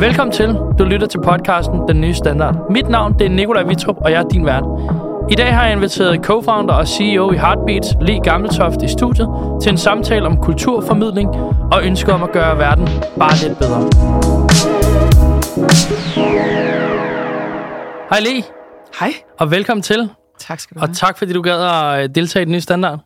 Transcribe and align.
Velkommen 0.00 0.32
til. 0.32 0.48
Du 0.78 0.84
lytter 0.84 1.06
til 1.06 1.18
podcasten 1.20 1.88
Den 1.88 2.00
Nye 2.00 2.14
Standard. 2.14 2.70
Mit 2.70 2.88
navn 2.88 3.18
det 3.18 3.24
er 3.24 3.30
Nikolaj 3.30 3.62
Vitrup, 3.62 3.96
og 3.96 4.10
jeg 4.10 4.22
er 4.22 4.28
din 4.28 4.46
vært. 4.46 4.64
I 5.30 5.34
dag 5.34 5.54
har 5.54 5.64
jeg 5.64 5.72
inviteret 5.72 6.26
co-founder 6.30 6.72
og 6.72 6.88
CEO 6.88 7.32
i 7.32 7.36
Heartbeats, 7.36 7.88
Le 8.00 8.20
Gammeltoft, 8.20 8.82
i 8.82 8.88
studiet 8.88 9.28
til 9.62 9.70
en 9.70 9.78
samtale 9.78 10.26
om 10.26 10.36
kulturformidling 10.36 11.28
og 11.72 11.84
ønsker 11.84 12.12
om 12.12 12.22
at 12.22 12.32
gøre 12.32 12.58
verden 12.58 12.88
bare 13.18 13.36
lidt 13.42 13.58
bedre. 13.58 13.80
Hej 18.10 18.20
Le, 18.20 18.42
Hej. 19.00 19.12
og 19.38 19.50
velkommen 19.50 19.82
til. 19.82 20.10
Tak 20.38 20.60
skal 20.60 20.76
du 20.76 20.82
Og 20.82 20.92
tak, 20.94 21.18
fordi 21.18 21.32
du 21.32 21.42
gad 21.42 21.60
at 21.62 22.02
øh, 22.02 22.14
deltage 22.14 22.42
i 22.42 22.44
Den 22.44 22.52
Nye 22.52 22.60
Standard. 22.60 22.98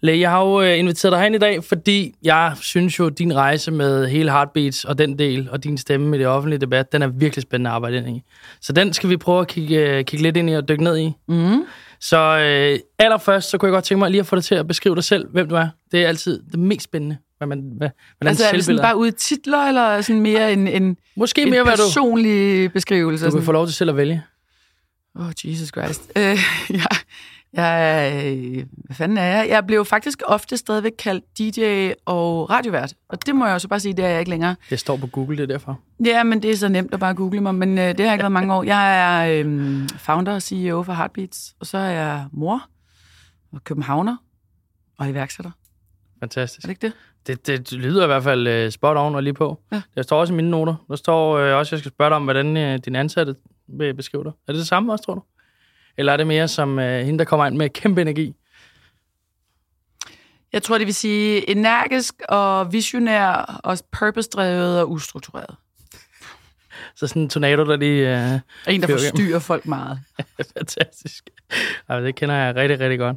Le, 0.00 0.18
jeg 0.18 0.30
har 0.30 0.44
jo 0.44 0.62
øh, 0.62 0.78
inviteret 0.78 1.12
dig 1.12 1.18
herind 1.20 1.34
i 1.34 1.38
dag, 1.38 1.64
fordi 1.64 2.14
jeg 2.22 2.56
synes 2.60 2.98
jo, 2.98 3.08
din 3.08 3.34
rejse 3.34 3.70
med 3.70 4.08
hele 4.08 4.30
Heartbeats 4.30 4.84
og 4.84 4.98
den 4.98 5.18
del, 5.18 5.48
og 5.50 5.64
din 5.64 5.78
stemme 5.78 6.16
i 6.16 6.18
det 6.18 6.26
offentlige 6.26 6.58
debat, 6.58 6.92
den 6.92 7.02
er 7.02 7.06
virkelig 7.06 7.42
spændende 7.42 7.70
at 7.70 7.74
arbejde 7.74 7.96
ind 7.96 8.08
i. 8.08 8.22
Så 8.60 8.72
den 8.72 8.92
skal 8.92 9.10
vi 9.10 9.16
prøve 9.16 9.40
at 9.40 9.48
kigge, 9.48 9.76
øh, 9.76 10.04
kigge 10.04 10.22
lidt 10.22 10.36
ind 10.36 10.50
i 10.50 10.52
og 10.52 10.68
dykke 10.68 10.84
ned 10.84 10.98
i. 10.98 11.12
Mm. 11.28 11.64
Så 12.00 12.18
øh, 12.18 12.78
allerførst, 12.98 13.50
så 13.50 13.58
kunne 13.58 13.66
jeg 13.66 13.72
godt 13.72 13.84
tænke 13.84 13.98
mig 13.98 14.10
lige 14.10 14.20
at 14.20 14.26
få 14.26 14.36
dig 14.36 14.44
til 14.44 14.54
at 14.54 14.68
beskrive 14.68 14.94
dig 14.94 15.04
selv, 15.04 15.28
hvem 15.30 15.48
du 15.48 15.54
er. 15.54 15.68
Det 15.92 16.04
er 16.04 16.08
altid 16.08 16.42
det 16.52 16.58
mest 16.58 16.84
spændende, 16.84 17.16
hvad 17.38 17.48
man, 17.48 17.72
hvad, 17.76 17.88
hvordan 18.18 18.28
Altså 18.30 18.44
er 18.44 18.52
det 18.52 18.64
sådan 18.64 18.80
bare 18.80 18.96
ude 18.96 19.08
i 19.08 19.12
titler, 19.12 19.58
eller 19.58 20.00
sådan 20.00 20.22
mere 20.22 20.52
en, 20.52 20.68
en, 20.68 20.96
Måske 21.16 21.42
en 21.42 21.50
mere, 21.50 21.62
hvad 21.62 21.76
du, 21.76 21.82
personlig 21.82 22.72
beskrivelse? 22.72 23.24
du 23.24 23.30
sådan? 23.30 23.40
kan 23.40 23.46
få 23.46 23.52
lov 23.52 23.66
til 23.66 23.74
selv 23.74 23.90
at 23.90 23.96
vælge. 23.96 24.22
Åh, 25.18 25.26
oh, 25.26 25.32
Jesus 25.44 25.68
Christ. 25.68 26.12
Øh, 26.16 26.22
jeg, 26.70 26.86
jeg, 27.52 28.08
er, 28.08 28.32
øh, 28.32 28.64
hvad 28.84 28.96
fanden 28.96 29.18
er 29.18 29.22
jeg? 29.22 29.48
Jeg 29.48 29.66
blev 29.66 29.84
faktisk 29.84 30.22
ofte 30.26 30.56
stadigvæk 30.56 30.92
kaldt 30.98 31.24
DJ 31.38 31.92
og 32.04 32.50
radiovært. 32.50 32.94
Og 33.08 33.26
det 33.26 33.36
må 33.36 33.46
jeg 33.46 33.54
jo 33.54 33.58
så 33.58 33.68
bare 33.68 33.80
sige, 33.80 33.94
det 33.94 34.04
er 34.04 34.08
jeg 34.08 34.18
ikke 34.18 34.30
længere. 34.30 34.56
Det 34.70 34.78
står 34.78 34.96
på 34.96 35.06
Google, 35.06 35.36
det 35.36 35.42
er 35.42 35.46
derfor. 35.46 35.80
Ja, 36.04 36.22
men 36.22 36.42
det 36.42 36.50
er 36.50 36.56
så 36.56 36.68
nemt 36.68 36.94
at 36.94 37.00
bare 37.00 37.14
google 37.14 37.40
mig, 37.40 37.54
men 37.54 37.78
øh, 37.78 37.98
det 37.98 38.06
har 38.06 38.12
ikke 38.12 38.22
været 38.22 38.32
mange 38.32 38.54
år. 38.54 38.62
Jeg 38.62 39.00
er 39.00 39.44
øh, 39.44 39.88
founder 39.98 40.34
og 40.34 40.42
CEO 40.42 40.82
for 40.82 40.92
Heartbeats, 40.92 41.54
og 41.60 41.66
så 41.66 41.78
er 41.78 41.90
jeg 41.90 42.26
mor 42.32 42.62
og 43.52 43.64
københavner 43.64 44.16
og 44.98 45.08
iværksætter. 45.08 45.50
Fantastisk. 46.20 46.64
Er 46.64 46.68
det 46.68 46.70
ikke 46.70 46.86
det? 46.86 46.92
Det, 47.46 47.46
det 47.46 47.72
lyder 47.72 48.04
i 48.04 48.06
hvert 48.06 48.22
fald 48.22 48.64
uh, 48.66 48.70
spot 48.70 48.96
on 48.96 49.14
og 49.14 49.22
lige 49.22 49.34
på. 49.34 49.60
Ja. 49.72 49.82
Der 49.94 50.02
står 50.02 50.20
også 50.20 50.32
i 50.32 50.36
mine 50.36 50.50
noter. 50.50 50.74
Der 50.88 50.96
står 50.96 51.34
uh, 51.34 51.58
også, 51.58 51.76
jeg 51.76 51.80
skal 51.80 51.90
spørge 51.90 52.10
dig 52.10 52.16
om, 52.16 52.24
hvordan 52.24 52.56
uh, 52.56 52.78
din 52.84 52.96
ansatte 52.96 53.34
vil 53.68 53.94
beskrive 53.94 54.24
dig. 54.24 54.32
Er 54.48 54.52
det 54.52 54.58
det 54.58 54.66
samme 54.66 54.92
også, 54.92 55.04
tror 55.04 55.14
du? 55.14 55.22
Eller 55.98 56.12
er 56.12 56.16
det 56.16 56.26
mere 56.26 56.48
som 56.48 56.78
øh, 56.78 57.04
hende, 57.04 57.18
der 57.18 57.24
kommer 57.24 57.46
ind 57.46 57.56
med 57.56 57.70
kæmpe 57.70 58.00
energi? 58.00 58.34
Jeg 60.52 60.62
tror, 60.62 60.78
det 60.78 60.86
vil 60.86 60.94
sige 60.94 61.50
energisk 61.50 62.14
og 62.28 62.72
visionær 62.72 63.60
og 63.64 63.78
purpose-drevet 63.92 64.80
og 64.80 64.90
ustruktureret. 64.90 65.56
Så 66.98 67.06
sådan 67.06 67.22
en 67.22 67.28
tornado, 67.28 67.64
der 67.64 67.76
lige... 67.76 68.08
Og 68.08 68.14
en, 68.14 68.40
der 68.66 68.70
igennem. 68.70 68.90
forstyrrer 68.90 69.38
folk 69.38 69.66
meget. 69.66 69.98
fantastisk. 70.56 71.30
Ej, 71.88 72.00
det 72.00 72.14
kender 72.14 72.34
jeg 72.34 72.56
rigtig, 72.56 72.80
rigtig 72.80 72.98
godt. 72.98 73.16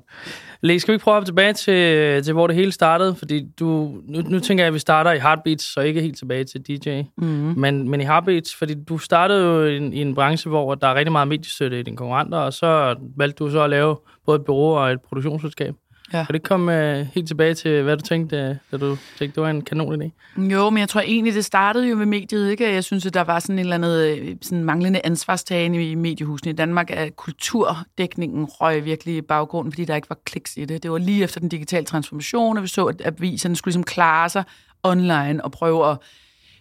Le, 0.62 0.80
skal 0.80 0.92
vi 0.92 0.96
ikke 0.96 1.04
prøve 1.04 1.14
at 1.14 1.16
hoppe 1.16 1.28
tilbage 1.28 1.54
til, 1.54 2.24
til, 2.24 2.34
hvor 2.34 2.48
det 2.48 2.56
hele 2.56 2.72
startede? 2.72 3.16
Fordi 3.16 3.48
du, 3.60 3.98
nu, 4.06 4.22
nu 4.22 4.40
tænker 4.40 4.64
jeg, 4.64 4.68
at 4.68 4.74
vi 4.74 4.80
starter 4.80 5.12
i 5.12 5.20
Heartbeats, 5.20 5.74
så 5.74 5.82
ikke 5.82 6.02
helt 6.02 6.18
tilbage 6.18 6.44
til 6.44 6.62
DJ. 6.62 7.02
Mm. 7.18 7.26
Men, 7.58 7.90
men 7.90 8.02
i 8.02 8.04
Heartbeats, 8.04 8.56
fordi 8.56 8.74
du 8.90 8.98
startede 8.98 9.46
jo 9.46 9.66
i 9.66 9.78
en, 9.78 9.94
i 9.94 10.02
en 10.02 10.16
branche, 10.16 10.50
hvor 10.50 10.76
der 10.76 10.88
er 10.88 10.96
rigtig 10.96 11.12
meget 11.12 11.28
mediestøtte 11.28 11.80
i 11.80 11.84
dine 11.84 11.98
konkurrenter, 11.98 12.38
og 12.38 12.54
så 12.54 12.96
valgte 13.18 13.44
du 13.44 13.52
så 13.52 13.64
at 13.64 13.70
lave 13.70 13.98
både 14.26 14.36
et 14.36 14.46
bureau 14.46 14.78
og 14.78 14.92
et 14.92 15.02
produktionsselskab. 15.02 15.76
Ja. 16.14 16.26
Kan 16.26 16.36
ikke 16.36 16.44
komme 16.44 17.00
uh, 17.00 17.08
helt 17.14 17.28
tilbage 17.28 17.54
til, 17.54 17.84
hvad 17.84 17.98
du 17.98 18.04
tænkte, 18.04 18.60
uh, 18.74 18.80
da 18.80 18.86
du 18.86 18.98
tænkte, 19.18 19.36
det 19.36 19.44
var 19.44 19.50
en 19.50 19.62
kanon 19.62 20.02
idé? 20.02 20.10
Jo, 20.42 20.70
men 20.70 20.80
jeg 20.80 20.90
tror 20.90 21.02
egentlig, 21.02 21.34
det 21.34 21.46
startede 21.46 21.88
jo 21.88 21.96
med 21.96 22.06
mediet, 22.06 22.52
ikke? 22.52 22.74
Jeg 22.74 22.84
synes, 22.84 23.06
at 23.06 23.14
der 23.14 23.22
var 23.22 23.40
sådan 23.40 23.56
en 23.56 23.60
eller 23.60 23.76
anden 23.76 24.28
øh, 24.30 24.36
sådan 24.42 24.64
manglende 24.64 25.02
ansvarstagen 25.04 25.76
i 25.76 25.96
mediehusene 25.96 26.52
i 26.52 26.56
Danmark, 26.56 26.92
at 26.92 27.16
kulturdækningen 27.16 28.46
røg 28.46 28.86
virkelig 28.86 29.16
i 29.16 29.22
baggrunden, 29.22 29.72
fordi 29.72 29.86
der 29.86 29.96
ikke 29.96 30.10
var 30.10 30.18
kliks 30.26 30.58
i 30.58 30.66
det. 30.66 30.84
Det 30.84 30.92
var 30.92 30.98
lige 30.98 31.24
efter 31.24 31.40
den 31.40 31.50
digitale 31.50 31.86
transformation, 31.86 32.58
og 32.58 32.64
vi 32.64 32.68
så, 32.68 32.86
at 32.86 33.02
aviserne 33.06 33.56
skulle 33.56 33.72
ligesom 33.72 33.84
klare 33.84 34.30
sig 34.30 34.44
online 34.84 35.44
og 35.44 35.52
prøve 35.52 35.90
at 35.92 35.98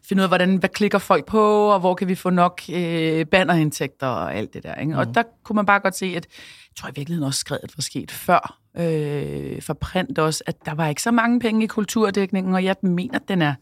finde 0.08 0.20
ud 0.20 0.24
af, 0.24 0.30
hvordan, 0.30 0.56
hvad 0.56 0.68
klikker 0.68 0.98
folk 0.98 1.26
på, 1.26 1.66
og 1.66 1.80
hvor 1.80 1.94
kan 1.94 2.08
vi 2.08 2.14
få 2.14 2.30
nok 2.30 2.62
øh, 2.72 3.26
bannerindtægter 3.26 4.06
og 4.06 4.34
alt 4.34 4.54
det 4.54 4.62
der. 4.62 4.74
Ikke? 4.74 4.92
Mm. 4.92 4.98
Og 4.98 5.14
der 5.14 5.22
kunne 5.44 5.56
man 5.56 5.66
bare 5.66 5.80
godt 5.80 5.96
se, 5.96 6.06
at 6.06 6.12
jeg 6.14 6.76
tror 6.76 6.88
i 6.88 6.92
virkeligheden 6.96 7.26
også 7.26 7.40
skrevet 7.40 7.72
var 7.76 7.82
sket 7.82 8.10
før 8.10 8.58
øh, 8.76 9.62
for 9.62 9.74
print 9.74 10.18
også, 10.18 10.44
at 10.46 10.56
der 10.64 10.74
var 10.74 10.88
ikke 10.88 11.02
så 11.02 11.10
mange 11.10 11.40
penge 11.40 11.64
i 11.64 11.66
kulturdækningen, 11.66 12.54
og 12.54 12.64
jeg 12.64 12.76
mener, 12.82 13.14
at 13.14 13.28
den 13.28 13.42
er 13.42 13.54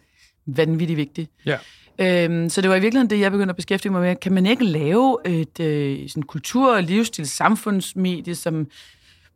vanvittig 0.47 0.97
vigtig. 0.97 1.29
Ja. 1.47 1.59
Øhm, 2.01 2.49
så 2.49 2.61
det 2.61 2.71
var 2.71 2.77
i 2.77 2.81
virkeligheden 2.81 3.11
det, 3.11 3.21
jeg 3.21 3.31
begyndte 3.31 3.53
at 3.53 3.57
beskæftige 3.57 3.93
mig 3.93 4.01
med. 4.01 4.17
Kan 4.17 4.33
man 4.33 4.47
ikke 4.47 4.65
lave 4.65 5.19
et 5.27 5.61
øh, 5.61 6.09
sådan 6.09 6.23
kultur- 6.23 6.75
og 6.75 6.83
livsstil 6.83 7.29
samfundsmedie, 7.29 8.35
som 8.35 8.67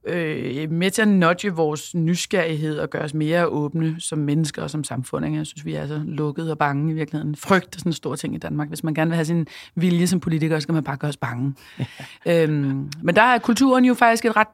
øh, 0.07 0.71
med 0.71 0.91
til 0.91 1.03
at 1.03 1.09
nudge 1.09 1.51
vores 1.51 1.95
nysgerrighed 1.95 2.79
og 2.79 2.91
gøre 2.91 3.03
os 3.03 3.15
mere 3.15 3.47
åbne 3.47 3.97
som 3.99 4.19
mennesker 4.19 4.63
og 4.63 4.71
som 4.71 4.85
samfund. 4.85 5.25
Ikke? 5.25 5.39
Jeg 5.39 5.47
synes, 5.47 5.65
vi 5.65 5.75
er 5.75 5.87
så 5.87 6.03
lukkede 6.05 6.51
og 6.51 6.59
bange 6.59 6.93
i 6.93 6.95
virkeligheden. 6.95 7.37
Frygt 7.37 7.75
er 7.75 7.79
sådan 7.79 7.91
en 7.91 7.95
stor 7.95 8.17
ting 8.17 8.35
i 8.35 8.39
Danmark. 8.39 8.69
Hvis 8.69 8.85
man 8.85 8.95
gerne 8.95 9.11
vil 9.11 9.17
have 9.17 9.25
sin 9.25 9.47
vilje 9.75 10.07
som 10.07 10.21
politiker, 10.21 10.57
så 10.57 10.61
skal 10.61 10.73
man 10.73 10.85
bare 10.85 10.97
gøre 10.97 11.09
os 11.09 11.17
bange. 11.17 11.55
øhm, 12.29 12.91
men 13.03 13.17
der 13.17 13.23
er 13.23 13.39
kulturen 13.39 13.85
jo 13.85 13.95
faktisk 13.95 14.25
et 14.25 14.37
ret 14.37 14.49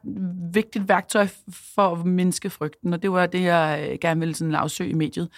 vigtigt 0.53 0.89
værktøj 0.89 1.27
for 1.75 1.95
at 1.95 2.05
mindske 2.05 2.49
frygten, 2.49 2.93
og 2.93 3.01
det 3.01 3.11
var 3.11 3.25
det, 3.25 3.43
jeg 3.43 3.89
øh, 3.91 3.97
gerne 4.01 4.19
ville 4.19 4.35
sådan 4.35 4.55
afsøge 4.55 4.89
i 4.89 4.93
mediet. 4.93 5.29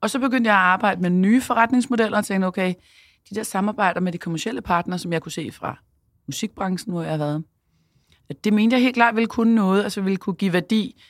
Og 0.00 0.10
så 0.10 0.18
begyndte 0.18 0.50
jeg 0.50 0.56
at 0.56 0.64
arbejde 0.64 1.00
med 1.00 1.10
nye 1.10 1.40
forretningsmodeller 1.40 2.18
og 2.18 2.24
tænkte, 2.24 2.46
okay, 2.46 2.74
de 3.30 3.34
der 3.34 3.42
samarbejder 3.42 4.00
med 4.00 4.12
de 4.12 4.18
kommercielle 4.18 4.60
partnere, 4.60 4.98
som 4.98 5.12
jeg 5.12 5.22
kunne 5.22 5.32
se 5.32 5.50
fra 5.52 5.78
musikbranchen, 6.26 6.92
hvor 6.92 7.02
jeg 7.02 7.10
har 7.10 7.18
været, 7.18 7.44
det 8.44 8.52
mente 8.52 8.74
jeg 8.74 8.82
helt 8.82 8.94
klart 8.94 9.14
ville 9.14 9.26
kunne 9.26 9.54
noget, 9.54 9.82
altså 9.82 10.00
ville 10.00 10.16
kunne 10.16 10.36
give 10.36 10.52
værdi 10.52 11.02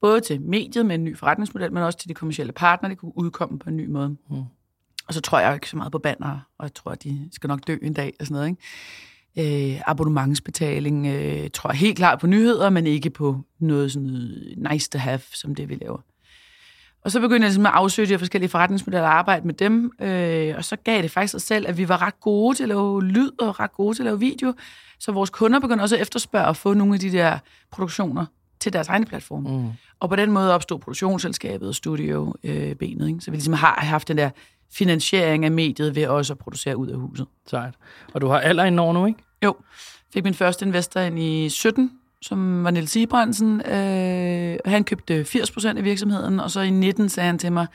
både 0.00 0.20
til 0.20 0.40
mediet 0.40 0.86
med 0.86 0.94
en 0.94 1.04
ny 1.04 1.16
forretningsmodel, 1.16 1.72
men 1.72 1.82
også 1.82 1.98
til 1.98 2.08
de 2.08 2.14
kommercielle 2.14 2.52
partnere, 2.52 2.90
det 2.90 2.98
kunne 2.98 3.18
udkomme 3.18 3.58
på 3.58 3.70
en 3.70 3.76
ny 3.76 3.86
måde. 3.86 4.08
Mm. 4.08 4.42
Og 5.08 5.14
så 5.14 5.20
tror 5.20 5.38
jeg 5.38 5.48
jo 5.48 5.54
ikke 5.54 5.68
så 5.68 5.76
meget 5.76 5.92
på 5.92 5.98
banner, 5.98 6.40
og 6.58 6.64
jeg 6.64 6.74
tror, 6.74 6.90
at 6.90 7.02
de 7.02 7.28
skal 7.32 7.48
nok 7.48 7.66
dø 7.66 7.76
en 7.82 7.92
dag 7.92 8.12
og 8.20 8.26
sådan 8.26 8.34
noget, 8.34 8.48
ikke? 8.48 9.74
Øh, 9.74 9.80
abonnementsbetaling, 9.86 11.06
øh, 11.06 11.50
tror 11.50 11.70
jeg 11.70 11.78
helt 11.78 11.96
klart 11.96 12.20
på 12.20 12.26
nyheder, 12.26 12.70
men 12.70 12.86
ikke 12.86 13.10
på 13.10 13.40
noget 13.58 13.92
sådan 13.92 14.08
noget 14.08 14.54
nice 14.70 14.90
to 14.90 14.98
have, 14.98 15.20
som 15.34 15.54
det 15.54 15.68
vi 15.68 15.74
laver. 15.74 15.98
Og 17.04 17.10
så 17.10 17.20
begyndte 17.20 17.44
jeg 17.44 17.48
ligesom 17.48 17.66
at 17.66 17.72
afsøge 17.72 18.08
de 18.08 18.18
forskellige 18.18 18.50
forretningsmodeller 18.50 19.08
og 19.08 19.14
arbejde 19.14 19.46
med 19.46 19.54
dem. 19.54 19.92
Øh, 20.00 20.54
og 20.56 20.64
så 20.64 20.76
gav 20.76 21.02
det 21.02 21.10
faktisk 21.10 21.30
sig 21.30 21.40
selv, 21.40 21.68
at 21.68 21.78
vi 21.78 21.88
var 21.88 22.02
ret 22.02 22.20
gode 22.20 22.56
til 22.56 22.62
at 22.62 22.68
lave 22.68 23.02
lyd 23.02 23.30
og 23.40 23.60
ret 23.60 23.72
gode 23.72 23.96
til 23.96 24.02
at 24.02 24.04
lave 24.04 24.20
video. 24.20 24.54
Så 25.02 25.12
vores 25.12 25.30
kunder 25.30 25.60
begyndte 25.60 25.82
også 25.82 25.96
at 25.96 26.02
efterspørge 26.02 26.46
at 26.46 26.56
få 26.56 26.74
nogle 26.74 26.94
af 26.94 27.00
de 27.00 27.12
der 27.12 27.38
produktioner 27.70 28.26
til 28.60 28.72
deres 28.72 28.88
egne 28.88 29.06
platforme. 29.06 29.48
Mm. 29.48 29.68
Og 30.00 30.08
på 30.08 30.16
den 30.16 30.30
måde 30.30 30.54
opstod 30.54 30.78
produktionsselskabet 30.78 31.68
og 31.68 31.74
studiobenet. 31.74 33.08
Ikke? 33.08 33.20
Så 33.20 33.30
vi 33.30 33.36
ligesom 33.36 33.54
har 33.54 33.78
haft 33.80 34.08
den 34.08 34.18
der 34.18 34.30
finansiering 34.72 35.44
af 35.44 35.50
mediet 35.50 35.94
ved 35.94 36.06
også 36.06 36.32
at 36.32 36.38
producere 36.38 36.76
ud 36.76 36.88
af 36.88 36.98
huset. 36.98 37.26
Sejt. 37.46 37.74
Og 38.14 38.20
du 38.20 38.28
har 38.28 38.40
alder 38.40 38.64
i 38.64 38.78
år 38.78 38.92
nu, 38.92 39.06
ikke? 39.06 39.18
Jo, 39.44 39.56
fik 40.12 40.24
min 40.24 40.34
første 40.34 40.66
investor 40.66 41.00
ind 41.00 41.18
i 41.18 41.48
17, 41.48 41.90
som 42.22 42.64
var 42.64 42.70
Niels 42.70 42.90
Sibrandsen. 42.90 43.60
Øh, 43.60 44.56
han 44.64 44.84
købte 44.84 45.22
80% 45.22 45.66
af 45.66 45.84
virksomheden, 45.84 46.40
og 46.40 46.50
så 46.50 46.60
i 46.60 46.70
19 46.70 47.08
sagde 47.08 47.26
han 47.26 47.38
til 47.38 47.52
mig, 47.52 47.66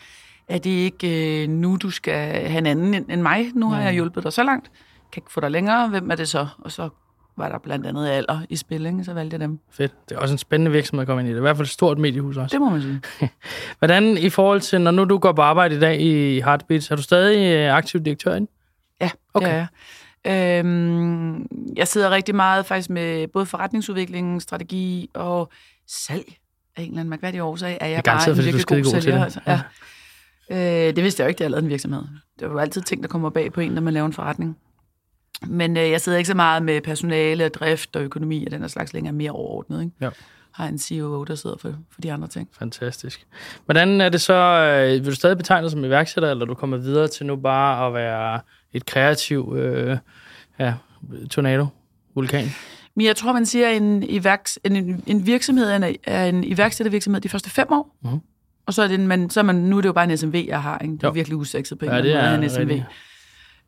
at 0.48 0.64
det 0.64 0.70
ikke 0.70 1.44
øh, 1.44 1.50
nu, 1.50 1.78
du 1.82 1.90
skal 1.90 2.48
have 2.48 2.58
en 2.58 2.66
anden 2.66 2.94
end, 2.94 3.06
end 3.10 3.22
mig. 3.22 3.52
Nu 3.56 3.70
har 3.70 3.82
jeg 3.82 3.94
hjulpet 3.94 4.24
dig 4.24 4.34
så 4.34 4.44
langt. 4.44 4.72
Kan 5.12 5.22
ikke 5.22 5.32
få 5.32 5.40
dig 5.40 5.52
længere. 5.52 5.90
Hvem 5.90 6.12
er 6.12 6.16
det 6.16 6.30
så? 6.30 6.48
Og 6.60 6.72
så 6.72 6.90
var 7.38 7.50
der 7.50 7.58
blandt 7.60 7.86
andet 7.88 8.08
alder 8.10 8.40
i 8.50 8.56
spil, 8.56 8.86
ikke? 8.86 9.04
så 9.04 9.14
valgte 9.14 9.34
jeg 9.34 9.40
dem. 9.42 9.60
Fedt. 9.72 9.94
Det 10.10 10.16
er 10.16 10.20
også 10.20 10.34
en 10.34 10.38
spændende 10.38 10.72
virksomhed 10.72 11.02
at 11.02 11.08
komme 11.08 11.22
ind 11.22 11.28
i. 11.28 11.32
Det 11.32 11.36
er 11.38 11.40
i 11.40 11.42
hvert 11.42 11.58
fald 11.58 11.66
et 11.68 11.72
stort 11.72 11.98
mediehus 11.98 12.38
også. 12.38 12.54
Det 12.54 12.62
må 12.62 12.70
man 12.70 12.82
sige. 12.82 13.02
Hvordan 13.80 14.18
i 14.18 14.30
forhold 14.30 14.62
til, 14.62 14.82
når 14.82 14.92
nu 14.92 15.04
du 15.06 15.18
går 15.18 15.32
på 15.32 15.42
arbejde 15.42 15.76
i 15.76 15.80
dag 15.80 16.02
i 16.02 16.42
Heartbeats, 16.42 16.92
er 16.92 16.96
du 16.96 17.02
stadig 17.02 17.56
øh, 17.56 17.76
aktiv 17.76 18.02
direktør 18.02 18.36
inde? 18.36 18.52
Ja, 19.02 19.10
Okay. 19.34 19.48
det 19.48 19.54
er 19.54 19.68
jeg. 20.26 20.60
Øhm, 20.66 21.48
jeg 21.76 21.88
sidder 21.88 22.10
rigtig 22.10 22.36
meget 22.36 22.66
faktisk 22.66 22.90
med 22.90 23.28
både 23.28 23.46
forretningsudvikling, 23.46 24.42
strategi 24.42 25.10
og 25.14 25.52
salg. 25.88 26.26
Af 26.78 26.82
en 26.82 26.88
eller 26.88 27.00
anden 27.00 27.10
mærkværdig 27.10 27.42
årsag 27.42 27.78
er 27.82 27.88
jeg 27.88 28.06
Det 28.06 28.12
er 28.12 28.16
bare 28.18 28.32
en 28.32 28.38
virkelig 28.38 28.66
god 28.66 28.84
til 28.84 29.02
sælger. 29.02 29.18
det. 29.18 29.24
Altså. 29.24 29.40
Ja. 29.48 29.60
Øh, 30.90 30.96
det 30.96 31.04
vidste 31.04 31.22
jeg 31.22 31.26
jo 31.26 31.30
ikke, 31.30 31.40
da 31.40 31.44
jeg 31.44 31.52
lavede 31.52 31.64
en 31.66 31.70
virksomhed. 31.70 32.02
Det 32.40 32.48
var 32.48 32.54
jo 32.54 32.60
altid 32.60 32.82
ting, 32.82 33.02
der 33.04 33.08
kommer 33.10 33.30
bag 33.30 33.54
på 33.54 33.62
en, 33.62 33.72
når 33.72 33.82
man 33.82 33.94
laver 33.94 34.06
en 34.06 34.14
forretning. 34.14 34.58
Men 35.48 35.78
øh, 35.78 35.90
jeg 35.90 36.02
sidder 36.02 36.18
ikke 36.18 36.28
så 36.28 36.34
meget 36.36 36.64
med 36.64 36.82
personale 36.82 37.46
og 37.46 37.54
drift 37.54 37.96
og 37.96 38.02
økonomi 38.04 38.46
og 38.46 38.52
den 38.52 38.62
her 38.62 38.68
slags 38.68 38.94
længere 38.94 39.14
mere 39.14 39.32
overordnet. 39.32 39.82
Ikke? 39.82 39.94
Ja. 40.02 40.10
Har 40.52 40.68
en 40.68 40.80
CEO, 40.80 41.24
der 41.24 41.36
sidder 41.36 41.56
for, 41.62 41.74
for 41.92 42.02
de 42.02 42.14
andre 42.14 42.28
ting. 42.28 42.48
Fantastisk. 42.60 43.28
Hvordan 43.66 44.02
er 44.02 44.10
det 44.10 44.22
så, 44.22 44.34
øh, 44.34 44.92
vil 45.06 45.06
du 45.06 45.16
stadig 45.16 45.38
betegne 45.38 45.64
dig 45.64 45.72
som 45.72 45.84
iværksætter, 45.84 46.32
eller 46.32 46.42
er 46.42 46.48
du 46.48 46.54
kommer 46.54 46.78
videre 46.78 47.08
til 47.08 47.26
nu 47.26 47.36
bare 47.36 47.88
at 47.88 47.94
være 47.94 48.40
et 48.74 48.86
kreativ 48.86 49.54
øh, 49.58 49.98
ja, 50.60 50.74
tornado, 51.30 51.66
vulkan? 52.16 52.46
Men 52.96 53.06
jeg 53.06 53.16
tror, 53.16 53.34
man 53.34 53.46
siger, 53.46 53.70
at 53.70 53.78
en, 53.78 54.04
iværks, 54.04 54.60
en, 54.64 55.04
en 55.08 55.26
virksomhed 55.26 55.70
er 55.70 55.76
en, 55.76 55.96
er 56.04 56.26
en 56.26 56.44
iværksættervirksomhed 56.44 57.22
de 57.22 57.30
første 57.30 57.50
fem 57.50 57.68
år. 57.72 57.96
Mhm. 58.04 58.20
Og 58.66 58.74
så 58.74 58.84
er, 58.84 58.88
det 58.88 58.96
en, 59.00 59.08
man, 59.08 59.30
så 59.30 59.40
er 59.40 59.44
man, 59.44 59.56
nu 59.56 59.78
er 59.78 59.82
det 59.82 59.88
jo 59.88 59.94
bare 59.94 60.12
en 60.12 60.18
SMV, 60.18 60.46
jeg 60.48 60.62
har. 60.62 60.80
Ikke? 60.80 60.94
Det 60.94 61.04
er 61.04 61.08
Jo. 61.08 61.12
virkelig 61.12 61.38
usekset 61.38 61.80
på 61.80 61.86
en 61.86 61.92
Ja, 61.92 61.98
måde 61.98 62.12
er 62.12 62.36
en 62.38 62.50
SMV. 62.50 62.82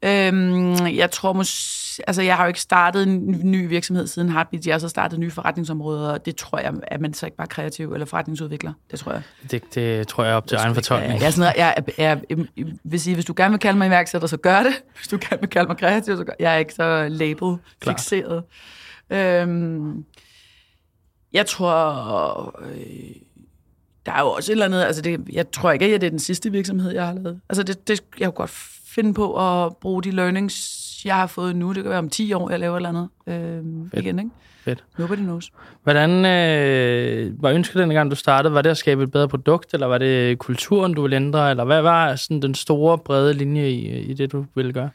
Øhm, 0.05 0.87
jeg 0.87 1.11
tror 1.11 1.33
mås- 1.33 1.99
altså 2.07 2.21
jeg 2.21 2.35
har 2.37 2.43
jo 2.43 2.47
ikke 2.47 2.61
startet 2.61 3.03
en 3.07 3.39
ny 3.51 3.67
virksomhed 3.67 4.07
siden 4.07 4.29
Heartbeat. 4.29 4.65
Jeg 4.67 4.73
har 4.73 4.79
så 4.79 4.89
startet 4.89 5.19
nye 5.19 5.31
forretningsområder, 5.31 6.09
og 6.11 6.25
det 6.25 6.35
tror 6.35 6.59
jeg, 6.59 6.73
at 6.87 7.01
man 7.01 7.13
så 7.13 7.25
ikke 7.25 7.37
bare 7.37 7.47
kreativ 7.47 7.93
eller 7.93 8.05
forretningsudvikler. 8.05 8.73
Det 8.91 8.99
tror 8.99 9.11
jeg. 9.11 9.21
Det, 9.51 9.75
det 9.75 10.07
tror 10.07 10.23
jeg 10.23 10.35
op 10.35 10.47
til 10.47 10.55
egen 10.55 10.67
Jeg, 10.67 10.75
fortolkning. 10.75 11.19
jeg, 11.19 11.27
er 11.27 11.31
sådan 11.31 11.53
noget, 11.57 11.75
jeg, 11.77 11.83
jeg, 11.97 12.19
jeg, 12.29 12.37
jeg 12.57 12.65
vil 12.83 12.99
sige, 12.99 13.13
hvis 13.13 13.25
du 13.25 13.33
gerne 13.37 13.51
vil 13.51 13.59
kalde 13.59 13.77
mig 13.77 13.87
iværksætter, 13.87 14.27
så 14.27 14.37
gør 14.37 14.63
det. 14.63 14.73
Hvis 14.95 15.07
du 15.07 15.17
gerne 15.29 15.39
vil 15.39 15.49
kalde 15.49 15.67
mig 15.67 15.77
kreativ, 15.77 16.17
så 16.17 16.23
gør 16.23 16.33
Jeg 16.39 16.53
er 16.53 16.57
ikke 16.57 16.73
så 16.73 17.07
label 17.09 17.55
fixeret. 17.83 18.43
Øhm, 19.09 20.05
jeg 21.33 21.45
tror, 21.45 22.59
øh, 22.65 22.75
der 24.05 24.11
er 24.11 24.19
jo 24.19 24.27
også 24.31 24.51
et 24.51 24.53
eller 24.53 24.65
andet, 24.65 24.83
altså 24.83 25.01
det, 25.01 25.19
jeg 25.33 25.51
tror 25.51 25.71
ikke, 25.71 25.85
at 25.85 26.01
det 26.01 26.07
er 26.07 26.11
den 26.11 26.19
sidste 26.19 26.51
virksomhed, 26.51 26.91
jeg 26.91 27.05
har 27.05 27.13
lavet. 27.13 27.39
Altså 27.49 27.63
det, 27.63 27.87
det, 27.87 28.03
jeg 28.19 28.27
kunne 28.27 28.33
godt 28.35 28.49
finde 28.95 29.13
på 29.13 29.35
at 29.37 29.77
bruge 29.77 30.03
de 30.03 30.11
learnings, 30.11 30.79
jeg 31.05 31.15
har 31.15 31.27
fået 31.27 31.55
nu. 31.55 31.73
Det 31.73 31.83
kan 31.83 31.89
være 31.89 31.99
om 31.99 32.09
10 32.09 32.33
år, 32.33 32.49
jeg 32.49 32.59
laver 32.59 32.75
et 32.75 32.79
eller 32.79 32.89
andet 32.89 33.09
øh, 33.27 33.89
Fedt. 33.91 34.05
igen, 34.05 34.19
ikke? 34.19 34.31
Fedt. 34.63 34.83
Nobody 34.97 35.19
knows. 35.19 35.51
Hvordan 35.83 36.09
øh, 36.25 37.43
var 37.43 37.51
ønsket 37.51 37.75
den 37.75 37.89
gang, 37.89 38.11
du 38.11 38.15
startede? 38.15 38.53
Var 38.53 38.61
det 38.61 38.69
at 38.69 38.77
skabe 38.77 39.03
et 39.03 39.11
bedre 39.11 39.27
produkt, 39.27 39.73
eller 39.73 39.87
var 39.87 39.97
det 39.97 40.39
kulturen, 40.39 40.93
du 40.93 41.01
ville 41.01 41.15
ændre? 41.15 41.49
Eller 41.49 41.63
hvad 41.63 41.81
var 41.81 42.15
sådan 42.15 42.41
den 42.41 42.55
store, 42.55 42.97
brede 42.97 43.33
linje 43.33 43.69
i, 43.69 43.99
i 43.99 44.13
det, 44.13 44.31
du 44.31 44.45
ville 44.55 44.73
gøre? 44.73 44.89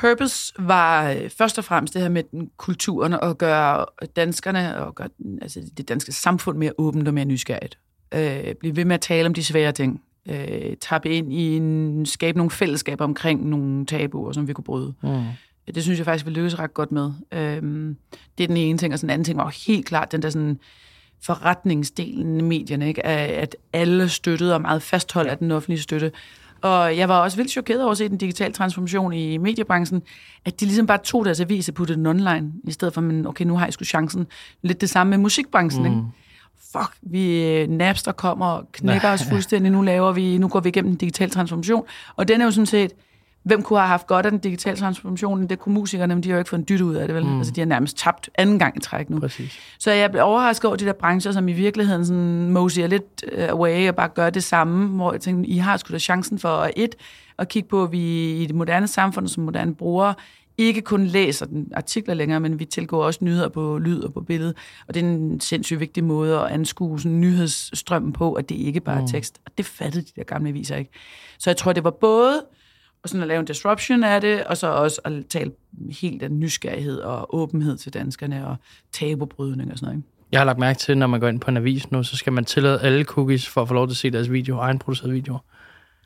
Purpose 0.00 0.52
var 0.58 1.10
øh, 1.10 1.30
først 1.30 1.58
og 1.58 1.64
fremmest 1.64 1.94
det 1.94 2.02
her 2.02 2.08
med 2.08 2.22
den 2.30 2.50
kulturen 2.56 3.12
og 3.12 3.38
gøre 3.38 3.86
danskerne 4.16 4.78
og 4.84 4.94
gøre 4.94 5.08
altså 5.42 5.60
det 5.76 5.88
danske 5.88 6.12
samfund 6.12 6.58
mere 6.58 6.72
åbent 6.78 7.08
og 7.08 7.14
mere 7.14 7.24
nysgerrigt. 7.24 7.78
Øh, 8.14 8.54
blive 8.60 8.76
ved 8.76 8.84
med 8.84 8.94
at 8.94 9.00
tale 9.00 9.26
om 9.26 9.34
de 9.34 9.44
svære 9.44 9.72
ting. 9.72 10.02
Øh, 10.28 10.76
tappe 10.80 11.10
ind 11.10 11.32
i 11.32 11.56
en, 11.56 12.06
skabe 12.06 12.38
nogle 12.38 12.50
fællesskaber 12.50 13.04
omkring 13.04 13.48
nogle 13.48 13.86
tabuer, 13.86 14.32
som 14.32 14.48
vi 14.48 14.52
kunne 14.52 14.64
bryde. 14.64 14.94
Mm. 15.02 15.22
Det 15.74 15.82
synes 15.82 15.98
jeg 15.98 16.04
faktisk, 16.04 16.26
vi 16.26 16.30
lykkes 16.30 16.58
ret 16.58 16.74
godt 16.74 16.92
med. 16.92 17.12
Øhm, 17.32 17.96
det 18.38 18.44
er 18.44 18.48
den 18.48 18.56
ene 18.56 18.78
ting, 18.78 18.92
og 18.92 18.98
sådan 18.98 19.08
den 19.08 19.12
anden 19.12 19.24
ting 19.24 19.38
var 19.38 19.44
jo 19.44 19.52
helt 19.66 19.86
klart 19.86 20.12
den 20.12 20.22
der 20.22 20.30
sådan 20.30 20.58
forretningsdelen 21.22 22.38
i 22.38 22.42
medierne, 22.42 22.88
ikke? 22.88 23.06
At 23.06 23.56
alle 23.72 24.08
støttede 24.08 24.54
og 24.54 24.60
meget 24.60 24.82
fastholdt 24.82 25.30
af 25.30 25.38
den 25.38 25.50
offentlige 25.50 25.80
støtte. 25.80 26.12
Og 26.60 26.96
jeg 26.96 27.08
var 27.08 27.20
også 27.20 27.36
vildt 27.36 27.50
chokeret 27.50 27.82
over 27.82 27.90
at 27.90 27.98
se 27.98 28.08
den 28.08 28.18
digitale 28.18 28.52
transformation 28.52 29.12
i 29.12 29.38
mediebranchen, 29.38 30.02
at 30.44 30.60
de 30.60 30.64
ligesom 30.64 30.86
bare 30.86 30.98
tog 30.98 31.24
deres 31.24 31.40
avis 31.40 31.68
og 31.68 31.74
puttede 31.74 31.98
den 31.98 32.06
online, 32.06 32.52
i 32.64 32.72
stedet 32.72 32.94
for, 32.94 33.00
men 33.00 33.26
okay, 33.26 33.44
nu 33.44 33.56
har 33.56 33.66
jeg 33.66 33.72
sgu 33.72 33.84
chancen. 33.84 34.26
Lidt 34.62 34.80
det 34.80 34.90
samme 34.90 35.10
med 35.10 35.18
musikbranchen, 35.18 35.82
mm. 35.82 35.90
ikke? 35.90 36.02
Fuck, 36.72 36.96
vi 37.02 37.44
øh, 37.44 37.68
Napster 37.68 38.12
kommer 38.12 38.46
og 38.46 38.72
knækker 38.72 39.08
os 39.08 39.24
fuldstændig. 39.30 39.72
Nu 39.72 39.82
laver 39.82 40.12
vi, 40.12 40.38
nu 40.38 40.48
går 40.48 40.60
vi 40.60 40.68
igennem 40.68 40.90
den 40.90 40.98
digitale 40.98 41.30
transformation. 41.30 41.84
Og 42.16 42.28
den 42.28 42.40
er 42.40 42.44
jo 42.44 42.50
sådan 42.50 42.66
set, 42.66 42.92
hvem 43.46 43.62
kunne 43.62 43.78
have 43.78 43.88
haft 43.88 44.06
godt 44.06 44.26
af 44.26 44.32
den 44.32 44.40
digitale 44.40 44.76
transformation? 44.76 45.46
Det 45.46 45.58
kunne 45.58 45.74
musikerne, 45.74 46.14
men 46.14 46.22
de 46.22 46.28
har 46.28 46.36
jo 46.36 46.38
ikke 46.38 46.48
fået 46.48 46.60
en 46.60 46.66
dytte 46.68 46.84
ud 46.84 46.94
af 46.94 47.08
det, 47.08 47.16
vel? 47.16 47.24
Mm. 47.24 47.38
Altså, 47.38 47.52
de 47.52 47.60
har 47.60 47.66
nærmest 47.66 47.96
tabt 47.96 48.30
anden 48.34 48.58
gang 48.58 48.76
i 48.76 48.80
træk 48.80 49.10
nu. 49.10 49.20
Præcis. 49.20 49.58
Så 49.78 49.90
jeg 49.90 50.10
blev 50.10 50.24
overrasket 50.24 50.64
over 50.64 50.76
de 50.76 50.84
der 50.84 50.92
brancher, 50.92 51.32
som 51.32 51.48
i 51.48 51.52
virkeligheden 51.52 52.06
sådan 52.06 52.50
mosier 52.50 52.86
lidt 52.86 53.24
øh, 53.32 53.48
away 53.48 53.88
og 53.88 53.96
bare 53.96 54.08
gør 54.08 54.30
det 54.30 54.44
samme, 54.44 54.88
hvor 54.88 55.12
jeg 55.12 55.20
tænkte, 55.20 55.50
I 55.50 55.56
har 55.56 55.76
sgu 55.76 55.92
da 55.92 55.98
chancen 55.98 56.38
for 56.38 56.48
at 56.48 56.72
et, 56.76 56.94
at 57.38 57.48
kigge 57.48 57.68
på, 57.68 57.82
at 57.82 57.92
vi 57.92 58.32
i 58.42 58.46
det 58.46 58.54
moderne 58.54 58.88
samfund 58.88 59.28
som 59.28 59.44
moderne 59.44 59.74
brugere 59.74 60.14
ikke 60.58 60.82
kun 60.82 61.06
læser 61.06 61.46
den 61.46 61.72
artikler 61.74 62.14
længere, 62.14 62.40
men 62.40 62.58
vi 62.58 62.64
tilgår 62.64 63.04
også 63.04 63.24
nyheder 63.24 63.48
på 63.48 63.78
lyd 63.78 64.00
og 64.00 64.12
på 64.12 64.20
billede. 64.20 64.54
Og 64.88 64.94
det 64.94 65.02
er 65.02 65.08
en 65.08 65.40
sindssygt 65.40 65.80
vigtig 65.80 66.04
måde 66.04 66.40
at 66.40 66.46
anskue 66.46 67.00
sådan 67.00 67.20
nyhedsstrømmen 67.20 68.12
på, 68.12 68.32
at 68.32 68.48
det 68.48 68.54
ikke 68.54 68.80
bare 68.80 69.02
er 69.02 69.06
tekst. 69.06 69.40
Og 69.46 69.52
det 69.58 69.66
fattede 69.66 70.04
de 70.04 70.10
der 70.16 70.24
gamle 70.24 70.48
aviser 70.48 70.76
ikke. 70.76 70.90
Så 71.38 71.50
jeg 71.50 71.56
tror, 71.56 71.72
det 71.72 71.84
var 71.84 71.90
både 71.90 72.42
og 73.02 73.08
sådan 73.08 73.22
at 73.22 73.28
lave 73.28 73.40
en 73.40 73.46
disruption 73.46 74.04
af 74.04 74.20
det, 74.20 74.44
og 74.44 74.56
så 74.56 74.66
også 74.66 75.00
at 75.04 75.12
tale 75.28 75.52
helt 76.00 76.22
af 76.22 76.30
nysgerrighed 76.30 76.98
og 76.98 77.34
åbenhed 77.34 77.76
til 77.76 77.94
danskerne, 77.94 78.46
og 78.46 78.56
tabubrydning 78.92 79.72
og 79.72 79.78
sådan 79.78 79.86
noget. 79.86 79.98
Ikke? 79.98 80.08
Jeg 80.32 80.40
har 80.40 80.44
lagt 80.44 80.58
mærke 80.58 80.78
til, 80.78 80.98
når 80.98 81.06
man 81.06 81.20
går 81.20 81.28
ind 81.28 81.40
på 81.40 81.50
en 81.50 81.56
avis 81.56 81.90
nu, 81.90 82.02
så 82.02 82.16
skal 82.16 82.32
man 82.32 82.44
tillade 82.44 82.80
alle 82.80 83.04
cookies 83.04 83.48
for 83.48 83.62
at 83.62 83.68
få 83.68 83.74
lov 83.74 83.88
til 83.88 83.92
at 83.92 83.96
se 83.96 84.10
deres 84.10 84.32
video, 84.32 84.58
egenproducerede 84.58 85.12
videoer. 85.12 85.38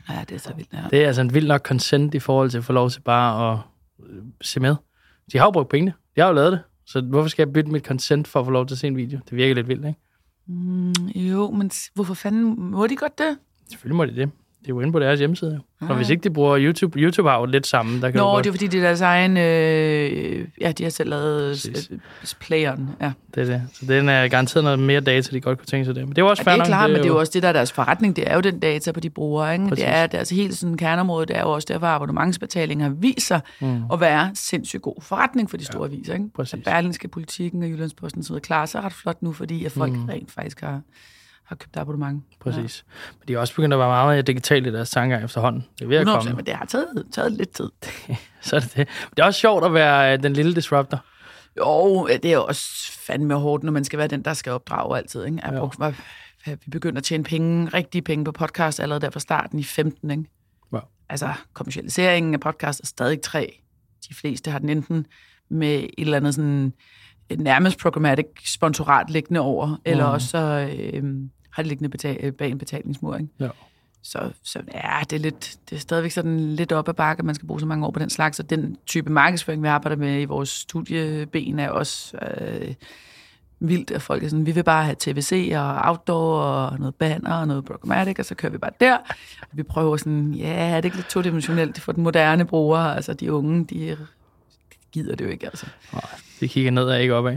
Ja, 0.08 0.24
det 0.28 0.34
er 0.34 0.38
så 0.38 0.52
vildt. 0.56 0.72
Ja. 0.72 0.78
Det 0.90 1.02
er 1.02 1.06
altså 1.06 1.20
en 1.22 1.34
vild 1.34 1.46
nok 1.46 1.66
consent 1.66 2.14
i 2.14 2.18
forhold 2.18 2.50
til 2.50 2.58
at 2.58 2.64
få 2.64 2.72
lov 2.72 2.90
til 2.90 3.00
bare 3.00 3.52
at 3.52 3.58
se 4.40 4.60
med. 4.60 4.76
De 5.32 5.38
har 5.38 5.46
jo 5.46 5.50
brugt 5.50 5.68
penge. 5.68 5.92
De 6.16 6.20
har 6.20 6.28
jo 6.28 6.34
lavet 6.34 6.52
det. 6.52 6.60
Så 6.86 7.00
hvorfor 7.00 7.28
skal 7.28 7.46
jeg 7.46 7.52
bytte 7.52 7.70
mit 7.70 7.84
consent 7.86 8.28
for 8.28 8.40
at 8.40 8.46
få 8.46 8.50
lov 8.50 8.66
til 8.66 8.74
at 8.74 8.78
se 8.78 8.86
en 8.86 8.96
video? 8.96 9.20
Det 9.24 9.36
virker 9.36 9.54
lidt 9.54 9.68
vildt, 9.68 9.86
ikke? 9.86 9.98
Mm, 10.46 10.92
jo, 11.14 11.50
men 11.50 11.70
hvorfor 11.94 12.14
fanden 12.14 12.70
må 12.70 12.86
de 12.86 12.96
godt 12.96 13.18
det? 13.18 13.38
Selvfølgelig 13.70 13.96
må 13.96 14.04
de 14.04 14.16
det. 14.16 14.30
Det 14.60 14.66
er 14.66 14.68
jo 14.68 14.80
inde 14.80 14.92
på 14.92 14.98
deres 14.98 15.18
hjemmeside. 15.18 15.60
Jo. 15.82 15.86
Og 15.88 15.96
hvis 15.96 16.10
ikke 16.10 16.24
de 16.24 16.30
bruger 16.30 16.58
YouTube, 16.60 16.98
YouTube 16.98 17.28
har 17.28 17.38
jo 17.38 17.44
lidt 17.44 17.66
sammen. 17.66 18.02
Der 18.02 18.10
kan 18.10 18.18
Nå, 18.18 18.24
godt, 18.24 18.44
det 18.44 18.50
er 18.50 18.52
fordi, 18.52 18.66
det 18.66 18.78
er 18.78 18.82
deres 18.82 19.00
egen... 19.00 19.36
Øh, 19.36 20.48
ja, 20.60 20.72
de 20.72 20.82
har 20.82 20.90
selv 20.90 21.10
lavet 21.10 21.66
øh, 21.90 21.98
playeren. 22.40 22.90
Ja. 23.00 23.12
det 23.34 23.42
er 23.42 23.44
det. 23.44 23.62
Så 23.72 23.86
den 23.86 24.08
er 24.08 24.28
garanteret 24.28 24.64
noget 24.64 24.78
mere 24.78 25.00
data, 25.00 25.36
de 25.36 25.40
godt 25.40 25.58
kunne 25.58 25.66
tænke 25.66 25.84
sig 25.84 25.94
det. 25.94 26.02
Men 26.02 26.10
det 26.10 26.18
er 26.18 26.22
jo 26.22 26.28
også 26.28 26.42
Og 26.46 26.52
det 26.52 26.60
er 26.60 26.64
klart, 26.64 26.90
men 26.90 26.98
det 26.98 27.04
er 27.04 27.08
jo 27.08 27.18
også 27.18 27.32
det, 27.34 27.42
der 27.42 27.48
er 27.48 27.52
deres 27.52 27.72
forretning. 27.72 28.16
Det 28.16 28.30
er 28.30 28.34
jo 28.34 28.40
den 28.40 28.58
data 28.58 28.92
på 28.92 29.00
de 29.00 29.10
brugere. 29.10 29.52
Ikke? 29.52 29.68
Præcis. 29.68 29.84
Det 29.84 29.94
er 29.94 30.06
deres 30.06 30.30
helt 30.30 30.56
sådan 30.56 30.76
kerneområde. 30.76 31.26
Det 31.26 31.36
er 31.36 31.40
jo 31.40 31.50
også 31.50 31.66
derfor, 31.72 31.86
at 31.86 31.94
abonnementsbetaling 31.94 32.82
har 32.82 32.90
vist 32.90 33.26
sig 33.26 33.40
mm. 33.60 33.82
at 33.92 34.00
være 34.00 34.30
sindssygt 34.34 34.82
god 34.82 35.02
forretning 35.02 35.50
for 35.50 35.56
de 35.56 35.64
store 35.64 35.88
ja, 35.88 35.94
aviser. 35.94 36.14
Ikke? 36.14 36.28
præcis. 36.34 36.54
At 36.54 36.62
Berlingske 36.64 37.08
Politikken 37.08 37.62
og 37.62 37.68
Jyllandsposten 37.68 38.22
så 38.22 38.40
klarer 38.42 38.66
sig 38.66 38.82
ret 38.82 38.92
flot 38.92 39.22
nu, 39.22 39.32
fordi 39.32 39.64
at 39.64 39.72
folk 39.72 39.92
mm. 39.92 40.04
rent 40.04 40.30
faktisk 40.30 40.60
har, 40.60 40.80
har 41.50 41.56
købt 41.56 41.76
abonnement. 41.76 42.24
Præcis. 42.40 42.84
Men 43.20 43.28
de 43.28 43.34
er 43.34 43.38
også 43.38 43.54
begyndt 43.54 43.72
at 43.74 43.78
være 43.78 43.88
meget 43.88 44.14
mere 44.14 44.22
digitale 44.22 44.68
i 44.68 44.72
deres 44.72 44.90
tanker 44.90 45.24
efterhånden. 45.24 45.64
Det 45.78 45.84
er 45.84 45.88
ved 45.88 45.96
at 45.96 46.06
100%, 46.06 46.10
komme. 46.10 46.32
men 46.32 46.46
det 46.46 46.54
har 46.54 46.64
taget, 46.64 47.04
taget 47.12 47.32
lidt 47.32 47.50
tid. 47.50 47.70
Så 48.40 48.56
er 48.56 48.60
det 48.60 48.68
det. 48.70 48.76
Men 48.78 49.10
det 49.16 49.22
er 49.22 49.26
også 49.26 49.40
sjovt 49.40 49.64
at 49.64 49.74
være 49.74 50.12
øh, 50.16 50.22
den 50.22 50.32
lille 50.32 50.54
disruptor. 50.54 51.04
Jo, 51.58 52.06
det 52.06 52.24
er 52.32 52.38
også 52.38 52.92
fandme 53.06 53.34
hårdt, 53.34 53.64
når 53.64 53.72
man 53.72 53.84
skal 53.84 53.98
være 53.98 54.08
den, 54.08 54.22
der 54.22 54.34
skal 54.34 54.52
opdrage 54.52 54.98
altid. 54.98 55.24
Ikke? 55.24 55.38
Jeg 55.44 55.50
hvad, 55.78 55.92
hvad, 56.44 56.56
vi 56.64 56.70
begyndte 56.70 56.98
at 56.98 57.04
tjene 57.04 57.24
penge, 57.24 57.68
rigtige 57.74 58.02
penge 58.02 58.24
på 58.24 58.32
podcast 58.32 58.80
allerede 58.80 59.00
der 59.00 59.10
fra 59.10 59.20
starten 59.20 59.58
i 59.58 59.62
15. 59.64 60.10
Ikke? 60.10 60.24
Wow. 60.72 60.80
Altså, 61.08 61.32
kommercialiseringen 61.54 62.34
af 62.34 62.40
podcast 62.40 62.80
er 62.80 62.86
stadig 62.86 63.20
tre. 63.22 63.60
De 64.08 64.14
fleste 64.14 64.50
har 64.50 64.58
den 64.58 64.68
enten 64.68 65.06
med 65.50 65.74
et 65.74 65.90
eller 65.98 66.16
andet 66.16 66.34
sådan 66.34 66.72
et 67.28 67.40
nærmest 67.40 67.78
programmatic 67.78 68.26
sponsorat 68.46 69.10
liggende 69.10 69.40
over, 69.40 69.76
eller 69.84 70.04
Mhm. 70.06 70.14
også 70.14 70.26
så, 70.28 70.70
øh, 70.92 71.02
har 71.50 71.62
det 71.62 71.68
liggende 71.68 71.88
betal, 71.88 72.18
øh, 72.20 72.32
bag 72.32 72.50
en 72.50 72.58
betalingsmur. 72.58 73.16
Ikke? 73.16 73.28
Ja. 73.40 73.48
Så, 74.02 74.32
så 74.42 74.62
ja, 74.74 75.00
det 75.10 75.16
er, 75.16 75.20
lidt, 75.20 75.58
det 75.70 75.76
er 75.76 75.80
stadigvæk 75.80 76.10
sådan 76.10 76.54
lidt 76.54 76.72
op 76.72 76.88
ad 76.88 76.94
bakke, 76.94 77.20
at 77.20 77.24
man 77.24 77.34
skal 77.34 77.46
bruge 77.46 77.60
så 77.60 77.66
mange 77.66 77.86
år 77.86 77.90
på 77.90 77.98
den 77.98 78.10
slags. 78.10 78.40
Og 78.40 78.50
den 78.50 78.76
type 78.86 79.10
markedsføring, 79.10 79.62
vi 79.62 79.68
arbejder 79.68 79.96
med 79.96 80.20
i 80.20 80.24
vores 80.24 80.48
studieben, 80.48 81.58
er 81.58 81.70
også 81.70 82.16
øh, 82.16 82.74
vildt, 83.60 83.90
at 83.90 84.02
folk 84.02 84.24
er 84.24 84.28
sådan, 84.28 84.46
vi 84.46 84.52
vil 84.52 84.64
bare 84.64 84.84
have 84.84 84.96
TVC 84.98 85.52
og 85.56 85.76
outdoor 85.76 86.42
og 86.42 86.78
noget 86.78 86.94
banner 86.94 87.34
og 87.34 87.46
noget 87.46 87.64
programmatic, 87.64 88.18
og 88.18 88.24
så 88.24 88.34
kører 88.34 88.52
vi 88.52 88.58
bare 88.58 88.70
der. 88.80 88.96
Og 89.40 89.48
vi 89.52 89.62
prøver 89.62 89.96
sådan, 89.96 90.34
ja, 90.34 90.68
er 90.68 90.76
det 90.76 90.84
ikke 90.84 90.96
lidt 90.96 91.08
todimensionelt 91.08 91.80
for 91.80 91.92
den 91.92 92.02
moderne 92.02 92.44
bruger? 92.44 92.78
Altså, 92.78 93.14
de 93.14 93.32
unge, 93.32 93.64
de 93.64 93.96
gider 94.92 95.16
det 95.16 95.24
jo 95.24 95.30
ikke, 95.30 95.46
altså. 95.46 95.66
Nej, 95.92 96.02
de 96.40 96.48
kigger 96.48 96.70
nedad, 96.70 97.00
ikke 97.00 97.14
opad. 97.14 97.36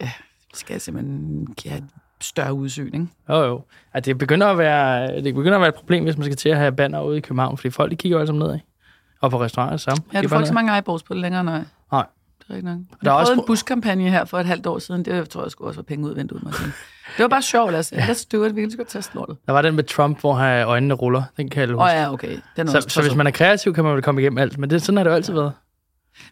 De 0.00 0.08
skal 0.54 0.80
simpelthen 0.80 1.54
have 1.66 1.78
et 1.78 1.84
større 2.20 2.54
udsyn, 2.54 2.86
ikke? 2.86 3.06
Jo, 3.28 3.42
jo. 3.42 3.62
Altså, 3.94 4.08
det, 4.08 4.18
begynder 4.18 4.46
at 4.46 4.58
være, 4.58 5.16
det 5.22 5.34
begynder 5.34 5.54
at 5.54 5.60
være 5.60 5.68
et 5.68 5.74
problem, 5.74 6.04
hvis 6.04 6.16
man 6.16 6.24
skal 6.24 6.36
til 6.36 6.48
at 6.48 6.56
have 6.56 6.72
banner 6.72 7.02
ude 7.02 7.18
i 7.18 7.20
København, 7.20 7.56
fordi 7.56 7.70
folk 7.70 7.90
de 7.90 7.96
kigger 7.96 8.16
jo 8.16 8.20
altså 8.20 8.34
nedad. 8.34 8.58
Og 9.20 9.30
på 9.30 9.40
restauranter 9.42 9.76
det 9.76 9.80
samme. 9.80 10.04
Ja, 10.12 10.22
du 10.22 10.28
får 10.28 10.36
ikke 10.36 10.48
så 10.48 10.54
mange 10.54 10.74
eyeballs 10.76 11.02
på 11.02 11.14
det 11.14 11.22
længere, 11.22 11.44
nej. 11.44 11.62
Nej. 11.92 12.06
Det 12.38 12.50
er 12.50 12.54
ikke 12.56 12.68
nok. 12.68 12.78
Der 12.90 12.96
Der 13.04 13.10
er 13.10 13.14
også 13.14 13.32
en 13.32 13.42
buskampagne 13.46 14.10
her 14.10 14.24
for 14.24 14.38
et 14.38 14.46
halvt 14.46 14.66
år 14.66 14.78
siden. 14.78 15.04
Det 15.04 15.28
tror 15.28 15.42
jeg 15.42 15.50
skulle 15.50 15.68
også 15.68 15.78
var 15.78 15.82
penge 15.82 16.06
ud 16.06 16.14
vinduet, 16.14 16.42
sige. 16.54 16.72
Det 17.16 17.22
var 17.22 17.28
bare 17.28 17.42
sjovt, 17.42 17.74
altså. 17.74 17.94
Let's 17.94 18.26
do 18.32 18.44
it. 18.44 18.56
Vi 18.56 18.60
kan 18.60 18.70
godt 18.76 18.88
teste 18.88 19.14
lortet. 19.14 19.36
Der 19.46 19.52
var 19.52 19.62
den 19.62 19.74
med 19.76 19.84
Trump, 19.84 20.20
hvor 20.20 20.34
han 20.34 20.66
øjnene 20.66 20.94
ruller. 20.94 21.22
Den 21.36 21.48
kan 21.48 21.60
jeg 21.60 21.68
Åh 21.68 21.74
huske. 21.74 21.84
oh, 21.84 21.90
ja, 21.90 22.12
okay. 22.12 22.38
Den 22.56 22.68
er 22.68 22.72
så, 22.72 22.86
så 22.88 23.02
hvis 23.02 23.14
man 23.14 23.26
er 23.26 23.30
kreativ, 23.30 23.74
kan 23.74 23.84
man 23.84 23.94
vel 23.94 24.02
komme 24.02 24.20
igennem 24.20 24.38
alt. 24.38 24.58
Men 24.58 24.70
det, 24.70 24.82
sådan 24.82 24.96
har 24.96 25.04
det 25.04 25.10
jo 25.10 25.14
altid 25.14 25.32
været. 25.32 25.52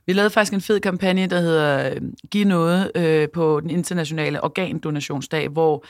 Vi 0.07 0.13
lavede 0.13 0.31
faktisk 0.31 0.53
en 0.53 0.61
fed 0.61 0.81
kampagne, 0.81 1.27
der 1.27 1.41
hedder 1.41 1.91
øh, 1.91 2.01
Giv 2.31 2.45
noget 2.45 2.93
øh, 2.95 3.29
på 3.35 3.61
den 3.61 3.71
internationale 3.71 4.45
organdonationsdag, 4.45 5.49
hvor 5.49 5.85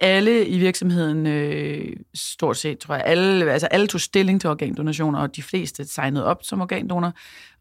alle 0.00 0.46
i 0.46 0.58
virksomheden, 0.58 1.26
øh, 1.26 1.96
stort 2.14 2.56
set, 2.56 2.78
tror 2.78 2.94
jeg, 2.94 3.04
alle, 3.06 3.52
altså 3.52 3.66
alle 3.66 3.86
tog 3.86 4.00
stilling 4.00 4.40
til 4.40 4.50
organdonationer, 4.50 5.18
og 5.18 5.36
de 5.36 5.42
fleste 5.42 5.84
signede 5.86 6.24
op 6.24 6.38
som 6.42 6.60
organdonor. 6.60 7.12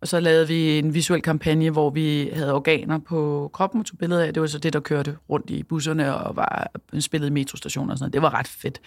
Og 0.01 0.07
så 0.07 0.19
lavede 0.19 0.47
vi 0.47 0.79
en 0.79 0.93
visuel 0.93 1.21
kampagne, 1.21 1.69
hvor 1.69 1.89
vi 1.89 2.29
havde 2.33 2.53
organer 2.53 2.97
på 2.99 3.49
kroppen 3.53 3.79
og 3.79 3.85
tog 3.85 3.97
billeder 3.97 4.23
af. 4.25 4.33
Det 4.33 4.41
var 4.41 4.47
så 4.47 4.59
det, 4.59 4.73
der 4.73 4.79
kørte 4.79 5.17
rundt 5.29 5.49
i 5.49 5.63
busserne 5.63 6.15
og 6.15 6.35
var 6.35 6.67
spillet 6.99 7.27
i 7.27 7.31
metrostationer 7.31 7.91
og 7.91 7.97
sådan 7.97 8.03
noget. 8.03 8.13
Det 8.13 8.21
var 8.21 8.33
ret 8.33 8.47
fedt. 8.47 8.79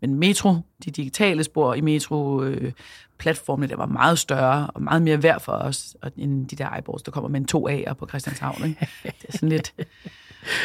Men 0.00 0.14
metro, 0.14 0.54
de 0.84 0.90
digitale 0.90 1.44
spor 1.44 1.74
i 1.74 1.80
metro, 1.80 2.42
øh, 2.42 2.72
platformene, 3.18 3.68
der 3.68 3.76
var 3.76 3.86
meget 3.86 4.18
større 4.18 4.66
og 4.66 4.82
meget 4.82 5.02
mere 5.02 5.22
værd 5.22 5.40
for 5.40 5.52
os, 5.52 5.96
og- 6.02 6.12
end 6.16 6.48
de 6.48 6.56
der 6.56 6.68
eyeballs, 6.76 7.02
der 7.02 7.10
kommer 7.10 7.28
med 7.30 7.40
en 7.40 7.46
2A'er 7.56 7.92
på 7.92 8.06
Christianshavn. 8.08 8.64
Ikke? 8.64 8.88
Det 9.04 9.12
er 9.28 9.32
sådan 9.32 9.48
lidt... 9.48 9.74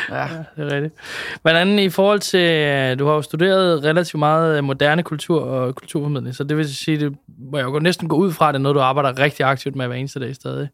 Ja. 0.10 0.16
Ja, 0.16 0.28
det 0.56 0.72
er 0.72 0.76
rigtigt. 0.76 0.94
Hvordan 1.42 1.80
i 1.80 1.90
forhold 1.90 2.20
til, 2.20 2.40
øh, 2.40 3.00
du 3.00 3.06
har 3.06 3.14
jo 3.14 3.22
studeret 3.22 3.84
relativt 3.84 4.20
meget 4.20 4.58
øh, 4.58 4.64
moderne 4.64 5.04
kultur 5.04 5.42
og 5.42 5.76
kulturformidling, 5.76 6.36
så 6.36 6.44
det 6.44 6.58
vil 6.58 6.76
sige, 6.76 7.00
det 7.00 7.16
må 7.52 7.58
jeg 7.58 7.66
jo 7.66 7.80
næsten 7.80 8.08
gå 8.08 8.16
ud 8.16 8.32
fra, 8.32 8.50
at 8.50 8.54
det 8.54 8.60
er 8.60 8.64
noget, 8.64 8.76
du 8.76 8.80
arbejder 8.80 9.20
rigtig 9.20 9.46
aktivt 9.46 9.76
med 9.76 9.88
hver 9.88 9.96
eneste 9.96 10.20
dag 10.20 10.36
stadig. 10.36 10.70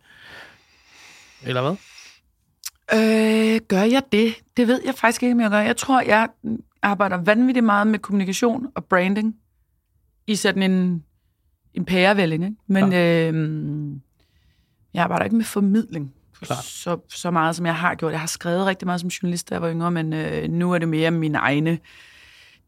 Eller 1.44 1.62
hvad? 1.62 1.76
Øh, 2.94 3.62
gør 3.68 3.84
jeg 3.84 4.04
det? 4.12 4.34
Det 4.58 4.68
ved 4.68 4.82
jeg 4.86 4.96
faktisk 4.96 5.24
ikke, 5.24 5.34
om 5.34 5.42
jeg 5.42 5.50
gør. 5.50 5.60
Jeg 5.60 5.78
tror, 5.78 6.02
jeg 6.02 6.28
arbejder 6.82 7.18
vanvittigt 7.18 7.66
meget 7.66 7.88
med 7.88 8.00
kommunikation 8.00 8.68
og 8.76 8.86
branding 8.86 9.36
i 10.28 10.36
sådan 10.36 10.72
en, 10.72 11.04
en 11.74 11.86
pærevælling. 11.86 12.44
Ikke? 12.44 12.56
Men 12.68 12.94
øh, 12.94 13.98
jeg 14.94 15.04
arbejder 15.04 15.24
ikke 15.24 15.36
med 15.36 15.46
formidling 15.46 16.14
Klart. 16.42 16.64
så, 16.64 16.98
så 17.10 17.32
meget, 17.32 17.56
som 17.56 17.66
jeg 17.66 17.76
har 17.76 17.96
gjort. 17.96 18.12
Jeg 18.12 18.20
har 18.20 18.28
skrevet 18.28 18.66
rigtig 18.66 18.86
meget 18.86 19.02
som 19.02 19.10
journalist, 19.10 19.50
da 19.50 19.56
jeg 19.56 19.62
var 19.62 19.72
yngre, 19.72 19.92
men 19.92 20.14
øh, 20.14 20.50
nu 20.50 20.74
er 20.74 20.78
det 20.78 20.88
mere 20.88 21.12
mine 21.12 21.38
egne 21.38 21.80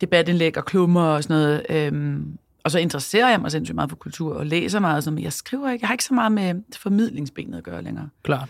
debatindlæg 0.02 0.58
og 0.58 0.66
klummer 0.66 1.02
og 1.04 1.24
sådan 1.24 1.34
noget. 1.34 1.66
Øhm, 1.70 2.38
og 2.64 2.72
så 2.72 2.80
interesserer 2.80 3.30
jeg 3.30 3.40
mig 3.40 3.52
sindssygt 3.52 3.76
meget 3.76 3.90
for 3.90 3.98
kultur 3.98 4.36
og 4.36 4.46
læser 4.46 4.80
meget, 4.80 5.04
som 5.04 5.20
jeg 5.20 5.34
skriver 5.34 5.72
ikke. 5.72 5.84
Jeg 5.84 5.88
har 5.88 5.94
ikke 5.94 6.04
så 6.04 6.14
meget 6.14 6.32
med 6.32 6.56
formidlingsbenet 6.78 7.58
at 7.58 7.64
gøre 7.64 7.82
længere. 7.82 8.10
Klart. 8.24 8.50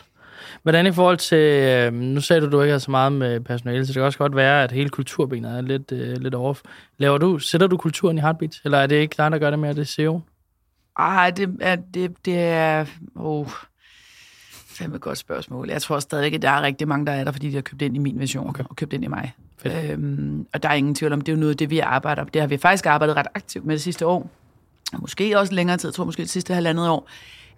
Hvordan 0.64 0.88
i 0.88 0.92
forhold 0.92 1.18
til, 1.18 1.38
øh, 1.38 1.94
nu 1.94 2.22
sagde 2.22 2.42
du, 2.42 2.52
du 2.52 2.62
ikke 2.62 2.72
har 2.72 2.80
så 2.80 2.92
meget 2.92 3.12
med 3.12 3.40
personale, 3.40 3.86
så 3.86 3.88
det 3.88 3.96
kan 3.96 4.04
også 4.04 4.18
godt 4.18 4.36
være, 4.36 4.64
at 4.64 4.72
hele 4.72 4.90
kulturbenet 4.90 5.58
er 5.58 5.62
lidt, 5.62 5.92
øh, 5.92 6.18
lidt 6.18 6.36
off. 6.36 6.62
Laver 6.98 7.18
du, 7.18 7.40
sætter 7.40 7.68
du 7.68 7.78
kulturen 7.78 8.18
i 8.18 8.22
Heartbeat, 8.22 8.62
eller 8.66 8.78
er 8.78 8.88
det 8.88 8.96
ikke 8.96 9.16
dig, 9.18 9.32
der 9.32 9.38
gør 9.38 9.50
det 9.50 9.60
mere, 9.60 9.74
det 9.74 9.82
er 9.82 9.86
SEO? 9.86 10.22
Ej, 11.00 11.30
det 11.30 11.58
er, 11.62 11.76
det, 11.76 12.26
det 12.26 12.40
er... 12.40 12.86
Oh, 13.16 13.48
fandme 14.82 14.96
et 14.96 15.02
godt 15.02 15.18
spørgsmål. 15.18 15.70
Jeg 15.70 15.82
tror 15.82 16.00
stadig, 16.00 16.34
at 16.34 16.42
der 16.42 16.50
er 16.50 16.62
rigtig 16.62 16.88
mange, 16.88 17.06
der 17.06 17.12
er 17.12 17.24
der, 17.24 17.32
fordi 17.32 17.50
de 17.50 17.56
har 17.56 17.62
købt 17.62 17.82
ind 17.82 17.96
i 17.96 18.00
min 18.00 18.20
version 18.20 18.50
okay. 18.50 18.64
og 18.70 18.76
købt 18.76 18.94
ind 18.94 19.04
i 19.04 19.08
mig. 19.08 19.34
Fedt. 19.58 19.92
Øhm, 19.92 20.48
og 20.54 20.64
der 20.64 20.70
er 20.70 20.74
ingen 20.74 20.96
tvivl 20.96 21.14
om, 21.14 21.22
det 21.22 21.32
er 21.32 21.36
jo 21.36 21.40
noget 21.40 21.52
af 21.52 21.58
det, 21.58 21.70
vi 21.70 21.80
arbejder 21.80 22.24
Det 22.24 22.42
har 22.42 22.48
vi 22.48 22.58
faktisk 22.58 22.86
arbejdet 22.86 23.16
ret 23.16 23.28
aktivt 23.36 23.66
med 23.66 23.76
det 23.76 23.82
sidste 23.82 24.08
år. 24.08 24.30
Og 24.94 25.02
måske 25.02 25.40
også 25.40 25.54
længere 25.54 25.78
tid, 25.78 25.90
jeg 25.90 25.94
tror 25.94 26.06
måske 26.06 26.22
det 26.22 26.30
sidste 26.30 26.54
halvandet 26.54 26.90
år, 26.90 27.10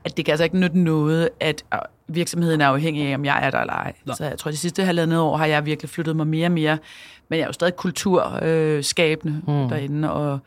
at 0.05 0.17
det 0.17 0.25
kan 0.25 0.31
altså 0.31 0.43
ikke 0.43 0.59
nytte 0.59 0.79
noget, 0.79 1.29
at 1.39 1.63
øh, 1.73 1.79
virksomheden 2.07 2.61
er 2.61 2.67
afhængig 2.67 3.07
af, 3.07 3.15
om 3.15 3.25
jeg 3.25 3.45
er 3.45 3.49
der 3.49 3.59
eller 3.59 3.73
ej. 3.73 3.93
Nå. 4.05 4.13
Så 4.13 4.25
jeg 4.25 4.37
tror, 4.37 4.51
de 4.51 4.57
sidste 4.57 4.83
halvandet 4.83 5.19
år 5.19 5.37
har 5.37 5.45
jeg 5.45 5.65
virkelig 5.65 5.89
flyttet 5.89 6.15
mig 6.15 6.27
mere 6.27 6.47
og 6.47 6.51
mere. 6.51 6.77
Men 7.29 7.37
jeg 7.37 7.43
er 7.43 7.47
jo 7.47 7.53
stadig 7.53 7.75
kulturskabende 7.75 9.41
Mm. 9.47 9.53
mm. 9.53 9.69
derinde, 9.69 10.11
og 10.11 10.39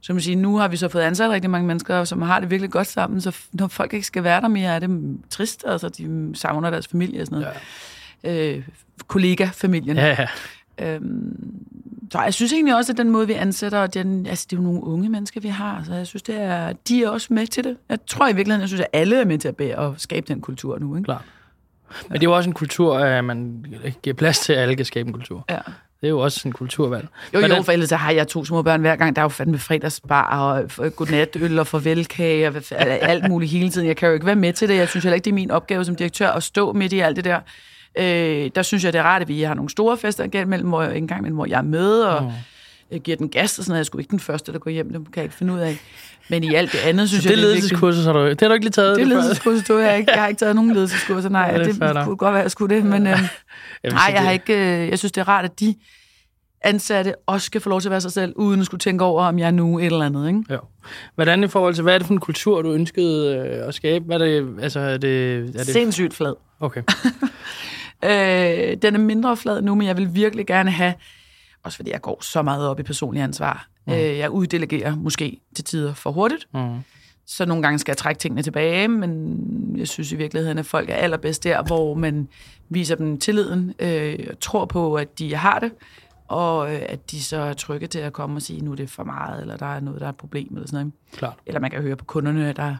så 0.00 0.12
man 0.12 0.22
sige, 0.22 0.36
nu 0.36 0.56
har 0.56 0.68
vi 0.68 0.76
så 0.76 0.88
fået 0.88 1.02
ansat 1.02 1.30
rigtig 1.30 1.50
mange 1.50 1.66
mennesker, 1.66 2.04
som 2.04 2.22
har 2.22 2.40
det 2.40 2.50
virkelig 2.50 2.70
godt 2.70 2.86
sammen, 2.86 3.20
så 3.20 3.36
når 3.52 3.68
folk 3.68 3.94
ikke 3.94 4.06
skal 4.06 4.24
være 4.24 4.40
der 4.40 4.48
mere, 4.48 4.74
er 4.74 4.78
det 4.78 5.18
trist, 5.30 5.64
altså 5.66 5.88
de 5.88 6.30
savner 6.34 6.70
deres 6.70 6.88
familie 6.88 7.20
og 7.20 7.26
sådan 7.26 7.40
noget. 7.40 7.54
Ja. 8.24 8.56
Øh, 8.56 8.62
kollega-familien. 9.06 9.96
Ja, 9.96 10.06
ja. 10.08 10.26
Øhm, 10.94 11.66
så 12.12 12.22
jeg 12.22 12.34
synes 12.34 12.52
egentlig 12.52 12.76
også, 12.76 12.92
at 12.92 12.96
den 12.96 13.10
måde, 13.10 13.26
vi 13.26 13.32
ansætter, 13.32 13.86
den, 13.86 14.26
altså 14.26 14.46
det 14.50 14.56
er 14.56 14.60
jo 14.60 14.64
nogle 14.64 14.84
unge 14.84 15.08
mennesker, 15.08 15.40
vi 15.40 15.48
har, 15.48 15.82
så 15.84 15.94
jeg 15.94 16.06
synes, 16.06 16.22
det 16.22 16.40
er, 16.40 16.72
de 16.88 17.04
er 17.04 17.08
også 17.08 17.34
med 17.34 17.46
til 17.46 17.64
det. 17.64 17.76
Jeg 17.88 17.98
tror 18.06 18.28
i 18.28 18.32
virkeligheden, 18.32 18.60
jeg 18.60 18.68
synes, 18.68 18.80
at 18.80 18.88
alle 18.92 19.20
er 19.20 19.24
med 19.24 19.38
til 19.38 19.48
at, 19.48 19.56
bære 19.56 19.76
og 19.76 19.94
skabe 19.98 20.26
den 20.28 20.40
kultur 20.40 20.78
nu. 20.78 20.96
Ikke? 20.96 21.04
Klart. 21.04 21.24
Men 22.08 22.12
det 22.12 22.26
er 22.26 22.30
jo 22.30 22.36
også 22.36 22.50
en 22.50 22.54
kultur, 22.54 22.98
at 22.98 23.24
man 23.24 23.66
giver 24.02 24.14
plads 24.14 24.38
til, 24.38 24.52
at 24.52 24.58
alle 24.58 24.76
kan 24.76 24.84
skabe 24.84 25.06
en 25.06 25.12
kultur. 25.12 25.44
Ja. 25.50 25.58
Det 26.00 26.06
er 26.06 26.10
jo 26.10 26.18
også 26.18 26.48
en 26.48 26.52
kulturvalg. 26.52 27.08
Jo, 27.34 27.38
Hvordan- 27.38 27.56
jo, 27.56 27.62
for 27.62 27.72
ellers 27.72 27.90
har 27.90 28.10
jeg 28.10 28.28
to 28.28 28.44
små 28.44 28.62
børn 28.62 28.80
hver 28.80 28.96
gang. 28.96 29.16
Der 29.16 29.22
er 29.22 29.24
jo 29.24 29.28
fandme 29.28 29.58
fredagsbar 29.58 30.38
og 30.38 30.70
godnatøl 30.96 31.58
og 31.58 31.66
farvelkage 31.66 32.48
og 32.48 32.54
alt 32.80 33.28
muligt 33.28 33.50
hele 33.52 33.70
tiden. 33.70 33.86
Jeg 33.86 33.96
kan 33.96 34.08
jo 34.08 34.14
ikke 34.14 34.26
være 34.26 34.36
med 34.36 34.52
til 34.52 34.68
det. 34.68 34.76
Jeg 34.76 34.88
synes 34.88 35.04
heller 35.04 35.14
ikke, 35.14 35.24
det 35.24 35.30
er 35.30 35.34
min 35.34 35.50
opgave 35.50 35.84
som 35.84 35.96
direktør 35.96 36.28
at 36.30 36.42
stå 36.42 36.72
midt 36.72 36.92
i 36.92 37.00
alt 37.00 37.16
det 37.16 37.24
der. 37.24 37.40
Øh, 37.98 38.50
der 38.54 38.62
synes 38.62 38.84
jeg, 38.84 38.92
det 38.92 38.98
er 38.98 39.02
rart, 39.02 39.22
at 39.22 39.28
vi 39.28 39.42
har 39.42 39.54
nogle 39.54 39.70
store 39.70 39.96
fester 39.98 40.24
igen, 40.24 40.48
mellem, 40.48 40.68
hvor 40.68 40.82
jeg, 40.82 40.96
en 40.96 41.08
gang 41.08 41.18
imellem, 41.20 41.36
hvor 41.36 41.46
jeg 41.46 41.58
er 41.58 41.62
med 41.62 42.00
og 42.00 42.32
Mm. 42.92 42.98
giver 43.00 43.16
den 43.16 43.28
gas 43.28 43.58
og 43.58 43.64
sådan 43.64 43.70
noget. 43.72 43.78
Jeg 43.78 43.86
sgu 43.86 43.98
ikke 43.98 44.10
den 44.10 44.20
første, 44.20 44.52
der 44.52 44.58
går 44.58 44.70
hjem. 44.70 44.86
Det 44.92 44.94
kan 45.04 45.12
jeg 45.16 45.24
ikke 45.24 45.34
finde 45.36 45.52
ud 45.52 45.58
af. 45.58 45.76
Men 46.30 46.44
i 46.44 46.54
alt 46.54 46.72
det 46.72 46.78
andet, 46.78 47.08
synes 47.08 47.24
Så 47.24 47.28
jeg, 47.28 47.36
det 47.36 47.42
det 47.42 47.48
er 47.48 47.52
ledelseskursus 47.54 48.04
har 48.04 48.12
du 48.12 48.28
Det 48.28 48.40
har 48.40 48.48
du 48.48 48.54
ikke 48.54 48.64
lige 48.64 48.72
taget? 48.72 48.96
Det 48.96 49.02
er 49.02 49.06
før? 49.06 49.14
ledelseskursus, 49.14 49.64
du 49.64 49.78
jeg 49.78 49.98
ikke. 49.98 50.10
Jeg 50.12 50.20
har 50.20 50.28
ikke 50.28 50.38
taget 50.38 50.54
nogen 50.54 50.72
ledelseskurser, 50.74 51.28
nej. 51.28 51.40
Ja, 51.42 51.52
Ja, 51.52 51.58
det 51.58 51.66
det, 51.66 51.80
det 51.80 51.94
nok. 51.94 52.04
kunne 52.04 52.16
godt 52.16 52.32
være, 52.32 52.40
at 52.40 52.44
jeg 52.44 52.50
skulle 52.50 52.76
det, 52.76 52.84
men 52.84 53.02
vil 53.06 53.12
nej, 53.12 53.20
jeg 53.84 54.20
har 54.22 54.26
det- 54.26 54.32
ikke, 54.32 54.82
øh, 54.82 54.88
jeg 54.88 54.98
synes, 54.98 55.12
det 55.12 55.20
er 55.20 55.28
rart, 55.28 55.44
at 55.44 55.60
de 55.60 55.74
ansatte 56.64 57.14
også 57.26 57.46
skal 57.46 57.60
få 57.60 57.68
lov 57.68 57.80
til 57.80 57.88
at 57.88 57.90
være 57.90 58.00
sig 58.00 58.12
selv, 58.12 58.32
uden 58.36 58.60
at 58.60 58.66
skulle 58.66 58.78
tænke 58.80 59.04
over, 59.04 59.24
om 59.24 59.38
jeg 59.38 59.46
er 59.46 59.50
nu 59.50 59.78
et 59.78 59.84
eller 59.86 60.02
andet. 60.06 60.26
Ikke? 60.28 60.42
Jo. 60.50 60.58
Hvordan 61.14 61.44
i 61.44 61.48
forhold 61.48 61.74
til, 61.74 61.82
hvad 61.82 61.94
er 61.94 61.98
det 61.98 62.06
for 62.06 62.14
en 62.14 62.20
kultur, 62.20 62.62
du 62.62 62.72
ønskede 62.72 63.36
øh, 63.36 63.68
at 63.68 63.74
skabe? 63.74 64.04
Hvad 64.04 64.20
er 64.20 64.24
det, 64.24 64.48
altså, 64.62 64.80
er 64.80 64.96
det, 64.96 65.38
er 65.38 65.42
det... 65.52 65.66
Sindssygt 65.66 66.14
flad. 66.14 66.34
Okay. 66.60 66.82
Øh, 68.04 68.76
den 68.82 68.94
er 68.94 68.98
mindre 68.98 69.36
flad 69.36 69.62
nu, 69.62 69.74
men 69.74 69.86
jeg 69.86 69.96
vil 69.96 70.08
virkelig 70.14 70.46
gerne 70.46 70.70
have, 70.70 70.94
også 71.64 71.76
fordi 71.76 71.90
jeg 71.90 72.00
går 72.00 72.18
så 72.22 72.42
meget 72.42 72.68
op 72.68 72.80
i 72.80 72.82
personlig 72.82 73.22
ansvar, 73.22 73.68
mm. 73.86 73.92
øh, 73.92 73.98
jeg 74.18 74.30
uddelegerer 74.30 74.96
måske 74.96 75.40
til 75.54 75.64
tider 75.64 75.94
for 75.94 76.10
hurtigt, 76.12 76.48
Mm. 76.54 76.78
så 77.26 77.46
nogle 77.46 77.62
gange 77.62 77.78
skal 77.78 77.92
jeg 77.92 77.96
trække 77.96 78.18
tingene 78.18 78.42
tilbage, 78.42 78.88
men 78.88 79.38
jeg 79.76 79.88
synes 79.88 80.12
i 80.12 80.16
virkeligheden, 80.16 80.58
at 80.58 80.66
folk 80.66 80.90
er 80.90 80.94
allerbedst 80.94 81.44
der, 81.44 81.62
hvor 81.62 81.94
man 81.94 82.28
viser 82.68 82.94
dem 82.96 83.18
tilliden 83.18 83.74
øh, 83.78 84.18
og 84.30 84.40
tror 84.40 84.64
på, 84.64 84.94
at 84.94 85.18
de 85.18 85.34
har 85.34 85.58
det, 85.58 85.72
og 86.28 86.74
øh, 86.74 86.80
at 86.88 87.10
de 87.10 87.22
så 87.22 87.36
er 87.36 87.52
trygge 87.52 87.86
til 87.86 87.98
at 87.98 88.12
komme 88.12 88.36
og 88.36 88.42
sige, 88.42 88.60
nu 88.60 88.72
er 88.72 88.76
det 88.76 88.90
for 88.90 89.04
meget, 89.04 89.40
eller 89.40 89.56
der 89.56 89.66
er 89.66 89.80
noget, 89.80 90.00
der 90.00 90.06
er 90.06 90.10
et 90.10 90.16
problem, 90.16 90.48
eller 90.54 90.66
sådan 90.66 90.86
noget. 90.86 90.92
Klart. 91.12 91.36
Eller 91.46 91.60
man 91.60 91.70
kan 91.70 91.82
høre 91.82 91.96
på 91.96 92.04
kunderne, 92.04 92.48
at 92.48 92.56
der 92.56 92.76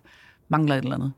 mangler 0.49 0.75
et 0.75 0.83
eller 0.83 0.95
andet. 0.95 1.13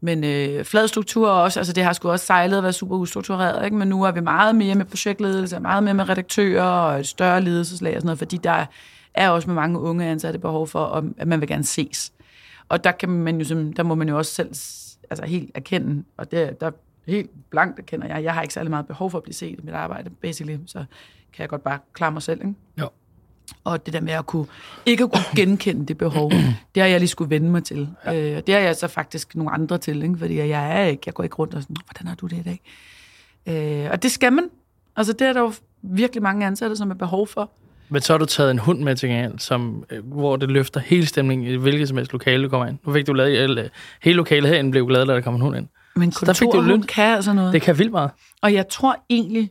Men 0.00 0.24
øh, 0.24 0.64
flad 0.64 0.88
struktur 0.88 1.28
også, 1.30 1.60
altså 1.60 1.72
det 1.72 1.84
har 1.84 1.92
sgu 1.92 2.10
også 2.10 2.26
sejlet 2.26 2.56
at 2.56 2.62
være 2.62 2.72
super 2.72 2.96
ustruktureret, 2.96 3.64
ikke? 3.64 3.76
men 3.76 3.88
nu 3.88 4.02
er 4.02 4.10
vi 4.10 4.20
meget 4.20 4.54
mere 4.54 4.74
med 4.74 4.84
projektledelse, 4.84 5.60
meget 5.60 5.82
mere 5.82 5.94
med 5.94 6.08
redaktører 6.08 6.62
og 6.64 7.00
et 7.00 7.06
større 7.06 7.40
ledelseslag 7.40 7.94
og 7.94 8.00
sådan 8.00 8.06
noget, 8.06 8.18
fordi 8.18 8.36
der 8.36 8.66
er 9.14 9.30
også 9.30 9.48
med 9.48 9.54
mange 9.54 9.78
unge 9.80 10.06
ansatte 10.06 10.38
behov 10.38 10.66
for, 10.68 10.84
om- 10.84 11.14
at 11.18 11.28
man 11.28 11.40
vil 11.40 11.48
gerne 11.48 11.64
ses. 11.64 12.12
Og 12.68 12.84
der, 12.84 12.92
kan 12.92 13.08
man 13.08 13.40
jo, 13.40 13.70
der 13.76 13.82
må 13.82 13.94
man 13.94 14.08
jo 14.08 14.18
også 14.18 14.32
selv 14.34 14.48
altså 15.10 15.24
helt 15.26 15.50
erkende, 15.54 16.04
og 16.16 16.30
det, 16.30 16.60
der 16.60 16.70
helt 17.06 17.30
blankt 17.50 17.78
erkender 17.78 18.06
jeg, 18.06 18.24
jeg 18.24 18.34
har 18.34 18.42
ikke 18.42 18.54
særlig 18.54 18.70
meget 18.70 18.86
behov 18.86 19.10
for 19.10 19.18
at 19.18 19.24
blive 19.24 19.34
set 19.34 19.58
i 19.58 19.62
mit 19.62 19.74
arbejde, 19.74 20.10
basically, 20.10 20.58
så 20.66 20.78
kan 21.32 21.40
jeg 21.42 21.48
godt 21.48 21.62
bare 21.64 21.78
klare 21.92 22.12
mig 22.12 22.22
selv. 22.22 22.40
Ikke? 22.40 22.54
Jo. 22.80 22.88
Og 23.64 23.86
det 23.86 23.94
der 23.94 24.00
med 24.00 24.12
at 24.12 24.26
kunne, 24.26 24.46
ikke 24.86 25.04
at 25.04 25.12
kunne 25.12 25.24
genkende 25.36 25.86
det 25.86 25.98
behov, 25.98 26.30
det 26.74 26.82
har 26.82 26.86
jeg 26.86 27.00
lige 27.00 27.08
skulle 27.08 27.30
vende 27.30 27.50
mig 27.50 27.64
til. 27.64 27.88
Ja. 28.04 28.30
Øh, 28.30 28.36
og 28.36 28.46
det 28.46 28.54
har 28.54 28.62
jeg 28.62 28.76
så 28.76 28.88
faktisk 28.88 29.36
nogle 29.36 29.52
andre 29.52 29.78
til, 29.78 30.02
ikke? 30.02 30.18
fordi 30.18 30.36
jeg 30.36 30.80
er 30.80 30.84
ikke, 30.84 31.02
jeg 31.06 31.14
går 31.14 31.24
ikke 31.24 31.36
rundt 31.36 31.54
og 31.54 31.62
sådan, 31.62 31.76
hvordan 31.86 32.08
har 32.08 32.14
du 32.14 32.26
det 32.26 32.36
i 32.36 32.42
dag? 32.42 32.60
Øh, 33.84 33.90
og 33.90 34.02
det 34.02 34.10
skal 34.10 34.32
man. 34.32 34.48
Altså 34.96 35.12
det 35.12 35.26
er 35.26 35.32
der 35.32 35.40
jo 35.40 35.52
virkelig 35.82 36.22
mange 36.22 36.46
ansatte, 36.46 36.76
som 36.76 36.88
har 36.88 36.94
behov 36.94 37.26
for. 37.26 37.50
Men 37.88 38.02
så 38.02 38.12
har 38.12 38.18
du 38.18 38.24
taget 38.24 38.50
en 38.50 38.58
hund 38.58 38.82
med 38.82 38.96
til 38.96 39.08
gengæld, 39.08 39.38
som, 39.38 39.84
øh, 39.90 40.06
hvor 40.12 40.36
det 40.36 40.50
løfter 40.50 40.80
hele 40.80 41.06
stemningen 41.06 41.46
i 41.46 41.56
hvilket 41.56 41.88
som 41.88 41.96
helst 41.96 42.12
lokale, 42.12 42.44
du 42.44 42.48
kommer 42.48 42.66
ind. 42.66 42.78
Nu 42.86 42.92
fik 42.92 43.06
du 43.06 43.12
lavet, 43.12 43.42
eller, 43.42 43.68
hele 44.02 44.16
lokalet 44.16 44.50
herinde 44.50 44.70
blev 44.70 44.86
glad, 44.86 45.06
da 45.06 45.14
der 45.14 45.20
kom 45.20 45.34
en 45.34 45.40
hund 45.40 45.56
ind. 45.56 45.66
Men 45.96 46.10
der 46.10 46.32
fik 46.32 46.48
du 46.52 46.60
løn. 46.60 46.82
kan 46.82 47.14
altså 47.14 47.32
noget. 47.32 47.52
Det 47.52 47.62
kan 47.62 47.78
vildt 47.78 47.92
meget. 47.92 48.10
Og 48.42 48.52
jeg 48.52 48.68
tror 48.68 48.96
egentlig... 49.10 49.50